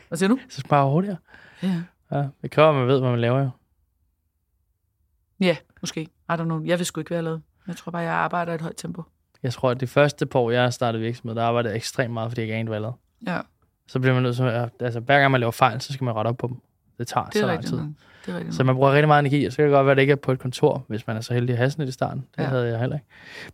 Hvad 0.08 0.18
siger 0.18 0.28
du? 0.28 0.38
Så 0.48 0.60
sparer 0.60 0.90
hurtigere. 0.90 1.16
Ja. 1.62 1.82
Ja, 2.12 2.28
det 2.42 2.50
kræver, 2.50 2.68
at 2.68 2.74
man 2.74 2.88
ved, 2.88 3.00
hvad 3.00 3.10
man 3.10 3.20
laver 3.20 3.40
jo. 3.42 3.50
Ja, 5.40 5.56
måske. 5.80 6.00
I 6.02 6.32
don't 6.32 6.44
know. 6.44 6.64
Jeg 6.64 6.78
vil 6.78 6.86
sgu 6.86 7.00
ikke 7.00 7.10
være 7.10 7.22
lavet. 7.22 7.42
Jeg 7.66 7.76
tror 7.76 7.92
bare, 7.92 8.02
jeg 8.02 8.12
arbejder 8.12 8.52
i 8.52 8.54
et 8.54 8.60
højt 8.60 8.76
tempo. 8.76 9.02
Jeg 9.42 9.52
tror, 9.52 9.70
at 9.70 9.80
det 9.80 9.88
første 9.88 10.26
par 10.26 10.38
år, 10.38 10.50
jeg 10.50 10.72
startede 10.72 11.02
virksomhed, 11.02 11.36
der 11.36 11.42
arbejdede 11.42 11.72
jeg 11.72 11.76
ekstremt 11.76 12.14
meget, 12.14 12.30
fordi 12.30 12.40
jeg 12.40 12.44
ikke 12.44 12.54
anede, 12.54 12.68
hvad 12.68 12.76
jeg 12.76 12.82
lavede. 12.82 12.96
Ja, 13.26 13.40
Så 13.88 13.98
bliver 14.00 14.14
man 14.14 14.22
nødt 14.22 14.36
til 14.36 14.42
at, 14.42 14.68
altså 14.80 15.00
hver 15.00 15.20
gang 15.20 15.30
man 15.30 15.40
laver 15.40 15.50
fejl, 15.50 15.80
så 15.80 15.92
skal 15.92 16.04
man 16.04 16.14
rette 16.14 16.28
op 16.28 16.36
på 16.36 16.46
dem. 16.46 16.56
Det 16.98 17.06
tager 17.06 17.24
det 17.24 17.34
så 17.34 17.46
lang 17.46 17.66
tid. 17.66 17.78
Det 18.26 18.34
er. 18.34 18.40
Så 18.52 18.64
man 18.64 18.74
bruger 18.74 18.92
rigtig 18.92 19.08
meget 19.08 19.20
energi, 19.20 19.44
og 19.46 19.52
så 19.52 19.56
kan 19.56 19.64
det 19.64 19.72
godt 19.72 19.86
være, 19.86 19.90
at 19.90 19.96
det 19.96 20.02
ikke 20.02 20.12
er 20.12 20.16
på 20.16 20.32
et 20.32 20.38
kontor, 20.38 20.84
hvis 20.88 21.06
man 21.06 21.16
er 21.16 21.20
så 21.20 21.34
heldig 21.34 21.52
at 21.52 21.56
have 21.58 21.70
sådan 21.70 21.88
i 21.88 21.90
starten. 21.90 22.24
Det 22.36 22.42
Ja. 22.42 22.48
havde 22.48 22.68
jeg 22.68 22.78
heller 22.78 22.96
ikke. 22.96 23.06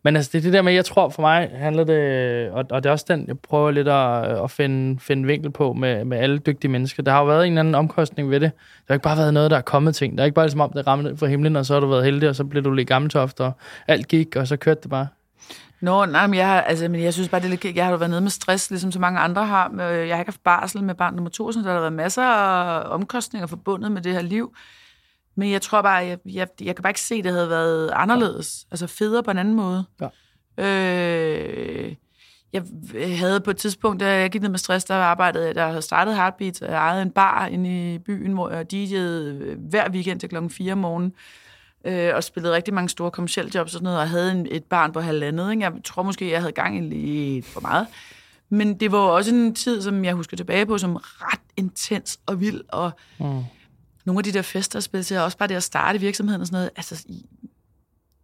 Men 0.03 0.16
altså, 0.16 0.30
det 0.33 0.39
er 0.39 0.43
det 0.43 0.53
der 0.53 0.62
med, 0.62 0.72
jeg 0.72 0.85
tror 0.85 1.09
for 1.09 1.22
mig 1.22 1.51
handler 1.55 1.85
det, 1.85 2.51
og, 2.51 2.64
og 2.70 2.83
det 2.83 2.89
er 2.89 2.93
også 2.93 3.05
den, 3.09 3.24
jeg 3.28 3.39
prøver 3.39 3.70
lidt 3.70 3.89
at, 3.89 4.24
at 4.45 4.51
finde, 4.51 5.01
finde 5.01 5.26
vinkel 5.26 5.51
på 5.51 5.72
med, 5.72 6.05
med 6.05 6.18
alle 6.18 6.39
dygtige 6.39 6.70
mennesker. 6.70 7.03
Der 7.03 7.12
har 7.12 7.20
jo 7.20 7.26
været 7.26 7.47
en 7.47 7.53
eller 7.53 7.61
anden 7.61 7.74
omkostning 7.74 8.30
ved 8.30 8.41
det. 8.41 8.53
Det 8.53 8.85
har 8.89 8.95
ikke 8.95 9.05
bare 9.05 9.16
været 9.16 9.35
noget, 9.35 9.51
der 9.51 9.57
er 9.57 9.61
kommet 9.62 9.95
ting. 9.95 10.12
Det 10.12 10.20
er 10.20 10.24
ikke 10.24 10.35
bare 10.35 10.47
ligesom 10.47 10.61
om, 10.61 10.72
det 10.72 10.87
rammer 10.87 11.09
ned 11.09 11.16
fra 11.16 11.26
himlen, 11.26 11.57
og 11.57 11.66
så 11.66 11.72
har 11.74 11.80
du 11.80 11.87
været 11.87 12.05
heldig, 12.05 12.28
og 12.28 12.37
så 12.37 12.45
blev 12.45 12.64
du 12.64 12.70
lidt 12.70 12.89
gammeltoft, 12.89 13.41
og 13.41 13.53
alt 13.89 14.09
gik, 14.09 14.37
og 14.37 14.49
så 14.49 14.57
kørte 14.57 14.80
det 14.83 14.91
bare. 14.91 15.07
Nå, 15.80 16.05
nej, 16.07 16.26
men 16.26 16.34
jeg, 16.34 16.47
har, 16.47 16.61
altså, 16.61 16.88
men 16.88 17.03
jeg 17.03 17.14
synes 17.14 17.28
bare, 17.28 17.40
det 17.40 17.47
er 17.47 17.51
lidt, 17.51 17.76
jeg 17.76 17.84
har 17.84 17.90
jo 17.90 17.97
været 17.97 18.11
nede 18.11 18.20
med 18.20 18.30
stress, 18.30 18.70
ligesom 18.70 18.93
så 18.93 18.99
mange 18.99 19.20
andre 19.20 19.47
har. 19.47 19.68
Øh, 19.72 20.09
Jeg 20.09 20.16
har 20.16 20.20
ikke 20.20 20.30
haft 20.32 20.45
barsel 20.45 20.84
med 20.84 20.95
barn 20.95 21.14
nummer 21.14 21.30
to, 21.30 21.53
så 21.53 21.61
der 21.61 21.72
har 21.72 21.80
været 21.80 21.93
masser 21.93 22.22
af 22.22 22.95
omkostninger 22.95 23.47
forbundet 23.47 23.93
med 23.93 24.03
det 24.03 24.12
her 24.12 24.22
liv. 24.22 24.55
Men 25.34 25.51
jeg 25.51 25.62
tror 25.62 25.82
bare, 25.82 25.95
jeg, 25.95 26.18
jeg, 26.26 26.49
jeg 26.61 26.76
kan 26.76 26.82
bare 26.82 26.90
ikke 26.90 27.01
se, 27.01 27.14
at 27.14 27.24
det 27.24 27.32
havde 27.32 27.49
været 27.51 27.90
anderledes. 27.95 28.66
Altså 28.70 28.86
federe 28.86 29.22
på 29.22 29.30
en 29.30 29.38
anden 29.38 29.55
måde. 29.55 29.84
Ja. 30.01 30.09
Øh, 30.64 31.95
jeg 32.53 32.62
havde 33.18 33.40
på 33.40 33.51
et 33.51 33.57
tidspunkt, 33.57 34.01
da 34.01 34.20
jeg 34.20 34.30
gik 34.30 34.43
ned 34.43 34.51
med 34.51 34.59
stress, 34.59 34.84
der 34.84 34.95
arbejdede 34.95 35.47
jeg, 35.47 35.55
der 35.55 35.66
havde 35.66 35.82
startet 35.82 36.14
Heartbeat, 36.16 36.62
og 36.62 36.70
jeg 36.70 36.76
ejede 36.76 37.03
en 37.03 37.11
bar 37.11 37.47
inde 37.47 37.95
i 37.95 37.99
byen, 37.99 38.32
hvor 38.32 38.51
jeg 38.51 38.66
DJ'ede 38.72 39.55
hver 39.70 39.90
weekend 39.90 40.20
til 40.20 40.28
klokken 40.28 40.51
4 40.51 40.72
om 40.72 40.78
morgenen 40.78 41.12
øh, 41.85 42.14
og 42.14 42.24
spillede 42.24 42.55
rigtig 42.55 42.74
mange 42.74 42.89
store 42.89 43.11
kommersielle 43.11 43.51
jobs 43.55 43.68
og 43.68 43.72
sådan 43.72 43.85
noget, 43.85 43.99
og 43.99 44.09
havde 44.09 44.33
en, 44.33 44.47
et 44.51 44.64
barn 44.64 44.93
på 44.93 45.01
halvandet. 45.01 45.51
Ikke? 45.51 45.62
Jeg 45.62 45.72
tror 45.85 46.03
måske, 46.03 46.30
jeg 46.30 46.41
havde 46.41 46.53
gang 46.53 46.76
i 46.78 46.80
lidt 46.80 47.47
for 47.47 47.61
meget. 47.61 47.87
Men 48.49 48.80
det 48.80 48.93
var 48.93 48.99
også 48.99 49.35
en 49.35 49.55
tid, 49.55 49.83
som 49.83 50.05
jeg 50.05 50.14
husker 50.14 50.37
tilbage 50.37 50.66
på, 50.66 50.78
som 50.78 50.97
ret 50.97 51.41
intens 51.57 52.20
og 52.26 52.41
vild, 52.41 52.61
og 52.68 52.91
Mm. 53.20 53.43
nogle 54.05 54.18
af 54.18 54.24
de 54.24 54.33
der 54.33 54.43
fester, 54.43 54.78
jeg 54.78 54.83
spillede 54.83 55.07
til, 55.07 55.16
og 55.16 55.24
også 55.24 55.39
bare 55.39 55.49
det 55.49 55.55
at 55.55 55.62
starte 55.62 56.01
virksomheden 56.01 56.41
og 56.41 56.47
sådan 56.47 56.57
noget, 56.57 56.70
altså, 56.76 57.07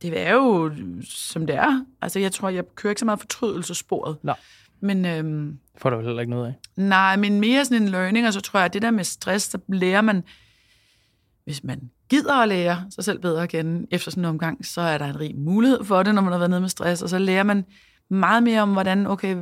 det 0.03 0.21
er 0.21 0.33
jo, 0.35 0.73
som 1.05 1.47
det 1.47 1.57
er. 1.57 1.85
Altså, 2.03 2.19
jeg 2.19 2.33
tror, 2.33 2.49
jeg 2.49 2.65
kører 2.75 2.91
ikke 2.91 2.99
så 3.01 3.05
meget 3.05 3.21
fortrydelsessporet. 3.21 4.17
Nej. 4.23 4.37
Men 4.81 5.05
øhm, 5.07 5.59
får 5.79 5.91
du 5.91 5.97
vel 5.97 6.05
heller 6.07 6.21
ikke 6.21 6.31
noget 6.31 6.47
af. 6.47 6.55
Nej, 6.77 7.17
men 7.17 7.41
mere 7.41 7.65
sådan 7.65 7.83
en 7.83 7.89
learning, 7.89 8.27
og 8.27 8.33
så 8.33 8.41
tror 8.41 8.59
jeg, 8.59 8.65
at 8.65 8.73
det 8.73 8.83
der 8.83 8.91
med 8.91 9.05
stress, 9.05 9.47
så 9.51 9.59
lærer 9.69 10.01
man, 10.01 10.25
hvis 11.45 11.65
man 11.65 11.91
gider 12.11 12.35
at 12.35 12.49
lære 12.49 12.85
sig 12.91 13.05
selv 13.05 13.19
bedre 13.19 13.43
at 13.43 13.49
kende 13.49 13.87
efter 13.91 14.11
sådan 14.11 14.21
en 14.21 14.29
omgang, 14.29 14.67
så 14.67 14.81
er 14.81 14.99
der 14.99 15.07
en 15.07 15.21
rig 15.21 15.35
mulighed 15.39 15.85
for 15.85 16.03
det, 16.03 16.15
når 16.15 16.23
man 16.23 16.33
har 16.33 16.39
været 16.39 16.51
nede 16.51 16.61
med 16.61 16.69
stress, 16.69 17.03
og 17.03 17.09
så 17.09 17.19
lærer 17.19 17.43
man 17.43 17.65
meget 18.11 18.43
mere 18.43 18.63
om, 18.63 18.73
hvordan 18.73 19.07
okay, 19.07 19.37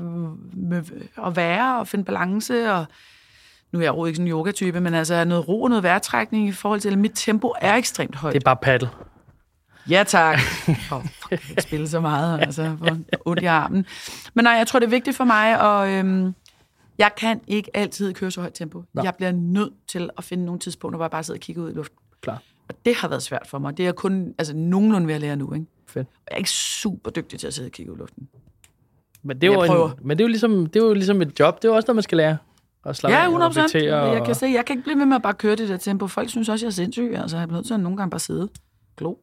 at 1.27 1.37
være 1.37 1.79
og 1.79 1.89
finde 1.89 2.05
balance, 2.05 2.73
og 2.73 2.87
nu 3.73 3.79
er 3.79 3.83
jeg 3.83 3.95
jo 3.95 4.05
ikke 4.05 4.17
sådan 4.17 4.27
en 4.27 4.33
yogatype, 4.33 4.81
men 4.81 4.95
altså 4.95 5.25
noget 5.25 5.49
ro 5.49 5.63
og 5.63 5.69
noget 5.69 5.83
vejrtrækning 5.83 6.49
i 6.49 6.53
forhold 6.53 6.81
til, 6.81 6.93
at 6.93 6.99
mit 6.99 7.13
tempo 7.15 7.53
er 7.61 7.75
ekstremt 7.75 8.17
højt. 8.17 8.35
Det 8.35 8.41
er 8.41 8.45
bare 8.45 8.57
paddle. 8.57 8.89
Ja, 9.91 10.05
tak. 10.07 10.39
Oh, 10.69 11.03
fuck, 11.03 11.31
jeg 11.31 11.41
kan 11.41 11.51
ikke 11.51 11.63
spille 11.63 11.89
så 11.89 12.01
meget, 12.01 12.41
altså, 12.41 12.77
for 12.79 12.99
ondt 13.25 13.43
i 13.43 13.45
armen. 13.45 13.87
Men 14.35 14.45
nej, 14.45 14.53
jeg 14.53 14.67
tror, 14.67 14.79
det 14.79 14.87
er 14.87 14.91
vigtigt 14.91 15.17
for 15.17 15.25
mig, 15.25 15.61
og 15.61 15.91
øhm, 15.91 16.35
jeg 16.99 17.11
kan 17.17 17.41
ikke 17.47 17.71
altid 17.77 18.15
køre 18.15 18.31
så 18.31 18.41
højt 18.41 18.55
tempo. 18.55 18.85
Nå. 18.95 19.03
Jeg 19.03 19.15
bliver 19.15 19.33
nødt 19.33 19.73
til 19.89 20.11
at 20.19 20.25
finde 20.25 20.45
nogle 20.45 20.59
tidspunkter, 20.61 20.97
hvor 20.97 21.05
jeg 21.05 21.11
bare 21.11 21.25
sidder 21.25 21.39
og 21.39 21.43
kigger 21.43 21.63
ud 21.63 21.71
i 21.71 21.75
luften. 21.75 21.99
Klar. 22.23 22.43
Og 22.69 22.75
det 22.85 22.95
har 22.97 23.09
været 23.09 23.23
svært 23.23 23.47
for 23.47 23.59
mig. 23.59 23.77
Det 23.77 23.83
er 23.83 23.87
jeg 23.87 23.95
kun 23.95 24.35
altså, 24.39 24.57
nogenlunde 24.57 25.07
ved 25.07 25.15
at 25.15 25.21
lære 25.21 25.37
nu. 25.37 25.53
Ikke? 25.55 25.67
Fedt. 25.87 26.09
Jeg 26.29 26.35
er 26.35 26.39
ikke 26.39 26.51
super 26.51 27.11
dygtig 27.11 27.39
til 27.39 27.47
at 27.47 27.55
sidde 27.55 27.67
og 27.69 27.73
kigge 27.73 27.93
ud 27.93 27.97
i 27.97 28.01
luften. 28.01 28.29
Men 29.23 29.41
det 29.41 29.49
er, 29.49 29.53
jo 29.53 29.87
en, 29.87 29.93
men 30.03 30.19
det 30.19 30.23
er 30.23 30.25
jo 30.25 30.29
ligesom, 30.29 30.67
det 30.67 30.83
er 30.83 30.87
jo 30.87 30.93
ligesom 30.95 31.23
et 31.23 31.41
job. 31.41 31.57
Det 31.63 31.65
er 31.65 31.73
jo 31.73 31.77
også 31.77 31.87
noget, 31.87 31.97
man 31.97 32.03
skal 32.03 32.17
lære. 32.19 32.37
At 32.85 32.97
slappe 32.97 33.15
Ja, 33.15 33.21
af 33.23 33.27
og 33.27 33.31
100 33.33 33.49
procent. 33.51 33.65
reflektere 33.65 33.99
Jeg 34.05 34.21
og- 34.21 34.27
kan 34.27 34.35
se, 34.35 34.47
jeg 34.47 34.65
kan 34.67 34.75
ikke 34.77 34.83
blive 34.85 34.99
ved 34.99 35.07
med 35.07 35.17
at 35.17 35.23
bare 35.23 35.35
køre 35.35 35.57
det 35.57 35.69
der 35.69 35.77
tempo. 35.77 36.07
Folk 36.07 36.29
synes 36.31 36.49
også, 36.49 36.67
jeg 36.67 36.71
er 36.71 36.75
sindssyg. 36.75 37.15
Altså, 37.17 37.39
jeg 37.39 37.49
bliver 37.49 37.59
nødt 37.59 37.67
til 37.67 37.75
at 37.75 37.81
nogle 37.81 37.97
gange 37.99 38.11
bare 38.11 38.21
sidde. 38.21 38.49
Glo. 38.97 39.15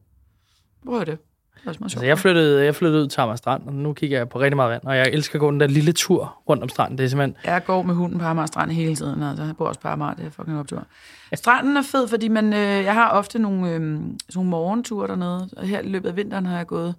Prøv 0.86 1.06
det. 1.06 1.18
Altså, 1.66 2.04
jeg 2.04 2.18
flyttede, 2.18 2.64
jeg 2.64 2.74
flyttede 2.74 3.02
ud 3.02 3.08
til 3.08 3.20
Amager 3.20 3.36
Strand, 3.36 3.66
og 3.66 3.72
nu 3.72 3.92
kigger 3.92 4.18
jeg 4.18 4.28
på 4.28 4.40
rigtig 4.40 4.56
meget 4.56 4.70
vand, 4.70 4.82
og 4.84 4.96
jeg 4.96 5.08
elsker 5.08 5.36
at 5.36 5.40
gå 5.40 5.50
den 5.50 5.60
der 5.60 5.66
lille 5.66 5.92
tur 5.92 6.42
rundt 6.48 6.62
om 6.62 6.68
stranden. 6.68 6.98
Det 6.98 7.04
er 7.04 7.08
simpelthen, 7.08 7.36
Jeg 7.44 7.64
går 7.64 7.82
med 7.82 7.94
hunden 7.94 8.18
på 8.18 8.24
Amager 8.24 8.46
Strand 8.46 8.70
hele 8.70 8.96
tiden. 8.96 9.22
Altså, 9.22 9.44
jeg 9.44 9.56
bor 9.56 9.68
også 9.68 9.80
på 9.80 9.88
Amager, 9.88 10.14
det 10.14 10.26
er 10.26 10.30
fucking 10.30 10.58
optur. 10.58 10.86
Stranden 11.34 11.76
er 11.76 11.82
fed, 11.82 12.08
fordi 12.08 12.28
man, 12.28 12.52
øh, 12.52 12.58
jeg 12.60 12.94
har 12.94 13.10
ofte 13.10 13.38
nogle, 13.38 13.70
øh, 13.70 13.80
sådan 13.80 14.06
nogle 14.34 14.50
morgenture 14.50 15.08
dernede. 15.08 15.50
Og 15.56 15.66
her 15.66 15.80
i 15.80 15.88
løbet 15.88 16.08
af 16.08 16.16
vinteren 16.16 16.46
har 16.46 16.56
jeg 16.56 16.66
gået 16.66 16.94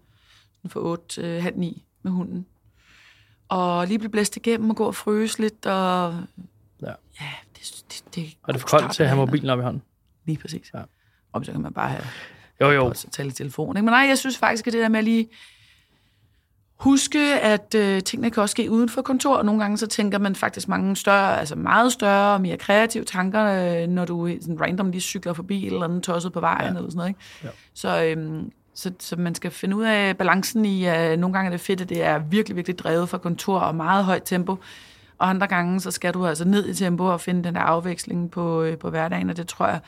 fra 0.67 0.79
8 0.79 1.07
til 1.07 1.41
halv 1.41 1.57
9 1.57 1.83
med 2.03 2.11
hunden. 2.11 2.45
Og 3.49 3.87
lige 3.87 3.99
blive 3.99 4.11
blæst 4.11 4.37
igennem 4.37 4.69
og 4.69 4.75
gå 4.75 4.85
og 4.85 4.95
fryse 4.95 5.39
lidt. 5.41 5.65
Og, 5.65 6.15
Ja. 6.81 6.91
ja 7.21 7.25
det, 7.55 7.83
det, 7.89 8.03
det 8.15 8.23
og 8.43 8.53
det 8.53 8.59
er 8.59 8.61
for 8.67 8.77
koldt 8.77 8.91
til 8.93 9.03
at 9.03 9.09
have 9.09 9.17
mobilen 9.17 9.49
op 9.49 9.59
i 9.59 9.61
hånden. 9.61 9.81
Lige 10.25 10.37
præcis. 10.37 10.71
Ja. 10.73 10.81
Og 11.33 11.45
så 11.45 11.51
kan 11.51 11.61
man 11.61 11.73
bare 11.73 11.89
have 11.89 12.03
Jo, 12.61 12.71
jo. 12.71 12.85
og 12.85 12.95
så 12.95 13.09
tale 13.09 13.29
i 13.29 13.31
telefon. 13.31 13.77
Ikke? 13.77 13.85
Men 13.85 13.91
nej, 13.91 14.05
jeg 14.07 14.17
synes 14.17 14.37
faktisk, 14.37 14.67
at 14.67 14.73
det 14.73 14.81
der 14.81 14.89
med 14.89 14.99
at 14.99 15.05
lige 15.05 15.27
huske, 16.75 17.19
at 17.39 17.75
øh, 17.75 18.03
tingene 18.03 18.31
kan 18.31 18.43
også 18.43 18.51
ske 18.51 18.71
uden 18.71 18.89
for 18.89 19.01
kontor, 19.01 19.35
og 19.35 19.45
nogle 19.45 19.61
gange 19.61 19.77
så 19.77 19.87
tænker 19.87 20.19
man 20.19 20.35
faktisk 20.35 20.67
mange 20.67 20.95
større, 20.95 21.39
altså 21.39 21.55
meget 21.55 21.93
større 21.93 22.33
og 22.33 22.41
mere 22.41 22.57
kreative 22.57 23.03
tanker, 23.03 23.43
øh, 23.45 23.87
når 23.87 24.05
du 24.05 24.29
sådan 24.41 24.61
random 24.61 24.91
lige 24.91 25.01
cykler 25.01 25.33
forbi 25.33 25.65
eller 25.65 25.83
andet 25.83 26.03
tosset 26.03 26.33
på 26.33 26.39
vejen, 26.39 26.73
ja. 26.73 26.77
eller 26.77 26.89
sådan 26.89 26.97
noget. 26.97 27.09
Ikke? 27.09 27.19
Ja. 27.43 27.49
Så, 27.73 28.03
øhm, 28.03 28.51
så, 28.73 28.91
så 28.99 29.15
man 29.15 29.35
skal 29.35 29.51
finde 29.51 29.75
ud 29.75 29.83
af 29.83 30.17
balancen 30.17 30.65
i, 30.65 30.85
at 30.85 31.19
nogle 31.19 31.33
gange 31.33 31.47
er 31.47 31.51
det 31.51 31.61
fedt, 31.61 31.81
at 31.81 31.89
det 31.89 32.03
er 32.03 32.17
virkelig, 32.17 32.55
virkelig 32.55 32.79
drevet 32.79 33.09
fra 33.09 33.17
kontor 33.17 33.59
og 33.59 33.75
meget 33.75 34.05
højt 34.05 34.23
tempo, 34.25 34.57
og 35.17 35.29
andre 35.29 35.47
gange, 35.47 35.79
så 35.79 35.91
skal 35.91 36.13
du 36.13 36.25
altså 36.27 36.45
ned 36.45 36.69
i 36.69 36.73
tempo 36.73 37.05
og 37.05 37.21
finde 37.21 37.43
den 37.43 37.55
der 37.55 37.61
afveksling 37.61 38.31
på, 38.31 38.61
øh, 38.61 38.77
på 38.77 38.89
hverdagen, 38.89 39.29
og 39.29 39.37
det 39.37 39.47
tror 39.47 39.67
jeg, 39.67 39.79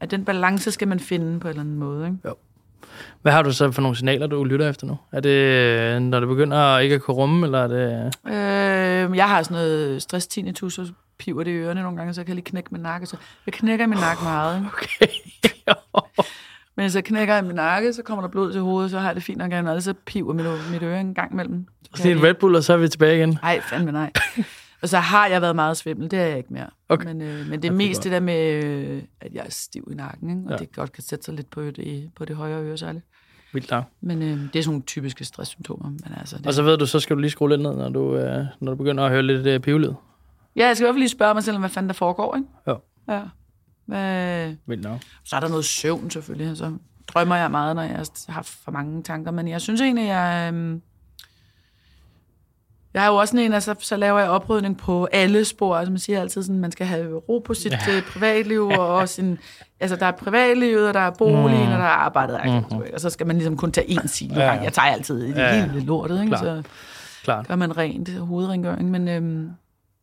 at 0.00 0.10
den 0.10 0.24
balance 0.24 0.72
skal 0.72 0.88
man 0.88 1.00
finde 1.00 1.40
på 1.40 1.48
en 1.48 1.50
eller 1.50 1.60
anden 1.60 1.78
måde. 1.78 2.06
Ikke? 2.06 2.18
Hvad 3.22 3.32
har 3.32 3.42
du 3.42 3.52
så 3.52 3.72
for 3.72 3.82
nogle 3.82 3.96
signaler, 3.96 4.26
du 4.26 4.44
lytter 4.44 4.68
efter 4.68 4.86
nu? 4.86 4.96
Er 5.12 5.20
det, 5.20 6.02
når 6.02 6.20
det 6.20 6.28
begynder 6.28 6.78
ikke 6.78 6.94
at 6.94 7.02
kunne 7.02 7.14
rumme, 7.16 7.46
eller 7.46 7.58
er 7.58 7.68
det... 7.68 8.14
Øh, 8.26 9.16
jeg 9.16 9.28
har 9.28 9.42
sådan 9.42 9.54
noget 9.54 10.02
stress 10.02 10.26
tinnitus, 10.26 10.74
så 10.74 10.92
piver 11.18 11.42
det 11.44 11.50
i 11.50 11.54
ørerne 11.54 11.82
nogle 11.82 11.98
gange, 11.98 12.14
så 12.14 12.20
jeg 12.20 12.26
kan 12.26 12.34
lige 12.34 12.44
knække 12.44 12.68
min 12.72 12.80
nakke. 12.82 13.06
Så 13.06 13.16
jeg 13.46 13.54
knækker 13.54 13.86
min 13.86 13.98
nakke 13.98 14.24
meget. 14.24 14.56
Ikke? 14.56 14.68
Okay. 14.72 15.06
Men 16.76 16.84
hvis 16.84 16.94
jeg 16.94 17.04
knækker 17.04 17.36
i 17.36 17.42
min 17.42 17.54
nakke, 17.54 17.92
så 17.92 18.02
kommer 18.02 18.22
der 18.22 18.28
blod 18.28 18.52
til 18.52 18.60
hovedet, 18.60 18.90
så 18.90 18.98
har 18.98 19.06
jeg 19.06 19.14
det 19.14 19.22
fint 19.22 19.38
nok 19.38 19.50
gerne, 19.50 19.72
og 19.72 19.82
så 19.82 19.94
piver 20.06 20.32
mit, 20.32 20.46
mit 20.70 20.82
øre 20.82 21.00
en 21.00 21.14
gang 21.14 21.32
imellem. 21.32 21.66
Så 21.84 21.90
Så 21.94 22.02
det 22.02 22.12
er 22.12 22.16
en 22.16 22.22
Red 22.22 22.34
Bull, 22.34 22.54
og 22.54 22.64
så 22.64 22.72
er 22.72 22.76
vi 22.76 22.88
tilbage 22.88 23.16
igen. 23.16 23.38
Nej, 23.42 23.60
fandme 23.60 23.92
nej. 23.92 24.12
Og 24.82 24.88
så 24.88 24.98
har 24.98 25.26
jeg 25.26 25.42
været 25.42 25.56
meget 25.56 25.76
svimmel, 25.76 26.10
det 26.10 26.18
er 26.18 26.26
jeg 26.26 26.38
ikke 26.38 26.52
mere. 26.52 26.66
Okay. 26.88 27.04
Men, 27.06 27.22
øh, 27.22 27.46
men 27.46 27.62
det 27.62 27.68
er 27.68 27.72
er 27.72 27.76
mest 27.76 27.98
godt. 27.98 28.04
det 28.04 28.12
der 28.12 28.20
med, 28.20 28.64
øh, 28.64 29.02
at 29.20 29.34
jeg 29.34 29.46
er 29.46 29.50
stiv 29.50 29.88
i 29.92 29.94
nakken, 29.94 30.30
ikke? 30.30 30.42
og 30.44 30.50
Ja. 30.50 30.54
ja. 30.54 30.58
det 30.58 30.72
godt 30.72 30.92
kan 30.92 31.02
sætte 31.02 31.24
sig 31.24 31.34
lidt 31.34 31.50
på 31.50 31.62
det, 31.62 32.10
på 32.16 32.24
det 32.24 32.36
højre 32.36 32.62
øre 32.62 32.78
særligt. 32.78 33.04
Vildt 33.52 33.70
nok. 33.70 33.84
Men 34.00 34.22
øh, 34.22 34.28
det 34.28 34.58
er 34.58 34.62
sådan 34.62 34.64
nogle 34.66 34.82
typiske 34.82 35.24
stresssymptomer. 35.24 35.88
Men 35.88 36.14
altså, 36.18 36.38
det, 36.38 36.46
Og 36.46 36.54
så 36.54 36.62
ved 36.62 36.78
du, 36.78 36.86
så 36.86 37.00
skal 37.00 37.16
du 37.16 37.20
lige 37.20 37.30
skrue 37.30 37.48
lidt 37.48 37.60
ned, 37.60 37.76
når 37.76 37.88
du, 37.88 38.16
øh, 38.16 38.44
når 38.60 38.72
du 38.72 38.76
begynder 38.76 39.04
at 39.04 39.10
høre 39.10 39.22
lidt 39.22 39.46
øh, 39.46 39.60
pivlyd. 39.60 39.92
Ja, 40.56 40.66
jeg 40.66 40.76
skal 40.76 40.84
i 40.84 40.86
hvert 40.86 40.94
fald 40.94 41.00
lige 41.00 41.08
spørge 41.08 41.34
mig 41.34 41.42
selv, 41.44 41.58
hvad 41.58 41.68
fanden 41.68 41.88
der 41.88 41.94
foregår, 41.94 42.36
ikke? 42.36 42.48
Jo. 42.66 42.78
Ja. 43.08 43.22
Hvad, 43.86 44.54
Vildt 44.66 44.82
nok. 44.82 45.00
Så 45.24 45.36
er 45.36 45.40
der 45.40 45.48
noget 45.48 45.64
søvn 45.64 46.10
selvfølgelig, 46.10 46.56
så 46.56 46.72
drømmer 47.06 47.36
jeg 47.36 47.50
meget, 47.50 47.76
når 47.76 47.82
jeg 47.82 48.04
har 48.28 48.42
for 48.42 48.70
mange 48.70 49.02
tanker. 49.02 49.30
Men 49.30 49.48
jeg 49.48 49.60
synes 49.60 49.80
egentlig, 49.80 50.06
jeg... 50.06 50.50
Øhm, 50.54 50.82
jeg 52.98 53.04
er 53.06 53.10
jo 53.10 53.16
også 53.16 53.32
sådan 53.32 53.46
en, 53.46 53.52
altså, 53.52 53.74
så 53.80 53.96
laver 53.96 54.18
jeg 54.18 54.30
oprydning 54.30 54.78
på 54.78 55.08
alle 55.12 55.44
spor. 55.44 55.76
Altså 55.76 55.90
man 55.92 55.98
siger 55.98 56.20
altid 56.20 56.42
sådan, 56.42 56.58
man 56.60 56.72
skal 56.72 56.86
have 56.86 57.14
ro 57.16 57.38
på 57.38 57.54
sit 57.54 57.72
ja. 57.72 57.78
privatliv, 58.12 58.66
og 58.68 58.88
også 58.94 59.22
en, 59.22 59.38
altså 59.80 59.96
der 59.96 60.06
er 60.06 60.10
privatlivet, 60.10 60.88
og 60.88 60.94
der 60.94 61.00
er 61.00 61.10
boligen, 61.10 61.66
mm. 61.66 61.72
og 61.72 61.78
der 61.78 61.84
er 61.84 61.88
arbejdet. 61.88 62.40
Mm-hmm. 62.44 62.82
Og 62.94 63.00
så 63.00 63.10
skal 63.10 63.26
man 63.26 63.36
ligesom 63.36 63.56
kun 63.56 63.72
tage 63.72 63.86
én 63.86 64.06
silo. 64.06 64.40
Ja. 64.40 64.50
Jeg 64.50 64.72
tager 64.72 64.86
altid 64.86 65.20
det 65.28 65.36
Ja, 65.36 65.66
hele 65.66 65.80
lortet, 65.86 66.20
ikke? 66.20 66.28
Klart. 66.28 66.40
så 66.40 66.62
Klart. 67.24 67.48
gør 67.48 67.56
man 67.56 67.76
rent, 67.76 68.18
hovedrengøring. 68.18 68.90
Men 68.90 69.08
øhm, 69.08 69.50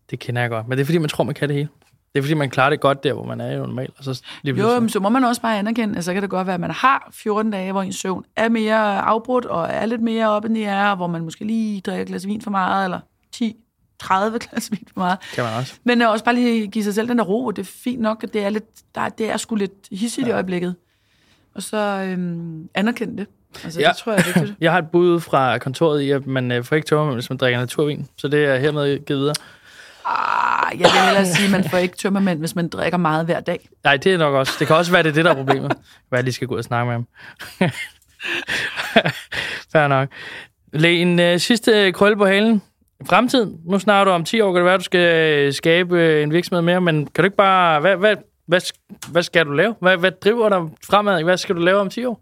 Det 0.10 0.20
kender 0.20 0.42
jeg 0.42 0.50
godt. 0.50 0.68
Men 0.68 0.78
det 0.78 0.82
er 0.82 0.86
fordi, 0.86 0.98
man 0.98 1.10
tror, 1.10 1.24
man 1.24 1.36
kan 1.36 1.48
det 1.50 1.56
hele. 1.56 1.70
Det 2.16 2.20
er 2.20 2.24
fordi, 2.24 2.34
man 2.34 2.50
klarer 2.50 2.70
det 2.70 2.80
godt 2.80 3.04
der, 3.04 3.14
hvor 3.14 3.24
man 3.26 3.42
er 3.42 3.54
jo 3.58 3.66
normalt. 3.66 3.94
Og 3.98 4.04
så 4.04 4.22
lige 4.44 4.56
Jo, 4.56 4.80
men 4.80 4.90
så 4.90 5.00
må 5.00 5.10
man 5.10 5.24
også 5.24 5.42
bare 5.42 5.60
anerkende, 5.60 5.96
altså 5.96 6.06
så 6.10 6.14
kan 6.14 6.22
det 6.22 6.30
godt 6.30 6.48
være, 6.48 6.54
at 6.54 6.60
man 6.60 6.72
har 6.72 7.10
14 7.12 7.52
dage, 7.52 7.72
hvor 7.72 7.82
ens 7.82 7.96
søvn 7.96 8.26
er 8.36 8.50
mere 8.50 9.02
afbrudt, 9.02 9.46
og 9.46 9.68
er 9.70 9.86
lidt 9.86 10.02
mere 10.02 10.30
op 10.30 10.46
end 10.46 10.56
de 10.56 10.64
er, 10.66 10.96
hvor 10.96 11.08
man 11.08 11.22
måske 11.24 11.46
lige 11.46 11.82
drikker 11.82 12.02
et 12.02 12.08
glas 12.08 12.28
vin 12.28 12.42
for 12.42 12.52
meget, 12.52 12.84
eller 12.86 13.00
10, 13.32 13.56
30 14.00 14.40
glas 14.50 14.72
vin 14.72 14.88
for 14.94 15.00
meget. 15.00 15.18
kan 15.34 15.44
man 15.44 15.54
også. 15.54 15.74
Men 15.84 16.02
øh, 16.02 16.10
også 16.10 16.26
bare 16.26 16.36
lige 16.36 16.68
give 16.68 16.84
sig 16.84 16.94
selv 16.94 17.08
den 17.08 17.18
der 17.18 17.24
ro, 17.24 17.52
det 17.52 17.62
er 17.62 17.72
fint 17.84 18.02
nok, 18.02 18.24
at 18.24 18.34
det 18.34 18.44
er, 18.44 18.50
lidt, 18.50 18.96
der, 18.96 19.10
det 19.10 19.32
er 19.32 19.38
sgu 19.38 19.56
lidt 19.56 19.72
hissigt 19.92 20.28
ja. 20.28 20.32
i 20.32 20.34
øjeblikket. 20.34 20.76
Og 21.56 21.64
så 21.64 21.78
øhm, 22.08 22.70
anerkende 22.74 23.18
det. 23.18 23.28
Altså, 23.64 23.80
Ja. 23.80 23.86
ja. 23.88 23.92
det 23.92 23.98
tror 23.98 24.12
jeg 24.12 24.20
er 24.20 24.24
vigtigt. 24.40 24.58
Jeg 24.64 24.72
har 24.72 24.80
et 24.80 24.90
bud 24.92 25.20
fra 25.20 25.58
kontoret 25.58 26.02
i, 26.02 26.12
at 26.12 26.28
man 26.28 26.52
øh, 26.52 26.64
får 26.64 26.76
ikke 26.76 26.88
tømmermænd, 26.88 27.16
hvis 27.16 27.30
man 27.30 27.38
drikker 27.38 27.60
naturvin. 27.60 28.08
Så 28.18 28.28
det 28.28 28.46
er 28.46 28.58
hermed 28.58 29.06
givet 29.06 29.20
videre. 29.20 29.36
Ah, 30.08 30.80
jeg 30.80 30.90
vil 30.94 31.02
hellere 31.02 31.26
sige, 31.26 31.46
at 31.46 31.52
man 31.52 31.70
får 31.70 31.78
ikke 31.78 31.98
tømmermænd, 31.98 32.40
hvis 32.40 32.56
man 32.56 32.68
drikker 32.70 32.98
meget 32.98 33.26
hver 33.26 33.40
dag. 33.40 33.70
Nej, 33.84 33.98
det 33.98 34.14
er 34.14 34.18
nok 34.18 34.34
også. 34.34 34.54
Det 34.60 34.68
kan 34.68 34.76
også 34.76 34.92
være, 34.92 35.04
det 35.04 35.10
er 35.10 35.14
det, 35.14 35.26
der 35.26 35.32
er 35.32 35.36
problemet. 35.36 35.72
Hvad 36.10 36.20
jeg 36.20 36.24
lige 36.24 36.34
skal 36.34 36.48
gå 36.48 36.54
ud 36.54 36.60
og 36.60 36.64
snakke 36.64 36.86
med 36.86 36.94
ham. 36.94 37.08
Fair 39.72 39.88
nok. 39.88 40.10
Læg 40.74 41.02
en 41.02 41.20
øh, 41.20 41.40
sidste 41.40 41.92
krølle 41.92 42.18
på 42.18 42.26
halen. 42.26 42.62
Fremtiden. 43.06 43.58
Nu 43.66 43.80
snakker 43.80 44.06
du 44.06 44.12
om 44.12 44.24
10 44.24 44.42
år, 44.42 44.52
kan 44.54 44.58
det 44.58 44.66
være, 44.66 44.78
du 44.78 44.84
skal 44.84 45.16
øh, 45.16 45.54
skabe 45.54 46.00
øh, 46.02 46.24
en 46.24 46.32
virksomhed 46.34 46.62
mere, 46.62 46.82
men 46.82 47.06
kan 47.06 47.22
du 47.22 47.26
ikke 47.26 47.38
bare... 47.38 47.80
Hvad, 47.80 47.96
hvad, 47.96 48.16
hvad, 48.48 48.62
hvad 49.12 49.24
skal 49.24 49.46
du 49.46 49.52
lave? 49.52 49.76
Hvad, 49.82 49.98
hvad 49.98 50.12
driver 50.12 50.50
dig 50.50 50.62
fremad? 50.88 51.24
Hvad 51.24 51.38
skal 51.38 51.56
du 51.56 51.62
lave 51.62 51.80
om 51.80 51.90
10 51.90 52.06
år? 52.06 52.22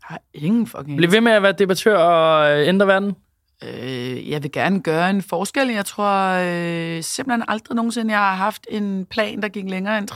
Jeg 0.00 0.06
har 0.06 0.20
ingen 0.34 0.66
fucking... 0.66 0.96
Bliv 0.96 1.12
ved 1.12 1.20
med 1.20 1.32
at 1.32 1.42
være 1.42 1.52
debattør 1.52 1.96
og 1.96 2.60
øh, 2.60 2.68
ændre 2.68 2.86
verden. 2.86 3.16
Øh, 3.64 4.01
jeg 4.28 4.42
vil 4.42 4.52
gerne 4.52 4.80
gøre 4.80 5.10
en 5.10 5.22
forskel. 5.22 5.68
Jeg 5.68 5.86
tror 5.86 6.28
øh, 6.28 7.02
simpelthen 7.02 7.44
aldrig 7.48 7.76
nogensinde, 7.76 8.12
jeg 8.12 8.20
har 8.20 8.34
haft 8.34 8.66
en 8.70 9.06
plan, 9.06 9.42
der 9.42 9.48
gik 9.48 9.70
længere 9.70 9.98
end 9.98 10.10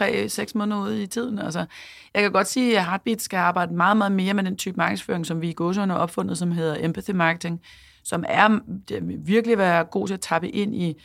3-6 0.49 0.59
måneder 0.59 0.81
ud 0.81 0.95
i 0.95 1.07
tiden. 1.07 1.39
Altså, 1.39 1.67
jeg 2.15 2.23
kan 2.23 2.33
godt 2.33 2.47
sige, 2.47 2.79
at 2.79 2.85
Heartbeat 2.85 3.23
skal 3.23 3.37
arbejde 3.37 3.75
meget, 3.75 3.97
meget 3.97 4.13
mere 4.13 4.35
med 4.35 4.45
den 4.45 4.57
type 4.57 4.77
markedsføring, 4.77 5.27
som 5.27 5.41
vi 5.41 5.49
i 5.49 5.53
Gåsøjne 5.53 5.93
har 5.93 6.01
opfundet, 6.01 6.39
som 6.39 6.53
hedder 6.53 6.77
empathy 6.81 7.11
marketing, 7.11 7.61
som 8.05 8.25
er 8.29 8.59
det 8.89 9.09
vil 9.09 9.17
virkelig 9.27 9.59
være 9.59 9.85
god 9.85 10.07
til 10.07 10.15
at 10.15 10.21
tappe 10.21 10.49
ind 10.49 10.75
i 10.75 11.03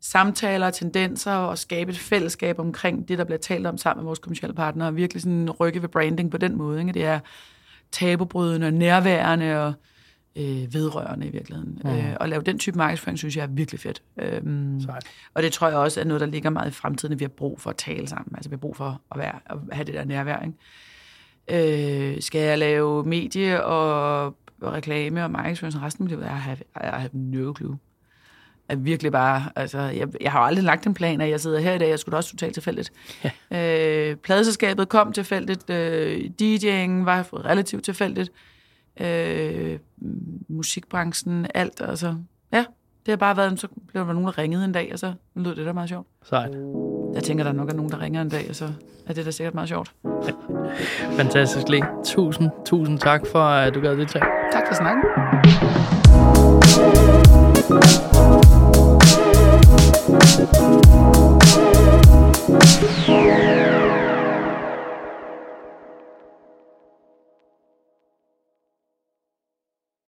samtaler 0.00 0.66
og 0.66 0.74
tendenser 0.74 1.32
og 1.32 1.58
skabe 1.58 1.90
et 1.90 1.98
fællesskab 1.98 2.58
omkring 2.58 3.08
det, 3.08 3.18
der 3.18 3.24
bliver 3.24 3.38
talt 3.38 3.66
om 3.66 3.78
sammen 3.78 4.02
med 4.02 4.08
vores 4.08 4.18
kommersielle 4.18 4.54
partnere, 4.54 4.88
og 4.88 4.96
virkelig 4.96 5.22
sådan 5.22 5.50
rykke 5.50 5.82
ved 5.82 5.88
branding 5.88 6.30
på 6.30 6.38
den 6.38 6.56
måde. 6.56 6.80
Ikke? 6.80 6.92
Det 6.92 7.04
er 7.04 7.20
tabubrydende, 7.92 8.70
nærværende 8.70 9.66
og 9.66 9.72
øh, 10.36 10.74
vedrørende 10.74 11.26
i 11.26 11.30
virkeligheden. 11.30 11.80
Mm. 11.84 11.90
Øh, 11.90 12.16
og 12.20 12.28
lave 12.28 12.42
den 12.42 12.58
type 12.58 12.78
markedsføring, 12.78 13.18
synes 13.18 13.36
jeg 13.36 13.42
er 13.42 13.46
virkelig 13.46 13.80
fedt. 13.80 14.02
Øhm, 14.18 14.80
Sejt. 14.80 15.04
og 15.34 15.42
det 15.42 15.52
tror 15.52 15.68
jeg 15.68 15.76
også 15.76 16.00
er 16.00 16.04
noget, 16.04 16.20
der 16.20 16.26
ligger 16.26 16.50
meget 16.50 16.68
i 16.68 16.74
fremtiden, 16.74 17.12
at 17.12 17.20
vi 17.20 17.24
har 17.24 17.28
brug 17.28 17.60
for 17.60 17.70
at 17.70 17.76
tale 17.76 18.06
sammen. 18.06 18.36
Altså 18.36 18.50
vi 18.50 18.54
har 18.54 18.58
brug 18.58 18.76
for 18.76 19.00
at, 19.12 19.18
være, 19.18 19.34
at 19.46 19.56
have 19.72 19.84
det 19.84 19.94
der 19.94 20.04
nærvær. 20.04 20.42
Ikke? 21.48 22.14
Øh, 22.14 22.22
skal 22.22 22.40
jeg 22.40 22.58
lave 22.58 23.04
medie 23.04 23.64
og, 23.64 24.24
og 24.60 24.72
reklame 24.72 25.24
og 25.24 25.30
markedsføring 25.30 25.72
som 25.72 25.82
resten 25.82 26.04
af 26.04 26.10
mit 26.10 26.18
liv? 26.18 26.24
Jeg 26.24 26.42
har, 26.42 26.56
jeg 26.82 26.90
har 26.90 27.08
no 27.12 27.54
clue. 27.56 27.78
Er 28.68 28.76
virkelig 28.76 29.12
bare, 29.12 29.42
altså, 29.56 29.78
jeg, 29.78 30.08
jeg 30.20 30.32
har 30.32 30.40
aldrig 30.40 30.64
lagt 30.64 30.86
en 30.86 30.94
plan, 30.94 31.20
at 31.20 31.30
jeg 31.30 31.40
sidder 31.40 31.60
her 31.60 31.72
i 31.72 31.78
dag, 31.78 31.88
jeg 31.88 31.98
skulle 31.98 32.12
da 32.12 32.16
også 32.16 32.30
totalt 32.30 32.54
tilfældigt. 32.54 32.92
Ja. 33.24 34.10
Øh, 34.10 34.16
pladeselskabet 34.16 34.88
kom 34.88 35.12
tilfældigt, 35.12 35.70
øh, 35.70 36.20
DJ'ingen 36.42 37.04
var 37.04 37.44
relativt 37.44 37.84
tilfældigt, 37.84 38.30
øh, 38.30 38.51
øh, 39.00 39.78
musikbranchen, 40.48 41.46
alt. 41.54 41.80
Altså, 41.80 42.14
ja, 42.52 42.64
det 43.06 43.12
har 43.12 43.16
bare 43.16 43.36
været, 43.36 43.60
så 43.60 43.68
blev 43.88 44.06
der 44.06 44.12
nogen, 44.12 44.26
der 44.26 44.38
ringede 44.38 44.64
en 44.64 44.72
dag, 44.72 44.90
og 44.92 44.98
så 44.98 45.12
lød 45.34 45.54
det 45.56 45.66
da 45.66 45.72
meget 45.72 45.88
sjovt. 45.88 46.06
Sejt. 46.24 46.50
Jeg 47.14 47.22
tænker, 47.22 47.44
der 47.44 47.50
er 47.50 47.56
nok 47.56 47.68
er 47.68 47.74
nogen, 47.74 47.90
der 47.90 48.00
ringer 48.00 48.22
en 48.22 48.28
dag, 48.28 48.46
og 48.48 48.56
så 48.56 48.68
er 49.06 49.12
det 49.12 49.26
da 49.26 49.30
sikkert 49.30 49.54
meget 49.54 49.68
sjovt. 49.68 49.92
Fantastisk, 51.16 51.68
Lee. 51.68 51.82
Tusind, 52.04 52.50
tusind 52.66 52.98
tak 52.98 53.26
for, 53.26 53.42
at 53.42 53.74
du 53.74 53.80
gad 53.80 53.96
det 53.96 54.08
tag. 54.08 54.22
Tak 54.52 54.62
for 54.68 54.74
snakken. 54.74 55.02
Thank. 63.06 63.81